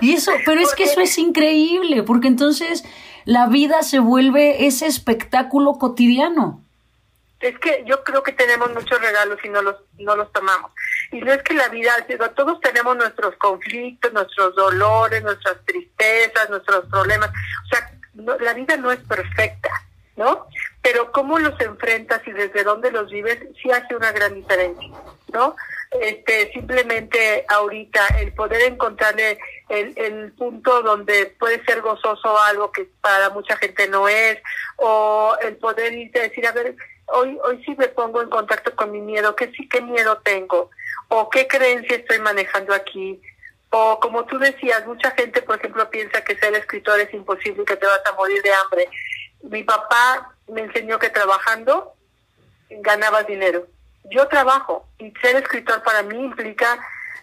y 0.00 0.14
eso, 0.14 0.32
pero 0.44 0.60
es 0.60 0.74
que 0.74 0.84
eso 0.84 1.00
es 1.00 1.18
increíble, 1.18 2.02
porque 2.02 2.28
entonces 2.28 2.84
la 3.24 3.46
vida 3.46 3.82
se 3.82 3.98
vuelve 3.98 4.66
ese 4.66 4.86
espectáculo 4.86 5.74
cotidiano. 5.74 6.62
Es 7.40 7.58
que 7.58 7.84
yo 7.86 8.04
creo 8.04 8.22
que 8.22 8.32
tenemos 8.32 8.72
muchos 8.72 9.00
regalos 9.00 9.38
y 9.44 9.48
no 9.48 9.62
los, 9.62 9.76
no 9.98 10.14
los 10.14 10.30
tomamos. 10.32 10.70
Y 11.10 11.20
no 11.20 11.32
es 11.32 11.42
que 11.42 11.54
la 11.54 11.68
vida, 11.68 11.92
todos 12.36 12.60
tenemos 12.60 12.96
nuestros 12.96 13.34
conflictos, 13.36 14.12
nuestros 14.12 14.54
dolores, 14.54 15.22
nuestras 15.24 15.56
tristezas, 15.64 16.48
nuestros 16.50 16.86
problemas. 16.86 17.30
O 17.30 17.68
sea, 17.68 18.38
la 18.40 18.54
vida 18.54 18.76
no 18.76 18.92
es 18.92 19.00
perfecta, 19.00 19.70
¿no? 20.16 20.46
Pero 20.82 21.12
cómo 21.12 21.38
los 21.38 21.58
enfrentas 21.60 22.26
y 22.26 22.32
desde 22.32 22.64
dónde 22.64 22.90
los 22.90 23.10
vives 23.10 23.38
sí 23.62 23.70
hace 23.70 23.94
una 23.94 24.12
gran 24.12 24.34
diferencia, 24.34 24.90
¿no? 25.32 25.54
Este, 26.00 26.50
simplemente 26.52 27.44
ahorita 27.48 28.06
el 28.20 28.32
poder 28.32 28.62
encontrarle 28.62 29.38
el, 29.68 29.92
el 29.96 30.32
punto 30.32 30.82
donde 30.82 31.26
puede 31.38 31.62
ser 31.64 31.82
gozoso 31.82 32.38
algo 32.40 32.72
que 32.72 32.88
para 33.00 33.30
mucha 33.30 33.56
gente 33.56 33.86
no 33.88 34.08
es, 34.08 34.38
o 34.76 35.36
el 35.42 35.56
poder 35.56 35.92
irte 35.92 36.20
a 36.20 36.22
decir, 36.24 36.46
a 36.46 36.52
ver, 36.52 36.74
hoy, 37.06 37.38
hoy 37.44 37.62
sí 37.64 37.74
me 37.78 37.88
pongo 37.88 38.22
en 38.22 38.30
contacto 38.30 38.74
con 38.74 38.90
mi 38.90 39.00
miedo, 39.00 39.36
¿qué 39.36 39.52
sí, 39.52 39.68
qué 39.68 39.80
miedo 39.80 40.18
tengo? 40.24 40.70
o 41.14 41.28
qué 41.28 41.46
creencia 41.46 41.96
estoy 41.96 42.18
manejando 42.20 42.72
aquí. 42.72 43.20
O 43.68 44.00
como 44.00 44.24
tú 44.24 44.38
decías, 44.38 44.86
mucha 44.86 45.10
gente, 45.12 45.42
por 45.42 45.58
ejemplo, 45.58 45.88
piensa 45.90 46.24
que 46.24 46.36
ser 46.36 46.54
escritor 46.54 46.98
es 47.00 47.12
imposible 47.12 47.62
y 47.62 47.66
que 47.66 47.76
te 47.76 47.86
vas 47.86 48.00
a 48.06 48.12
morir 48.12 48.40
de 48.42 48.52
hambre. 48.52 48.88
Mi 49.42 49.62
papá 49.62 50.31
me 50.48 50.62
enseñó 50.62 50.98
que 50.98 51.10
trabajando 51.10 51.94
ganabas 52.70 53.26
dinero. 53.26 53.66
Yo 54.04 54.26
trabajo 54.28 54.88
y 54.98 55.12
ser 55.22 55.36
escritor 55.36 55.82
para 55.82 56.02
mí 56.02 56.16
implica 56.16 56.78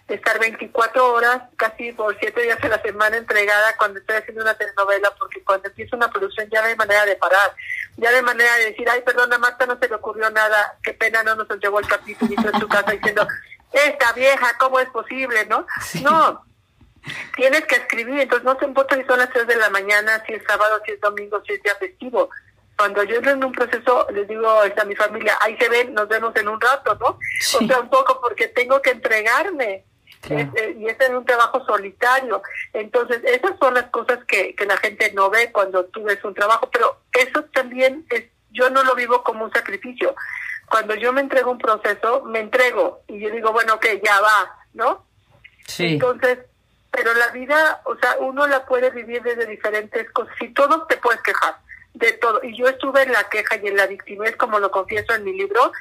estar 0.08 0.40
24 0.40 1.14
horas, 1.14 1.44
casi 1.56 1.92
por 1.92 2.18
7 2.20 2.42
días 2.42 2.58
a 2.64 2.68
la 2.68 2.82
semana 2.82 3.18
entregada 3.18 3.76
cuando 3.78 4.00
estoy 4.00 4.16
haciendo 4.16 4.42
una 4.42 4.56
telenovela, 4.56 5.14
porque 5.20 5.44
cuando 5.44 5.68
empiezo 5.68 5.96
una 5.96 6.10
producción 6.10 6.50
ya 6.50 6.62
no 6.62 6.68
hay 6.68 6.76
manera 6.76 7.06
de 7.06 7.16
parar, 7.16 7.54
ya 7.98 8.10
no 8.10 8.18
hay 8.18 8.24
manera 8.24 8.56
de 8.56 8.72
decir, 8.72 8.90
ay, 8.90 9.02
perdona, 9.02 9.38
Marta, 9.38 9.66
no 9.66 9.78
se 9.78 9.88
le 9.88 9.96
ocurrió 9.96 10.30
nada, 10.32 10.78
qué 10.82 10.94
pena 10.94 11.24
no 11.24 11.36
nos 11.36 11.48
llevó 11.60 11.80
el 11.80 11.88
capítulo 11.88 12.32
y 12.34 12.48
en 12.48 12.60
tu 12.60 12.68
casa 12.68 12.92
diciendo, 12.92 13.28
esta 13.72 14.14
vieja, 14.14 14.58
¿cómo 14.58 14.80
es 14.80 14.90
posible, 14.90 15.46
no? 15.46 15.68
No, 16.02 16.44
tienes 17.36 17.66
que 17.66 17.76
escribir, 17.76 18.22
entonces 18.22 18.46
no 18.46 18.58
te 18.58 18.66
importa 18.66 18.96
si 18.96 19.04
son 19.04 19.20
las 19.20 19.30
3 19.30 19.48
de 19.48 19.56
la 19.58 19.70
mañana, 19.70 20.24
si 20.26 20.34
es 20.34 20.44
sábado, 20.44 20.82
si 20.86 20.94
es 20.94 21.02
domingo, 21.02 21.42
si 21.46 21.54
es 21.54 21.62
día 21.62 21.76
festivo. 21.76 22.30
Cuando 22.80 23.04
yo 23.04 23.18
entro 23.18 23.32
en 23.32 23.44
un 23.44 23.52
proceso, 23.52 24.08
les 24.14 24.26
digo 24.26 24.50
a 24.50 24.86
mi 24.86 24.96
familia, 24.96 25.38
ahí 25.42 25.58
se 25.58 25.68
ven, 25.68 25.94
nos 25.94 26.08
vemos 26.08 26.34
en 26.38 26.48
un 26.48 26.62
rato, 26.62 26.96
¿no? 26.96 27.08
O 27.08 27.68
sea, 27.68 27.80
un 27.80 27.90
poco 27.90 28.22
porque 28.22 28.48
tengo 28.48 28.82
que 28.82 28.92
entregarme. 28.92 29.84
Eh, 30.30 30.78
y 30.80 30.88
es 30.88 31.00
en 31.02 31.16
un 31.18 31.26
trabajo 31.26 31.66
solitario. 31.66 32.42
Entonces, 32.72 33.22
esas 33.26 33.60
son 33.60 33.74
las 33.74 33.86
cosas 33.86 34.20
que, 34.26 34.56
que 34.56 34.66
la 34.66 34.78
gente 34.78 35.12
no 35.12 35.30
ve 35.30 35.52
cuando 35.52 35.84
tú 35.86 36.04
ves 36.04 36.24
un 36.24 36.34
trabajo, 36.34 36.70
pero 36.72 37.02
eso 37.12 37.44
también 37.54 38.06
es, 38.10 38.24
yo 38.52 38.70
no 38.70 38.82
lo 38.84 38.96
vivo 38.96 39.24
como 39.24 39.44
un 39.44 39.52
sacrificio 39.52 40.16
cuando 40.70 40.96
yo 40.96 41.12
me 41.12 41.22
entrego 41.22 41.52
un 41.52 41.58
proceso, 41.58 42.24
me 42.24 42.40
entrego 42.40 43.02
y 43.08 43.20
yo 43.20 43.30
digo, 43.32 43.52
bueno, 43.52 43.80
que 43.80 44.02
ya 44.06 44.22
va, 44.22 44.58
¿no? 44.74 45.06
Sí. 45.68 45.94
Entonces, 45.94 46.40
pero 46.92 47.14
la 47.14 47.28
vida, 47.30 47.82
o 47.86 47.96
sea, 47.98 48.18
uno 48.20 48.48
la 48.48 48.66
puede 48.66 48.90
vivir 48.92 49.22
desde 49.22 49.46
diferentes 49.46 50.10
cosas. 50.12 50.34
Si 50.40 50.50
todo 50.54 50.86
te 50.86 50.98
puedes 50.98 51.22
quejar, 51.22 51.58
de 51.94 52.14
todo. 52.14 52.44
Y 52.44 52.56
yo 52.56 52.68
estuve 52.68 53.04
en 53.04 53.12
la 53.12 53.24
queja 53.30 53.58
y 53.58 53.68
en 53.68 53.78
la 53.78 53.88
victimez, 53.88 54.36
como 54.36 54.60
lo 54.60 54.72
confieso 54.72 55.14
en 55.14 55.24
mi 55.24 55.34
libro, 55.34 55.72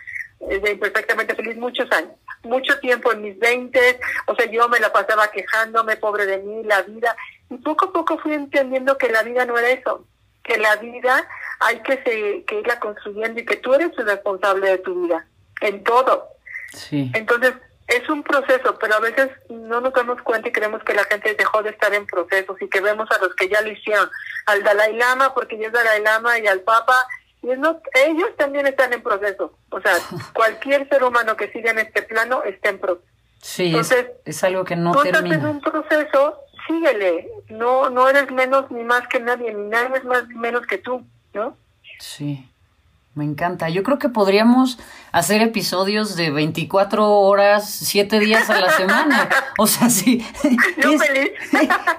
eh, 0.48 0.61
de 0.61 0.72
Imperfectamente 0.72 1.34
Feliz, 1.34 1.56
muchos 1.56 1.90
años. 1.92 2.12
Mucho 2.44 2.78
tiempo 2.78 3.12
en 3.12 3.22
mis 3.22 3.38
veintes, 3.38 3.96
o 4.26 4.34
sea, 4.34 4.46
yo 4.46 4.68
me 4.68 4.78
la 4.78 4.92
pasaba 4.92 5.28
quejándome, 5.30 5.96
pobre 5.96 6.24
de 6.26 6.38
mí, 6.38 6.62
la 6.64 6.82
vida. 6.82 7.16
Y 7.50 7.56
poco 7.56 7.86
a 7.86 7.92
poco 7.92 8.18
fui 8.18 8.32
entendiendo 8.32 8.96
que 8.96 9.11
la 9.11 9.22
vida 9.22 9.44
no 9.44 9.59
era 9.59 9.70
eso, 9.70 10.06
que 10.44 10.56
la 10.56 10.76
vida 10.76 11.26
hay 11.61 11.80
que, 11.80 11.94
se, 12.04 12.44
que 12.44 12.61
irla 12.61 12.78
construyendo 12.78 13.40
y 13.40 13.44
que 13.44 13.56
tú 13.56 13.74
eres 13.74 13.90
el 13.98 14.06
responsable 14.06 14.70
de 14.70 14.78
tu 14.78 15.02
vida, 15.02 15.26
en 15.61 15.82
todo. 15.82 16.28
Sí. 16.72 17.11
Entonces, 17.14 17.54
es 17.89 18.07
un 18.11 18.22
proceso, 18.22 18.78
pero 18.78 18.97
a 18.97 19.01
veces 19.01 19.30
no 19.49 19.80
nos 19.80 19.95
damos 19.95 20.20
cuenta 20.22 20.49
y 20.49 20.53
creemos 20.53 20.84
que 20.84 20.93
la 20.93 21.05
gente 21.05 21.34
dejó 21.34 21.62
de 21.62 21.70
estar 21.70 21.93
en 21.95 22.07
procesos 22.07 22.61
y 22.61 22.68
que 22.68 22.82
vemos 22.82 23.11
a 23.11 23.18
los 23.18 23.34
que 23.34 23.49
ya 23.49 23.62
lo 23.62 23.70
hicieron, 23.70 24.11
al 24.47 24.62
Dalai 24.62 24.95
Lama, 24.95 25.32
porque 25.34 25.59
ya 25.59 25.68
es 25.68 25.72
Dalai 25.72 26.03
Lama, 26.03 26.39
y 26.39 26.47
al 26.47 26.61
Papa, 26.61 27.07
y 27.43 27.47
no, 27.47 27.80
ellos 27.95 28.28
también 28.36 28.66
están 28.66 28.93
en 28.93 29.03
proceso. 29.03 29.57
O 29.70 29.80
sea, 29.80 29.95
cualquier 30.34 30.86
ser 30.91 31.03
humano 31.03 31.34
que 31.36 31.51
siga 31.51 31.70
en 31.70 31.78
este 31.78 32.03
plano 32.03 32.43
está 32.45 32.68
en 32.68 32.78
proceso. 32.78 33.09
Sí, 33.41 33.68
Entonces, 33.68 34.07
es, 34.24 34.45
algo 34.45 34.64
que 34.64 34.76
no 34.76 34.93
termina. 35.01 35.36
en 35.36 35.47
un 35.47 35.61
proceso, 35.61 36.41
síguele. 36.66 37.28
No, 37.49 37.89
no 37.89 38.09
eres 38.09 38.30
menos 38.30 38.70
ni 38.70 38.82
más 38.82 39.09
que 39.09 39.20
nadie, 39.20 39.55
ni 39.55 39.68
nadie 39.68 39.97
es 39.97 40.05
más 40.05 40.28
ni 40.28 40.34
menos 40.34 40.66
que 40.66 40.76
tú, 40.76 41.07
¿no? 41.32 41.57
Sí. 42.01 42.47
Me 43.18 43.24
encanta. 43.24 43.68
Yo 43.68 43.82
creo 43.82 43.98
que 43.98 44.08
podríamos 44.08 44.78
hacer 45.10 45.42
episodios 45.42 46.14
de 46.14 46.30
24 46.30 47.18
horas, 47.18 47.68
7 47.68 48.20
días 48.20 48.48
a 48.48 48.60
la 48.60 48.70
semana. 48.70 49.28
O 49.58 49.66
sea, 49.66 49.90
sí. 49.90 50.24
Es, 50.78 51.02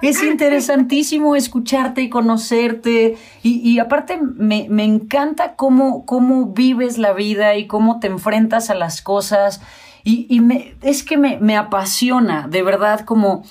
es 0.00 0.22
interesantísimo 0.22 1.36
escucharte 1.36 2.00
y 2.00 2.08
conocerte. 2.08 3.18
Y, 3.42 3.58
y 3.68 3.78
aparte, 3.80 4.18
me, 4.18 4.66
me 4.70 4.84
encanta 4.84 5.56
cómo, 5.56 6.06
cómo 6.06 6.54
vives 6.54 6.96
la 6.96 7.12
vida 7.12 7.54
y 7.54 7.66
cómo 7.66 8.00
te 8.00 8.06
enfrentas 8.06 8.70
a 8.70 8.74
las 8.74 9.02
cosas. 9.02 9.60
Y, 10.02 10.26
y 10.34 10.40
me, 10.40 10.74
es 10.80 11.02
que 11.02 11.18
me, 11.18 11.36
me 11.38 11.58
apasiona, 11.58 12.48
de 12.48 12.62
verdad, 12.62 13.00
como 13.00 13.42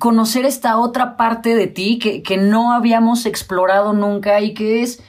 conocer 0.00 0.46
esta 0.46 0.78
otra 0.78 1.16
parte 1.16 1.54
de 1.54 1.68
ti 1.68 2.00
que, 2.00 2.24
que 2.24 2.38
no 2.38 2.72
habíamos 2.72 3.24
explorado 3.24 3.92
nunca 3.92 4.40
y 4.40 4.52
que 4.52 4.82
es 4.82 5.00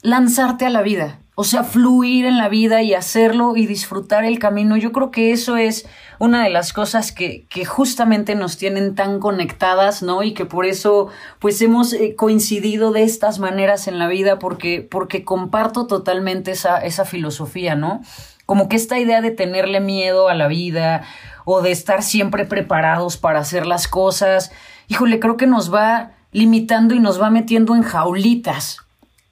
lanzarte 0.00 0.64
a 0.64 0.70
la 0.70 0.80
vida. 0.80 1.20
O 1.40 1.44
sea, 1.44 1.64
fluir 1.64 2.26
en 2.26 2.36
la 2.36 2.50
vida 2.50 2.82
y 2.82 2.92
hacerlo 2.92 3.56
y 3.56 3.64
disfrutar 3.64 4.26
el 4.26 4.38
camino. 4.38 4.76
Yo 4.76 4.92
creo 4.92 5.10
que 5.10 5.32
eso 5.32 5.56
es 5.56 5.88
una 6.18 6.44
de 6.44 6.50
las 6.50 6.74
cosas 6.74 7.12
que, 7.12 7.46
que 7.48 7.64
justamente 7.64 8.34
nos 8.34 8.58
tienen 8.58 8.94
tan 8.94 9.20
conectadas, 9.20 10.02
¿no? 10.02 10.22
Y 10.22 10.34
que 10.34 10.44
por 10.44 10.66
eso, 10.66 11.08
pues 11.38 11.62
hemos 11.62 11.94
eh, 11.94 12.14
coincidido 12.14 12.92
de 12.92 13.04
estas 13.04 13.38
maneras 13.38 13.88
en 13.88 13.98
la 13.98 14.06
vida 14.06 14.38
porque, 14.38 14.82
porque 14.82 15.24
comparto 15.24 15.86
totalmente 15.86 16.50
esa, 16.50 16.76
esa 16.76 17.06
filosofía, 17.06 17.74
¿no? 17.74 18.02
Como 18.44 18.68
que 18.68 18.76
esta 18.76 18.98
idea 18.98 19.22
de 19.22 19.30
tenerle 19.30 19.80
miedo 19.80 20.28
a 20.28 20.34
la 20.34 20.46
vida 20.46 21.04
o 21.46 21.62
de 21.62 21.70
estar 21.70 22.02
siempre 22.02 22.44
preparados 22.44 23.16
para 23.16 23.38
hacer 23.38 23.64
las 23.64 23.88
cosas, 23.88 24.52
híjole, 24.88 25.20
creo 25.20 25.38
que 25.38 25.46
nos 25.46 25.72
va 25.72 26.10
limitando 26.32 26.94
y 26.94 27.00
nos 27.00 27.18
va 27.18 27.30
metiendo 27.30 27.74
en 27.76 27.82
jaulitas 27.82 28.89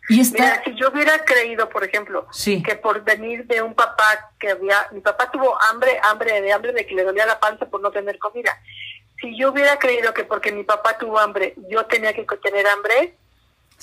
Mira, 0.09 0.63
si 0.65 0.75
yo 0.75 0.89
hubiera 0.89 1.19
creído, 1.19 1.69
por 1.69 1.85
ejemplo, 1.85 2.27
que 2.65 2.77
por 2.77 3.05
venir 3.05 3.47
de 3.47 3.61
un 3.61 3.75
papá 3.75 4.33
que 4.41 4.51
había, 4.51 4.87
mi 4.93 5.01
papá 5.01 5.31
tuvo 5.31 5.61
hambre, 5.65 6.01
hambre 6.03 6.41
de 6.41 6.53
hambre 6.53 6.73
de 6.73 6.87
que 6.87 6.95
le 6.95 7.05
dolía 7.05 7.27
la 7.27 7.39
panza 7.39 7.67
por 7.67 7.83
no 7.83 7.91
tener 7.91 8.19
comida. 8.19 8.59
Si 9.21 9.37
yo 9.39 9.51
hubiera 9.51 9.79
creído 9.79 10.15
que 10.15 10.25
porque 10.25 10.51
mi 10.51 10.65
papá 10.65 10.97
tuvo 10.97 11.19
hambre, 11.19 11.55
yo 11.69 11.85
tenía 11.87 12.15
que 12.15 12.25
tener 12.43 12.67
hambre, 12.69 13.15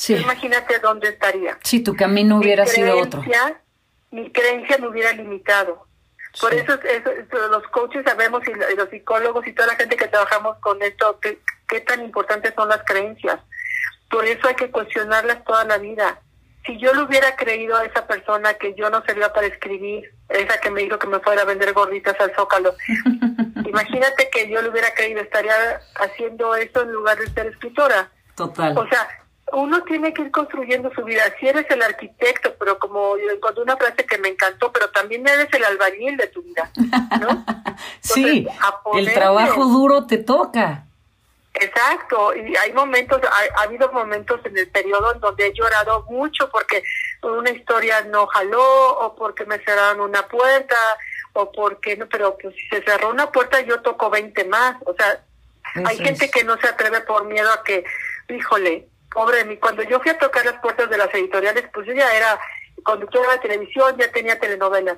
imagínate 0.09 0.79
dónde 0.79 1.09
estaría. 1.09 1.59
Si 1.61 1.81
tu 1.81 1.95
camino 1.95 2.37
hubiera 2.37 2.65
sido 2.65 2.97
otro. 2.97 3.23
Mi 4.09 4.31
creencia 4.31 4.77
me 4.79 4.87
hubiera 4.87 5.11
limitado. 5.11 5.85
Por 6.39 6.53
eso, 6.53 6.73
eso, 6.73 7.47
los 7.49 7.63
coaches 7.67 8.03
sabemos 8.03 8.41
y 8.47 8.75
los 8.75 8.89
psicólogos 8.89 9.45
y 9.47 9.53
toda 9.53 9.67
la 9.67 9.75
gente 9.75 9.95
que 9.95 10.07
trabajamos 10.07 10.57
con 10.57 10.81
esto, 10.81 11.19
qué 11.21 11.81
tan 11.81 12.03
importantes 12.03 12.53
son 12.55 12.67
las 12.67 12.83
creencias 12.83 13.39
por 14.09 14.25
eso 14.25 14.47
hay 14.47 14.55
que 14.55 14.71
cuestionarlas 14.71 15.43
toda 15.43 15.63
la 15.65 15.77
vida. 15.77 16.21
Si 16.65 16.77
yo 16.77 16.93
le 16.93 17.03
hubiera 17.03 17.35
creído 17.35 17.75
a 17.75 17.85
esa 17.85 18.07
persona 18.07 18.55
que 18.55 18.73
yo 18.73 18.89
no 18.89 19.03
servía 19.05 19.31
para 19.31 19.47
escribir, 19.47 20.11
esa 20.29 20.59
que 20.59 20.71
me 20.71 20.81
dijo 20.81 20.97
que 20.97 21.07
me 21.07 21.19
fuera 21.19 21.43
a 21.43 21.45
vender 21.45 21.73
gorditas 21.73 22.19
al 22.19 22.33
zócalo, 22.35 22.73
imagínate 23.65 24.29
que 24.31 24.49
yo 24.49 24.61
le 24.61 24.69
hubiera 24.69 24.93
creído, 24.93 25.21
estaría 25.21 25.53
haciendo 25.95 26.55
eso 26.55 26.81
en 26.81 26.91
lugar 26.91 27.17
de 27.19 27.29
ser 27.29 27.47
escritora. 27.47 28.09
Total. 28.35 28.77
O 28.77 28.87
sea, 28.87 29.07
uno 29.53 29.83
tiene 29.83 30.13
que 30.13 30.23
ir 30.23 30.31
construyendo 30.31 30.91
su 30.93 31.03
vida. 31.03 31.21
Si 31.39 31.47
eres 31.47 31.65
el 31.69 31.81
arquitecto, 31.81 32.53
pero 32.59 32.79
como 32.79 33.17
yo 33.17 33.29
encontré 33.29 33.63
una 33.63 33.77
frase 33.77 34.05
que 34.05 34.17
me 34.17 34.29
encantó, 34.29 34.71
pero 34.71 34.89
también 34.89 35.27
eres 35.27 35.47
el 35.53 35.63
albañil 35.63 36.17
de 36.17 36.27
tu 36.27 36.41
vida, 36.41 36.71
¿no? 37.21 37.45
sí, 38.01 38.47
el 38.95 39.13
trabajo 39.13 39.65
duro 39.65 40.07
te 40.07 40.17
toca. 40.17 40.84
Exacto, 41.57 42.35
y 42.35 42.55
hay 42.57 42.73
momentos, 42.73 43.21
ha, 43.23 43.61
habido 43.61 43.89
momentos 43.91 44.41
en 44.43 44.57
el 44.57 44.69
periodo 44.69 45.13
en 45.13 45.21
donde 45.21 45.47
he 45.47 45.53
llorado 45.53 46.03
mucho 46.09 46.49
porque 46.49 46.83
una 47.21 47.49
historia 47.49 48.01
no 48.01 48.27
jaló 48.27 48.99
o 48.99 49.15
porque 49.15 49.45
me 49.45 49.59
cerraron 49.59 50.01
una 50.01 50.27
puerta 50.27 50.75
o 51.31 51.51
porque 51.51 51.95
no, 51.95 52.07
pero 52.09 52.37
pues 52.37 52.53
si 52.55 52.67
se 52.67 52.83
cerró 52.83 53.09
una 53.09 53.31
puerta 53.31 53.61
yo 53.61 53.81
toco 53.81 54.09
20 54.09 54.43
más, 54.45 54.75
o 54.85 54.93
sea, 54.95 55.23
hay 55.85 55.97
gente 55.97 56.29
que 56.29 56.43
no 56.43 56.57
se 56.57 56.67
atreve 56.67 57.01
por 57.01 57.23
miedo 57.23 57.51
a 57.51 57.63
que, 57.63 57.85
híjole, 58.27 58.87
pobre 59.09 59.37
de 59.37 59.45
mí, 59.45 59.57
cuando 59.57 59.83
yo 59.83 60.01
fui 60.01 60.11
a 60.11 60.17
tocar 60.17 60.45
las 60.45 60.59
puertas 60.59 60.89
de 60.89 60.97
las 60.97 61.13
editoriales, 61.13 61.65
pues 61.73 61.87
yo 61.87 61.93
ya 61.93 62.13
era 62.15 62.37
conductora 62.83 63.31
de 63.33 63.39
televisión, 63.39 63.95
ya 63.97 64.11
tenía 64.11 64.37
telenovelas 64.37 64.97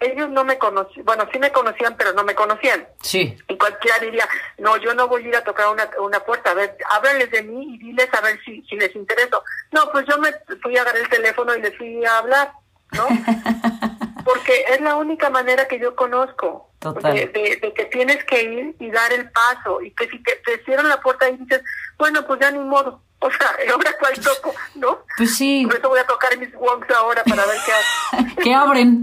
ellos 0.00 0.30
no 0.30 0.44
me 0.44 0.58
conocían, 0.58 1.04
bueno, 1.04 1.28
sí 1.32 1.38
me 1.38 1.52
conocían, 1.52 1.96
pero 1.96 2.12
no 2.12 2.24
me 2.24 2.34
conocían. 2.34 2.86
Sí. 3.02 3.36
Y 3.48 3.56
cualquiera 3.56 3.98
diría, 3.98 4.28
no, 4.58 4.76
yo 4.76 4.94
no 4.94 5.08
voy 5.08 5.24
a 5.24 5.28
ir 5.28 5.36
a 5.36 5.44
tocar 5.44 5.68
una, 5.68 5.88
una 6.00 6.20
puerta, 6.20 6.50
a 6.50 6.54
ver, 6.54 6.76
háblales 6.90 7.30
de 7.30 7.42
mí 7.42 7.74
y 7.74 7.78
diles 7.78 8.08
a 8.12 8.20
ver 8.20 8.38
si, 8.44 8.62
si 8.62 8.76
les 8.76 8.94
intereso. 8.94 9.42
No, 9.72 9.90
pues 9.92 10.06
yo 10.06 10.18
me 10.18 10.32
fui 10.62 10.76
a 10.76 10.82
agarrar 10.82 11.00
el 11.02 11.08
teléfono 11.08 11.54
y 11.54 11.62
les 11.62 11.76
fui 11.76 12.04
a 12.04 12.18
hablar, 12.18 12.52
¿no? 12.92 13.06
Porque 14.24 14.64
es 14.68 14.80
la 14.80 14.96
única 14.96 15.30
manera 15.30 15.66
que 15.66 15.78
yo 15.78 15.96
conozco. 15.96 16.70
Total. 16.78 17.14
De, 17.14 17.72
que 17.74 17.84
tienes 17.86 18.22
que 18.24 18.42
ir 18.42 18.76
y 18.78 18.90
dar 18.90 19.12
el 19.12 19.30
paso. 19.30 19.80
Y 19.80 19.90
que 19.92 20.06
si 20.08 20.22
te, 20.22 20.36
te 20.44 20.62
cierran 20.64 20.88
la 20.88 21.00
puerta 21.00 21.28
y 21.28 21.38
dices, 21.38 21.62
bueno, 21.96 22.26
pues 22.26 22.38
ya 22.38 22.50
ni 22.50 22.58
modo 22.58 23.02
o 23.20 23.30
sea, 23.30 23.48
ahora 23.72 23.90
cuál 23.98 24.14
toco, 24.14 24.54
¿no? 24.76 24.98
Pues 25.16 25.36
sí. 25.36 25.64
Por 25.66 25.76
eso 25.76 25.88
voy 25.88 25.98
a 25.98 26.06
tocar 26.06 26.38
mis 26.38 26.54
wongs 26.54 26.90
ahora 26.90 27.24
para 27.24 27.44
ver 27.46 27.56
qué 27.66 28.42
que 28.42 28.54
abren. 28.54 29.02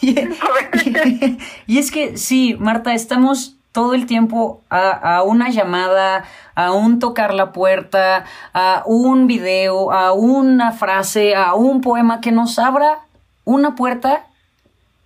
y, 1.66 1.78
es 1.78 1.90
que 1.90 2.16
sí, 2.16 2.56
Marta, 2.58 2.94
estamos 2.94 3.56
todo 3.72 3.94
el 3.94 4.06
tiempo 4.06 4.62
a, 4.70 5.16
a, 5.16 5.22
una 5.22 5.50
llamada, 5.50 6.24
a 6.54 6.72
un 6.72 6.98
tocar 6.98 7.34
la 7.34 7.52
puerta, 7.52 8.24
a 8.54 8.82
un 8.86 9.26
video, 9.26 9.92
a 9.92 10.12
una 10.12 10.72
frase, 10.72 11.34
a 11.34 11.54
un 11.54 11.80
poema 11.80 12.20
que 12.20 12.32
nos 12.32 12.58
abra 12.58 13.00
una 13.44 13.74
puerta 13.74 14.26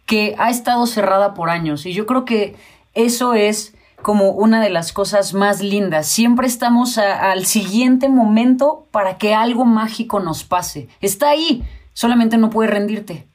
que 0.06 0.34
ha 0.38 0.50
estado 0.50 0.86
cerrada 0.86 1.32
por 1.32 1.48
años. 1.48 1.86
Y 1.86 1.92
yo 1.92 2.06
creo 2.06 2.24
que 2.24 2.56
eso 2.94 3.34
es 3.34 3.74
como 4.02 4.30
una 4.30 4.60
de 4.62 4.70
las 4.70 4.92
cosas 4.92 5.34
más 5.34 5.60
lindas. 5.60 6.08
Siempre 6.08 6.46
estamos 6.46 6.98
al 6.98 7.46
siguiente 7.46 8.08
momento 8.08 8.86
para 8.90 9.18
que 9.18 9.34
algo 9.34 9.64
mágico 9.64 10.20
nos 10.20 10.44
pase. 10.44 10.88
Está 11.00 11.30
ahí, 11.30 11.64
solamente 11.92 12.36
no 12.36 12.50
puedes 12.50 12.70
rendirte. 12.70 13.26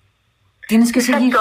Tienes 0.68 0.92
que 0.92 1.02
seguir. 1.02 1.36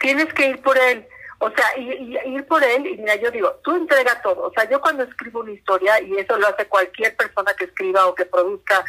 Tienes 0.00 0.32
que 0.32 0.50
ir 0.50 0.62
por 0.62 0.76
él. 0.78 1.06
O 1.38 1.50
sea, 1.50 1.76
ir 1.76 2.46
por 2.46 2.62
él, 2.62 2.86
y 2.86 2.96
mira, 2.98 3.16
yo 3.16 3.30
digo, 3.30 3.60
tú 3.64 3.74
entrega 3.74 4.22
todo. 4.22 4.46
O 4.46 4.52
sea, 4.52 4.68
yo 4.70 4.80
cuando 4.80 5.02
escribo 5.02 5.40
una 5.40 5.50
historia, 5.50 6.00
y 6.00 6.16
eso 6.16 6.36
lo 6.36 6.46
hace 6.46 6.66
cualquier 6.66 7.16
persona 7.16 7.52
que 7.54 7.64
escriba 7.64 8.06
o 8.06 8.14
que 8.14 8.26
produzca 8.26 8.84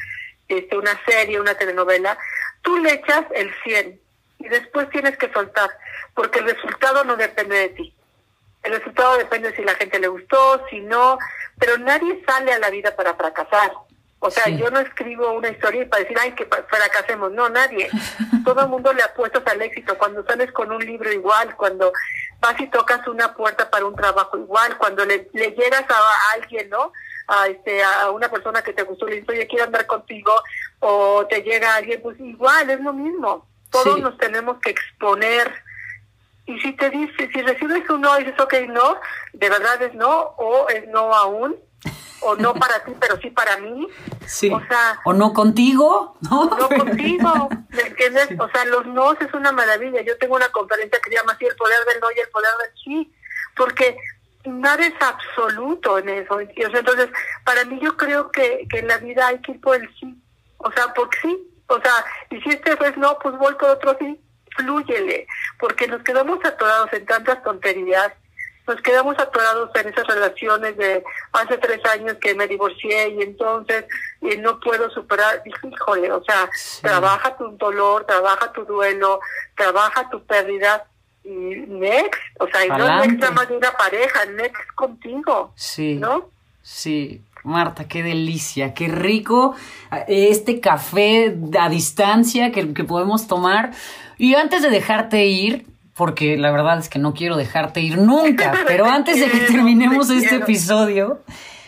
este, 0.48 0.78
una 0.78 1.00
serie, 1.04 1.42
una 1.42 1.56
telenovela, 1.56 2.16
tú 2.62 2.78
le 2.78 2.94
echas 2.94 3.26
el 3.34 3.52
100 3.64 4.00
y 4.38 4.48
después 4.50 4.88
tienes 4.92 5.18
que 5.18 5.32
soltar, 5.32 5.72
porque 6.14 6.40
el 6.40 6.46
resultado 6.46 7.04
no 7.04 7.16
depende 7.16 7.56
de 7.56 7.70
ti. 7.70 7.94
El 8.64 8.74
resultado 8.74 9.18
depende 9.18 9.56
si 9.56 9.64
la 9.64 9.76
gente 9.76 10.00
le 10.00 10.08
gustó, 10.08 10.66
si 10.70 10.80
no, 10.80 11.18
pero 11.60 11.78
nadie 11.78 12.24
sale 12.26 12.54
a 12.54 12.60
la 12.60 12.70
vida 12.70 12.96
para 12.96 13.14
fracasar. 13.16 13.74
O 14.26 14.32
sea, 14.32 14.48
yo 14.48 14.72
no 14.72 14.80
escribo 14.80 15.34
una 15.34 15.50
historia 15.50 15.86
para 15.90 16.02
decir, 16.02 16.18
ay, 16.18 16.32
que 16.32 16.46
fracasemos. 16.46 17.34
No, 17.34 17.50
nadie. 17.50 17.90
Todo 18.46 18.62
el 18.62 18.70
mundo 18.70 18.94
le 18.94 19.04
apuestas 19.04 19.46
al 19.48 19.62
éxito. 19.62 19.98
Cuando 19.98 20.26
sales 20.26 20.50
con 20.54 20.72
un 20.72 20.80
libro 20.80 21.12
igual, 21.12 21.54
cuando 21.58 21.92
vas 22.40 22.58
y 22.62 22.68
tocas 22.68 23.06
una 23.10 23.34
puerta 23.34 23.70
para 23.70 23.86
un 23.86 23.98
trabajo 23.98 24.38
igual, 24.38 24.78
cuando 24.78 25.04
le, 25.04 25.30
llegas 25.34 25.84
a, 25.90 26.34
alguien, 26.36 26.70
¿no? 26.70 26.94
A, 27.28 27.48
este, 27.48 27.84
a 27.84 28.12
una 28.12 28.30
persona 28.30 28.62
que 28.62 28.72
te 28.72 28.84
gustó, 28.84 29.08
le 29.08 29.16
dices, 29.16 29.30
oye, 29.30 29.46
quiero 29.46 29.66
andar 29.66 29.86
contigo, 29.88 30.32
o 30.80 31.26
te 31.28 31.42
llega 31.42 31.76
alguien, 31.76 32.02
pues 32.02 32.18
igual, 32.22 32.70
es 32.70 32.80
lo 32.80 32.94
mismo. 32.94 33.46
Todos 33.72 34.00
nos 34.00 34.18
tenemos 34.18 34.58
que 34.62 34.70
exponer 34.70 35.52
y 36.46 36.60
si 36.60 36.74
te 36.74 36.90
dice, 36.90 37.30
si 37.32 37.42
recibes 37.42 37.90
un 37.90 38.02
no, 38.02 38.16
dices, 38.18 38.40
ok, 38.40 38.54
no, 38.68 38.98
de 39.34 39.50
verdad 39.50 39.82
es 39.82 39.94
no, 39.94 40.34
o 40.38 40.68
es 40.70 40.88
no 40.90 41.14
aún, 41.14 41.56
o 42.22 42.36
no 42.36 42.54
para 42.60 42.84
ti, 42.84 42.94
pero 43.00 43.18
sí 43.22 43.30
para 43.30 43.58
mí. 43.58 43.88
Sí. 44.26 44.50
O 44.50 44.60
sea, 44.68 45.00
o 45.06 45.14
no 45.14 45.34
contigo, 45.34 46.18
¿no? 46.30 46.46
No 46.46 46.70
contigo, 46.70 47.50
¿me 47.70 47.82
entiendes? 47.82 48.30
O 48.40 48.50
sea, 48.50 48.66
los 48.66 48.86
no 48.88 49.14
es 49.14 49.34
una 49.34 49.52
maravilla. 49.52 50.02
Yo 50.02 50.18
tengo 50.18 50.36
una 50.36 50.50
conferencia 50.50 51.00
que 51.00 51.10
se 51.10 51.16
llama 51.16 51.34
así, 51.34 51.46
el 51.46 51.56
poder 51.56 51.80
del 51.86 52.02
no 52.02 52.08
y 52.16 52.20
el 52.20 52.30
poder 52.30 52.52
del 52.62 52.78
sí, 52.84 53.14
porque 53.56 53.98
nada 54.46 54.86
es 54.86 54.94
absoluto 55.00 55.98
en 56.00 56.10
eso. 56.10 56.40
Entonces, 56.42 57.10
para 57.46 57.64
mí 57.66 57.80
yo 57.82 57.96
creo 57.96 58.32
que, 58.32 58.68
que 58.70 58.80
en 58.80 58.88
la 58.88 58.98
vida 58.98 59.28
hay 59.28 59.40
que 59.40 59.54
ir 59.54 59.62
por 59.62 59.76
el 59.78 59.90
sí. 59.98 60.22
O 60.58 60.72
sea, 60.72 60.94
porque 60.94 61.18
sí. 61.22 61.50
O 61.68 61.80
sea, 61.80 62.06
y 62.30 62.42
si 62.42 62.50
este 62.50 62.74
es 62.74 62.98
no, 62.98 63.18
pues 63.20 63.38
voy 63.38 63.56
por 63.56 63.70
otro 63.70 63.96
sí. 64.00 64.20
Flúyele. 64.56 65.28
Porque 65.60 65.88
nos 65.88 66.04
quedamos 66.04 66.44
atorados 66.44 66.92
en 66.94 67.06
tantas 67.06 67.42
tonterías. 67.44 68.12
Nos 68.66 68.80
quedamos 68.82 69.20
atorados 69.20 69.70
en 69.76 69.90
esas 69.90 70.08
relaciones 70.08 70.78
de 70.78 71.04
hace 71.34 71.58
tres 71.58 71.84
años 71.86 72.16
que 72.22 72.34
me 72.34 72.48
divorcié 72.48 73.10
y 73.10 73.22
entonces 73.22 73.86
y 74.22 74.38
no 74.38 74.60
puedo 74.62 74.90
superar. 74.90 75.44
Híjole, 75.46 76.12
o 76.12 76.24
sea, 76.24 76.50
trabaja 76.82 77.36
tu 77.36 77.58
dolor, 77.58 78.06
trabaja 78.06 78.54
tu 78.54 78.64
duelo, 78.64 79.20
trabaja 79.56 80.10
tu 80.10 80.24
pérdida 80.24 80.86
y 81.26 81.30
next, 81.30 82.22
o 82.40 82.48
sea, 82.48 82.66
y 82.66 82.70
no 82.70 83.02
next 83.02 83.20
nada 83.20 83.32
más 83.32 83.50
de 83.50 83.58
una 83.58 83.72
pareja, 83.72 84.26
next 84.26 84.72
contigo. 84.76 85.52
Sí. 85.56 85.96
¿No? 85.96 86.30
Sí. 86.62 87.22
Marta, 87.44 87.90
qué 87.90 88.04
delicia, 88.04 88.74
qué 88.74 88.88
rico 88.88 89.54
este 90.08 90.62
café 90.62 91.36
a 91.60 91.68
distancia 91.68 92.54
que, 92.54 92.74
que 92.74 92.86
podemos 92.86 93.28
tomar. 93.28 93.72
Y 94.24 94.36
antes 94.36 94.62
de 94.62 94.70
dejarte 94.70 95.26
ir, 95.26 95.68
porque 95.96 96.38
la 96.38 96.50
verdad 96.50 96.80
es 96.80 96.88
que 96.88 96.98
no 96.98 97.14
quiero 97.14 97.36
dejarte 97.36 97.82
ir 97.82 97.98
nunca, 97.98 98.54
pero 98.68 98.86
antes 98.86 99.20
de 99.20 99.30
que 99.30 99.40
terminemos 99.42 100.10
este 100.10 100.36
episodio, 100.36 101.22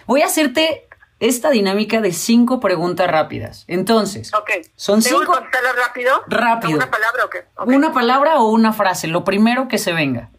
voy 0.05 0.21
a 0.21 0.27
hacerte 0.27 0.87
esta 1.19 1.49
dinámica 1.49 1.99
de 1.99 2.13
cinco 2.13 2.61
preguntas 2.61 3.11
rápidas. 3.11 3.65
Entonces, 3.67 4.31
son 4.77 5.01
cinco. 5.01 5.33
rápido? 5.75 6.23
Rápido. 6.27 6.77
¿Una 6.77 6.89
palabra 6.89 7.25
o 7.25 7.29
qué? 7.29 7.43
Una 7.57 7.91
palabra 7.91 8.39
o 8.39 8.49
una 8.49 8.71
frase, 8.71 9.07
lo 9.07 9.25
primero 9.25 9.67
que 9.67 9.77
se 9.77 9.91
venga. 9.91 10.29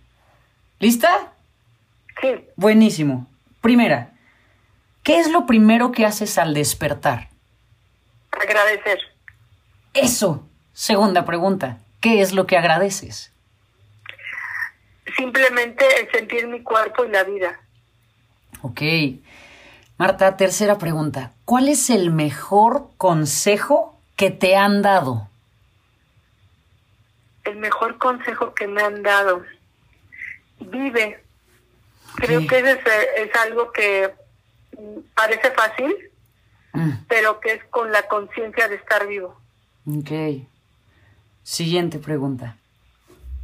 ¿Lista? 0.78 1.34
Sí. 2.22 2.46
Buenísimo. 2.56 3.26
Primera, 3.60 4.12
¿qué 5.02 5.20
es 5.20 5.30
lo 5.30 5.44
primero 5.44 5.92
que 5.92 6.06
haces 6.06 6.38
al 6.38 6.54
despertar? 6.54 7.28
Agradecer. 8.30 9.00
Eso. 9.92 10.48
Segunda 10.72 11.26
pregunta, 11.26 11.78
¿qué 12.01 12.20
es 12.20 12.32
lo 12.32 12.47
que 12.47 12.57
agradeces? 12.57 13.32
Simplemente 15.16 15.84
el 16.01 16.11
sentir 16.11 16.47
mi 16.47 16.62
cuerpo 16.62 17.05
y 17.05 17.09
la 17.09 17.24
vida. 17.24 17.61
Ok. 18.62 18.82
Marta, 19.99 20.36
tercera 20.36 20.76
pregunta. 20.78 21.32
¿Cuál 21.44 21.68
es 21.68 21.88
el 21.90 22.11
mejor 22.11 22.90
consejo 22.99 23.99
que 24.16 24.30
te 24.30 24.57
han 24.57 24.82
dado? 24.82 25.28
El 27.44 27.57
mejor 27.57 27.97
consejo 27.99 28.53
que 28.55 28.66
me 28.66 28.82
han 28.82 29.03
dado. 29.03 29.44
Vive. 30.61 31.22
Creo 32.16 32.47
que 32.47 32.59
es, 32.59 32.78
es, 33.16 33.36
algo 33.36 33.72
que 33.72 34.12
parece 35.14 35.51
fácil, 35.51 35.94
mm. 36.72 36.90
pero 37.09 37.40
que 37.40 37.53
es 37.53 37.64
con 37.64 37.92
la 37.92 38.03
conciencia 38.09 38.68
de 38.68 38.76
estar 38.76 39.07
vivo. 39.07 39.38
Ok. 39.86 40.11
Siguiente 41.47 42.01
pregunta. 42.01 42.57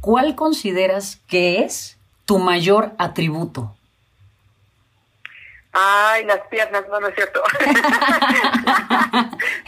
¿Cuál 0.01 0.35
consideras 0.35 1.21
que 1.29 1.63
es 1.63 1.97
tu 2.25 2.37
mayor 2.37 2.91
atributo? 2.97 3.77
Ay, 5.71 6.25
las 6.25 6.41
piernas, 6.47 6.83
no, 6.89 6.99
no 6.99 7.07
es 7.07 7.15
cierto. 7.15 7.41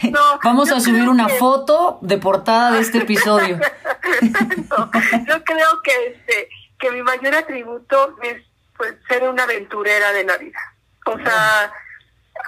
Vamos 0.44 0.70
a 0.70 0.80
subir 0.80 1.08
una 1.08 1.30
foto 1.30 1.98
de 2.02 2.18
portada 2.18 2.72
de 2.72 2.80
este 2.80 2.98
episodio. 2.98 3.58
yo 5.26 5.42
creo 5.42 5.82
que 5.82 6.06
este, 6.08 6.50
que 6.78 6.90
mi 6.90 7.00
mayor 7.00 7.36
atributo 7.36 8.18
es 8.22 8.42
pues, 8.76 8.96
ser 9.08 9.26
una 9.26 9.44
aventurera 9.44 10.12
de 10.12 10.24
la 10.24 10.36
vida. 10.36 10.58
O 11.06 11.16
sea, 11.16 11.72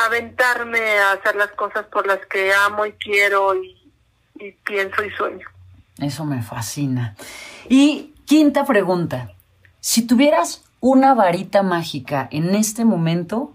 aventarme 0.05 0.99
a 0.99 1.13
hacer 1.13 1.35
las 1.35 1.53
cosas 1.53 1.87
por 1.87 2.07
las 2.07 2.19
que 2.27 2.53
amo 2.53 2.85
y 2.85 2.93
quiero 2.93 3.55
y, 3.55 3.91
y 4.35 4.53
pienso 4.53 5.03
y 5.03 5.11
sueño. 5.13 5.49
Eso 5.99 6.25
me 6.25 6.43
fascina. 6.43 7.17
Y 7.69 8.15
quinta 8.25 8.65
pregunta. 8.65 9.33
Si 9.81 10.07
tuvieras 10.07 10.65
una 10.81 11.15
varita 11.15 11.63
mágica 11.63 12.29
en 12.31 12.55
este 12.55 12.85
momento, 12.85 13.53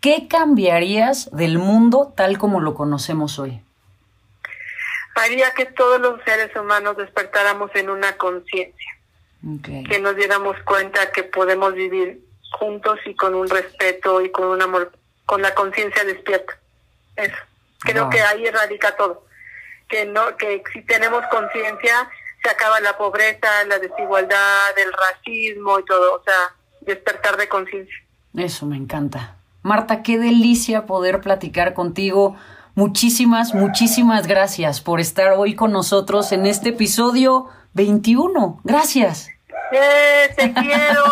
¿qué 0.00 0.28
cambiarías 0.28 1.30
del 1.32 1.58
mundo 1.58 2.12
tal 2.16 2.38
como 2.38 2.60
lo 2.60 2.74
conocemos 2.74 3.38
hoy? 3.38 3.62
Haría 5.14 5.52
que 5.52 5.66
todos 5.66 6.00
los 6.00 6.22
seres 6.24 6.54
humanos 6.56 6.96
despertáramos 6.96 7.70
en 7.74 7.90
una 7.90 8.16
conciencia. 8.16 8.92
Que 9.88 9.98
nos 10.00 10.16
diéramos 10.16 10.56
cuenta 10.64 11.12
que 11.12 11.22
podemos 11.22 11.74
vivir 11.74 12.20
juntos 12.52 12.98
y 13.06 13.14
con 13.14 13.34
un 13.34 13.48
respeto 13.48 14.20
y 14.20 14.30
con 14.30 14.48
un 14.48 14.60
amor, 14.60 14.92
con 15.24 15.40
la 15.40 15.54
conciencia 15.54 16.04
despierta. 16.04 16.58
Eso. 17.16 17.36
Creo 17.80 18.10
que 18.10 18.20
ahí 18.20 18.48
radica 18.50 18.94
todo. 18.96 19.24
Que 19.90 20.06
no, 20.06 20.36
que 20.36 20.62
si 20.72 20.82
tenemos 20.82 21.22
conciencia, 21.26 22.08
se 22.42 22.48
acaba 22.48 22.80
la 22.80 22.96
pobreza, 22.96 23.64
la 23.68 23.78
desigualdad, 23.78 24.78
el 24.78 24.92
racismo 24.92 25.78
y 25.78 25.84
todo, 25.84 26.16
o 26.16 26.22
sea, 26.22 26.54
despertar 26.80 27.36
de 27.36 27.48
conciencia. 27.48 27.96
Eso 28.34 28.66
me 28.66 28.76
encanta. 28.76 29.36
Marta, 29.62 30.02
qué 30.02 30.18
delicia 30.18 30.86
poder 30.86 31.20
platicar 31.20 31.74
contigo. 31.74 32.36
Muchísimas, 32.74 33.54
muchísimas 33.54 34.26
gracias 34.26 34.80
por 34.80 35.00
estar 35.00 35.32
hoy 35.32 35.54
con 35.54 35.72
nosotros 35.72 36.32
en 36.32 36.46
este 36.46 36.70
episodio 36.70 37.48
21. 37.74 38.60
Gracias. 38.64 39.28
Eh, 39.72 40.30
te 40.36 40.52
quiero. 40.52 41.04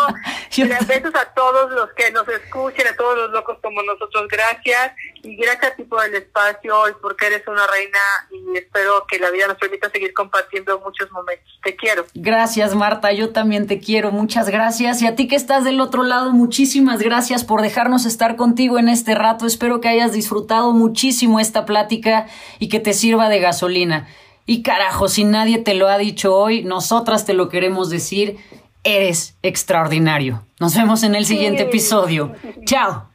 Besos 0.87 1.15
a 1.15 1.25
todos 1.33 1.71
los 1.71 1.89
que 1.93 2.11
nos 2.11 2.27
escuchen, 2.27 2.87
a 2.87 2.95
todos 2.95 3.17
los 3.17 3.31
locos 3.31 3.57
como 3.61 3.81
nosotros. 3.83 4.27
Gracias. 4.27 4.93
Y 5.21 5.35
gracias 5.35 5.73
a 5.73 5.75
ti 5.75 5.83
por 5.83 6.03
el 6.05 6.15
espacio 6.15 6.89
y 6.89 6.93
porque 7.01 7.27
eres 7.27 7.47
una 7.47 7.65
reina 7.67 7.99
y 8.31 8.57
espero 8.57 9.05
que 9.07 9.19
la 9.19 9.29
vida 9.31 9.47
nos 9.47 9.57
permita 9.57 9.89
seguir 9.89 10.13
compartiendo 10.13 10.79
muchos 10.79 11.11
momentos. 11.11 11.59
Te 11.63 11.75
quiero. 11.75 12.05
Gracias, 12.13 12.75
Marta. 12.75 13.11
Yo 13.11 13.31
también 13.31 13.67
te 13.67 13.79
quiero. 13.79 14.11
Muchas 14.11 14.49
gracias. 14.49 15.01
Y 15.01 15.07
a 15.07 15.15
ti 15.15 15.27
que 15.27 15.35
estás 15.35 15.63
del 15.63 15.81
otro 15.81 16.03
lado, 16.03 16.31
muchísimas 16.31 16.99
gracias 16.99 17.43
por 17.43 17.61
dejarnos 17.61 18.05
estar 18.05 18.35
contigo 18.35 18.79
en 18.79 18.89
este 18.89 19.15
rato. 19.15 19.45
Espero 19.45 19.81
que 19.81 19.89
hayas 19.89 20.13
disfrutado 20.13 20.71
muchísimo 20.73 21.39
esta 21.39 21.65
plática 21.65 22.27
y 22.59 22.69
que 22.69 22.79
te 22.79 22.93
sirva 22.93 23.29
de 23.29 23.39
gasolina. 23.39 24.07
Y 24.49 24.63
carajo, 24.63 25.09
si 25.09 25.25
nadie 25.25 25.59
te 25.59 25.75
lo 25.75 25.89
ha 25.89 25.99
dicho 25.99 26.35
hoy, 26.35 26.63
nosotras 26.63 27.23
te 27.23 27.35
lo 27.35 27.49
queremos 27.49 27.91
decir. 27.91 28.37
Eres 28.83 29.37
extraordinario. 29.43 30.43
Nos 30.59 30.75
vemos 30.75 31.03
en 31.03 31.13
el 31.13 31.27
siguiente 31.27 31.61
episodio. 31.61 32.33
Chao. 32.65 33.11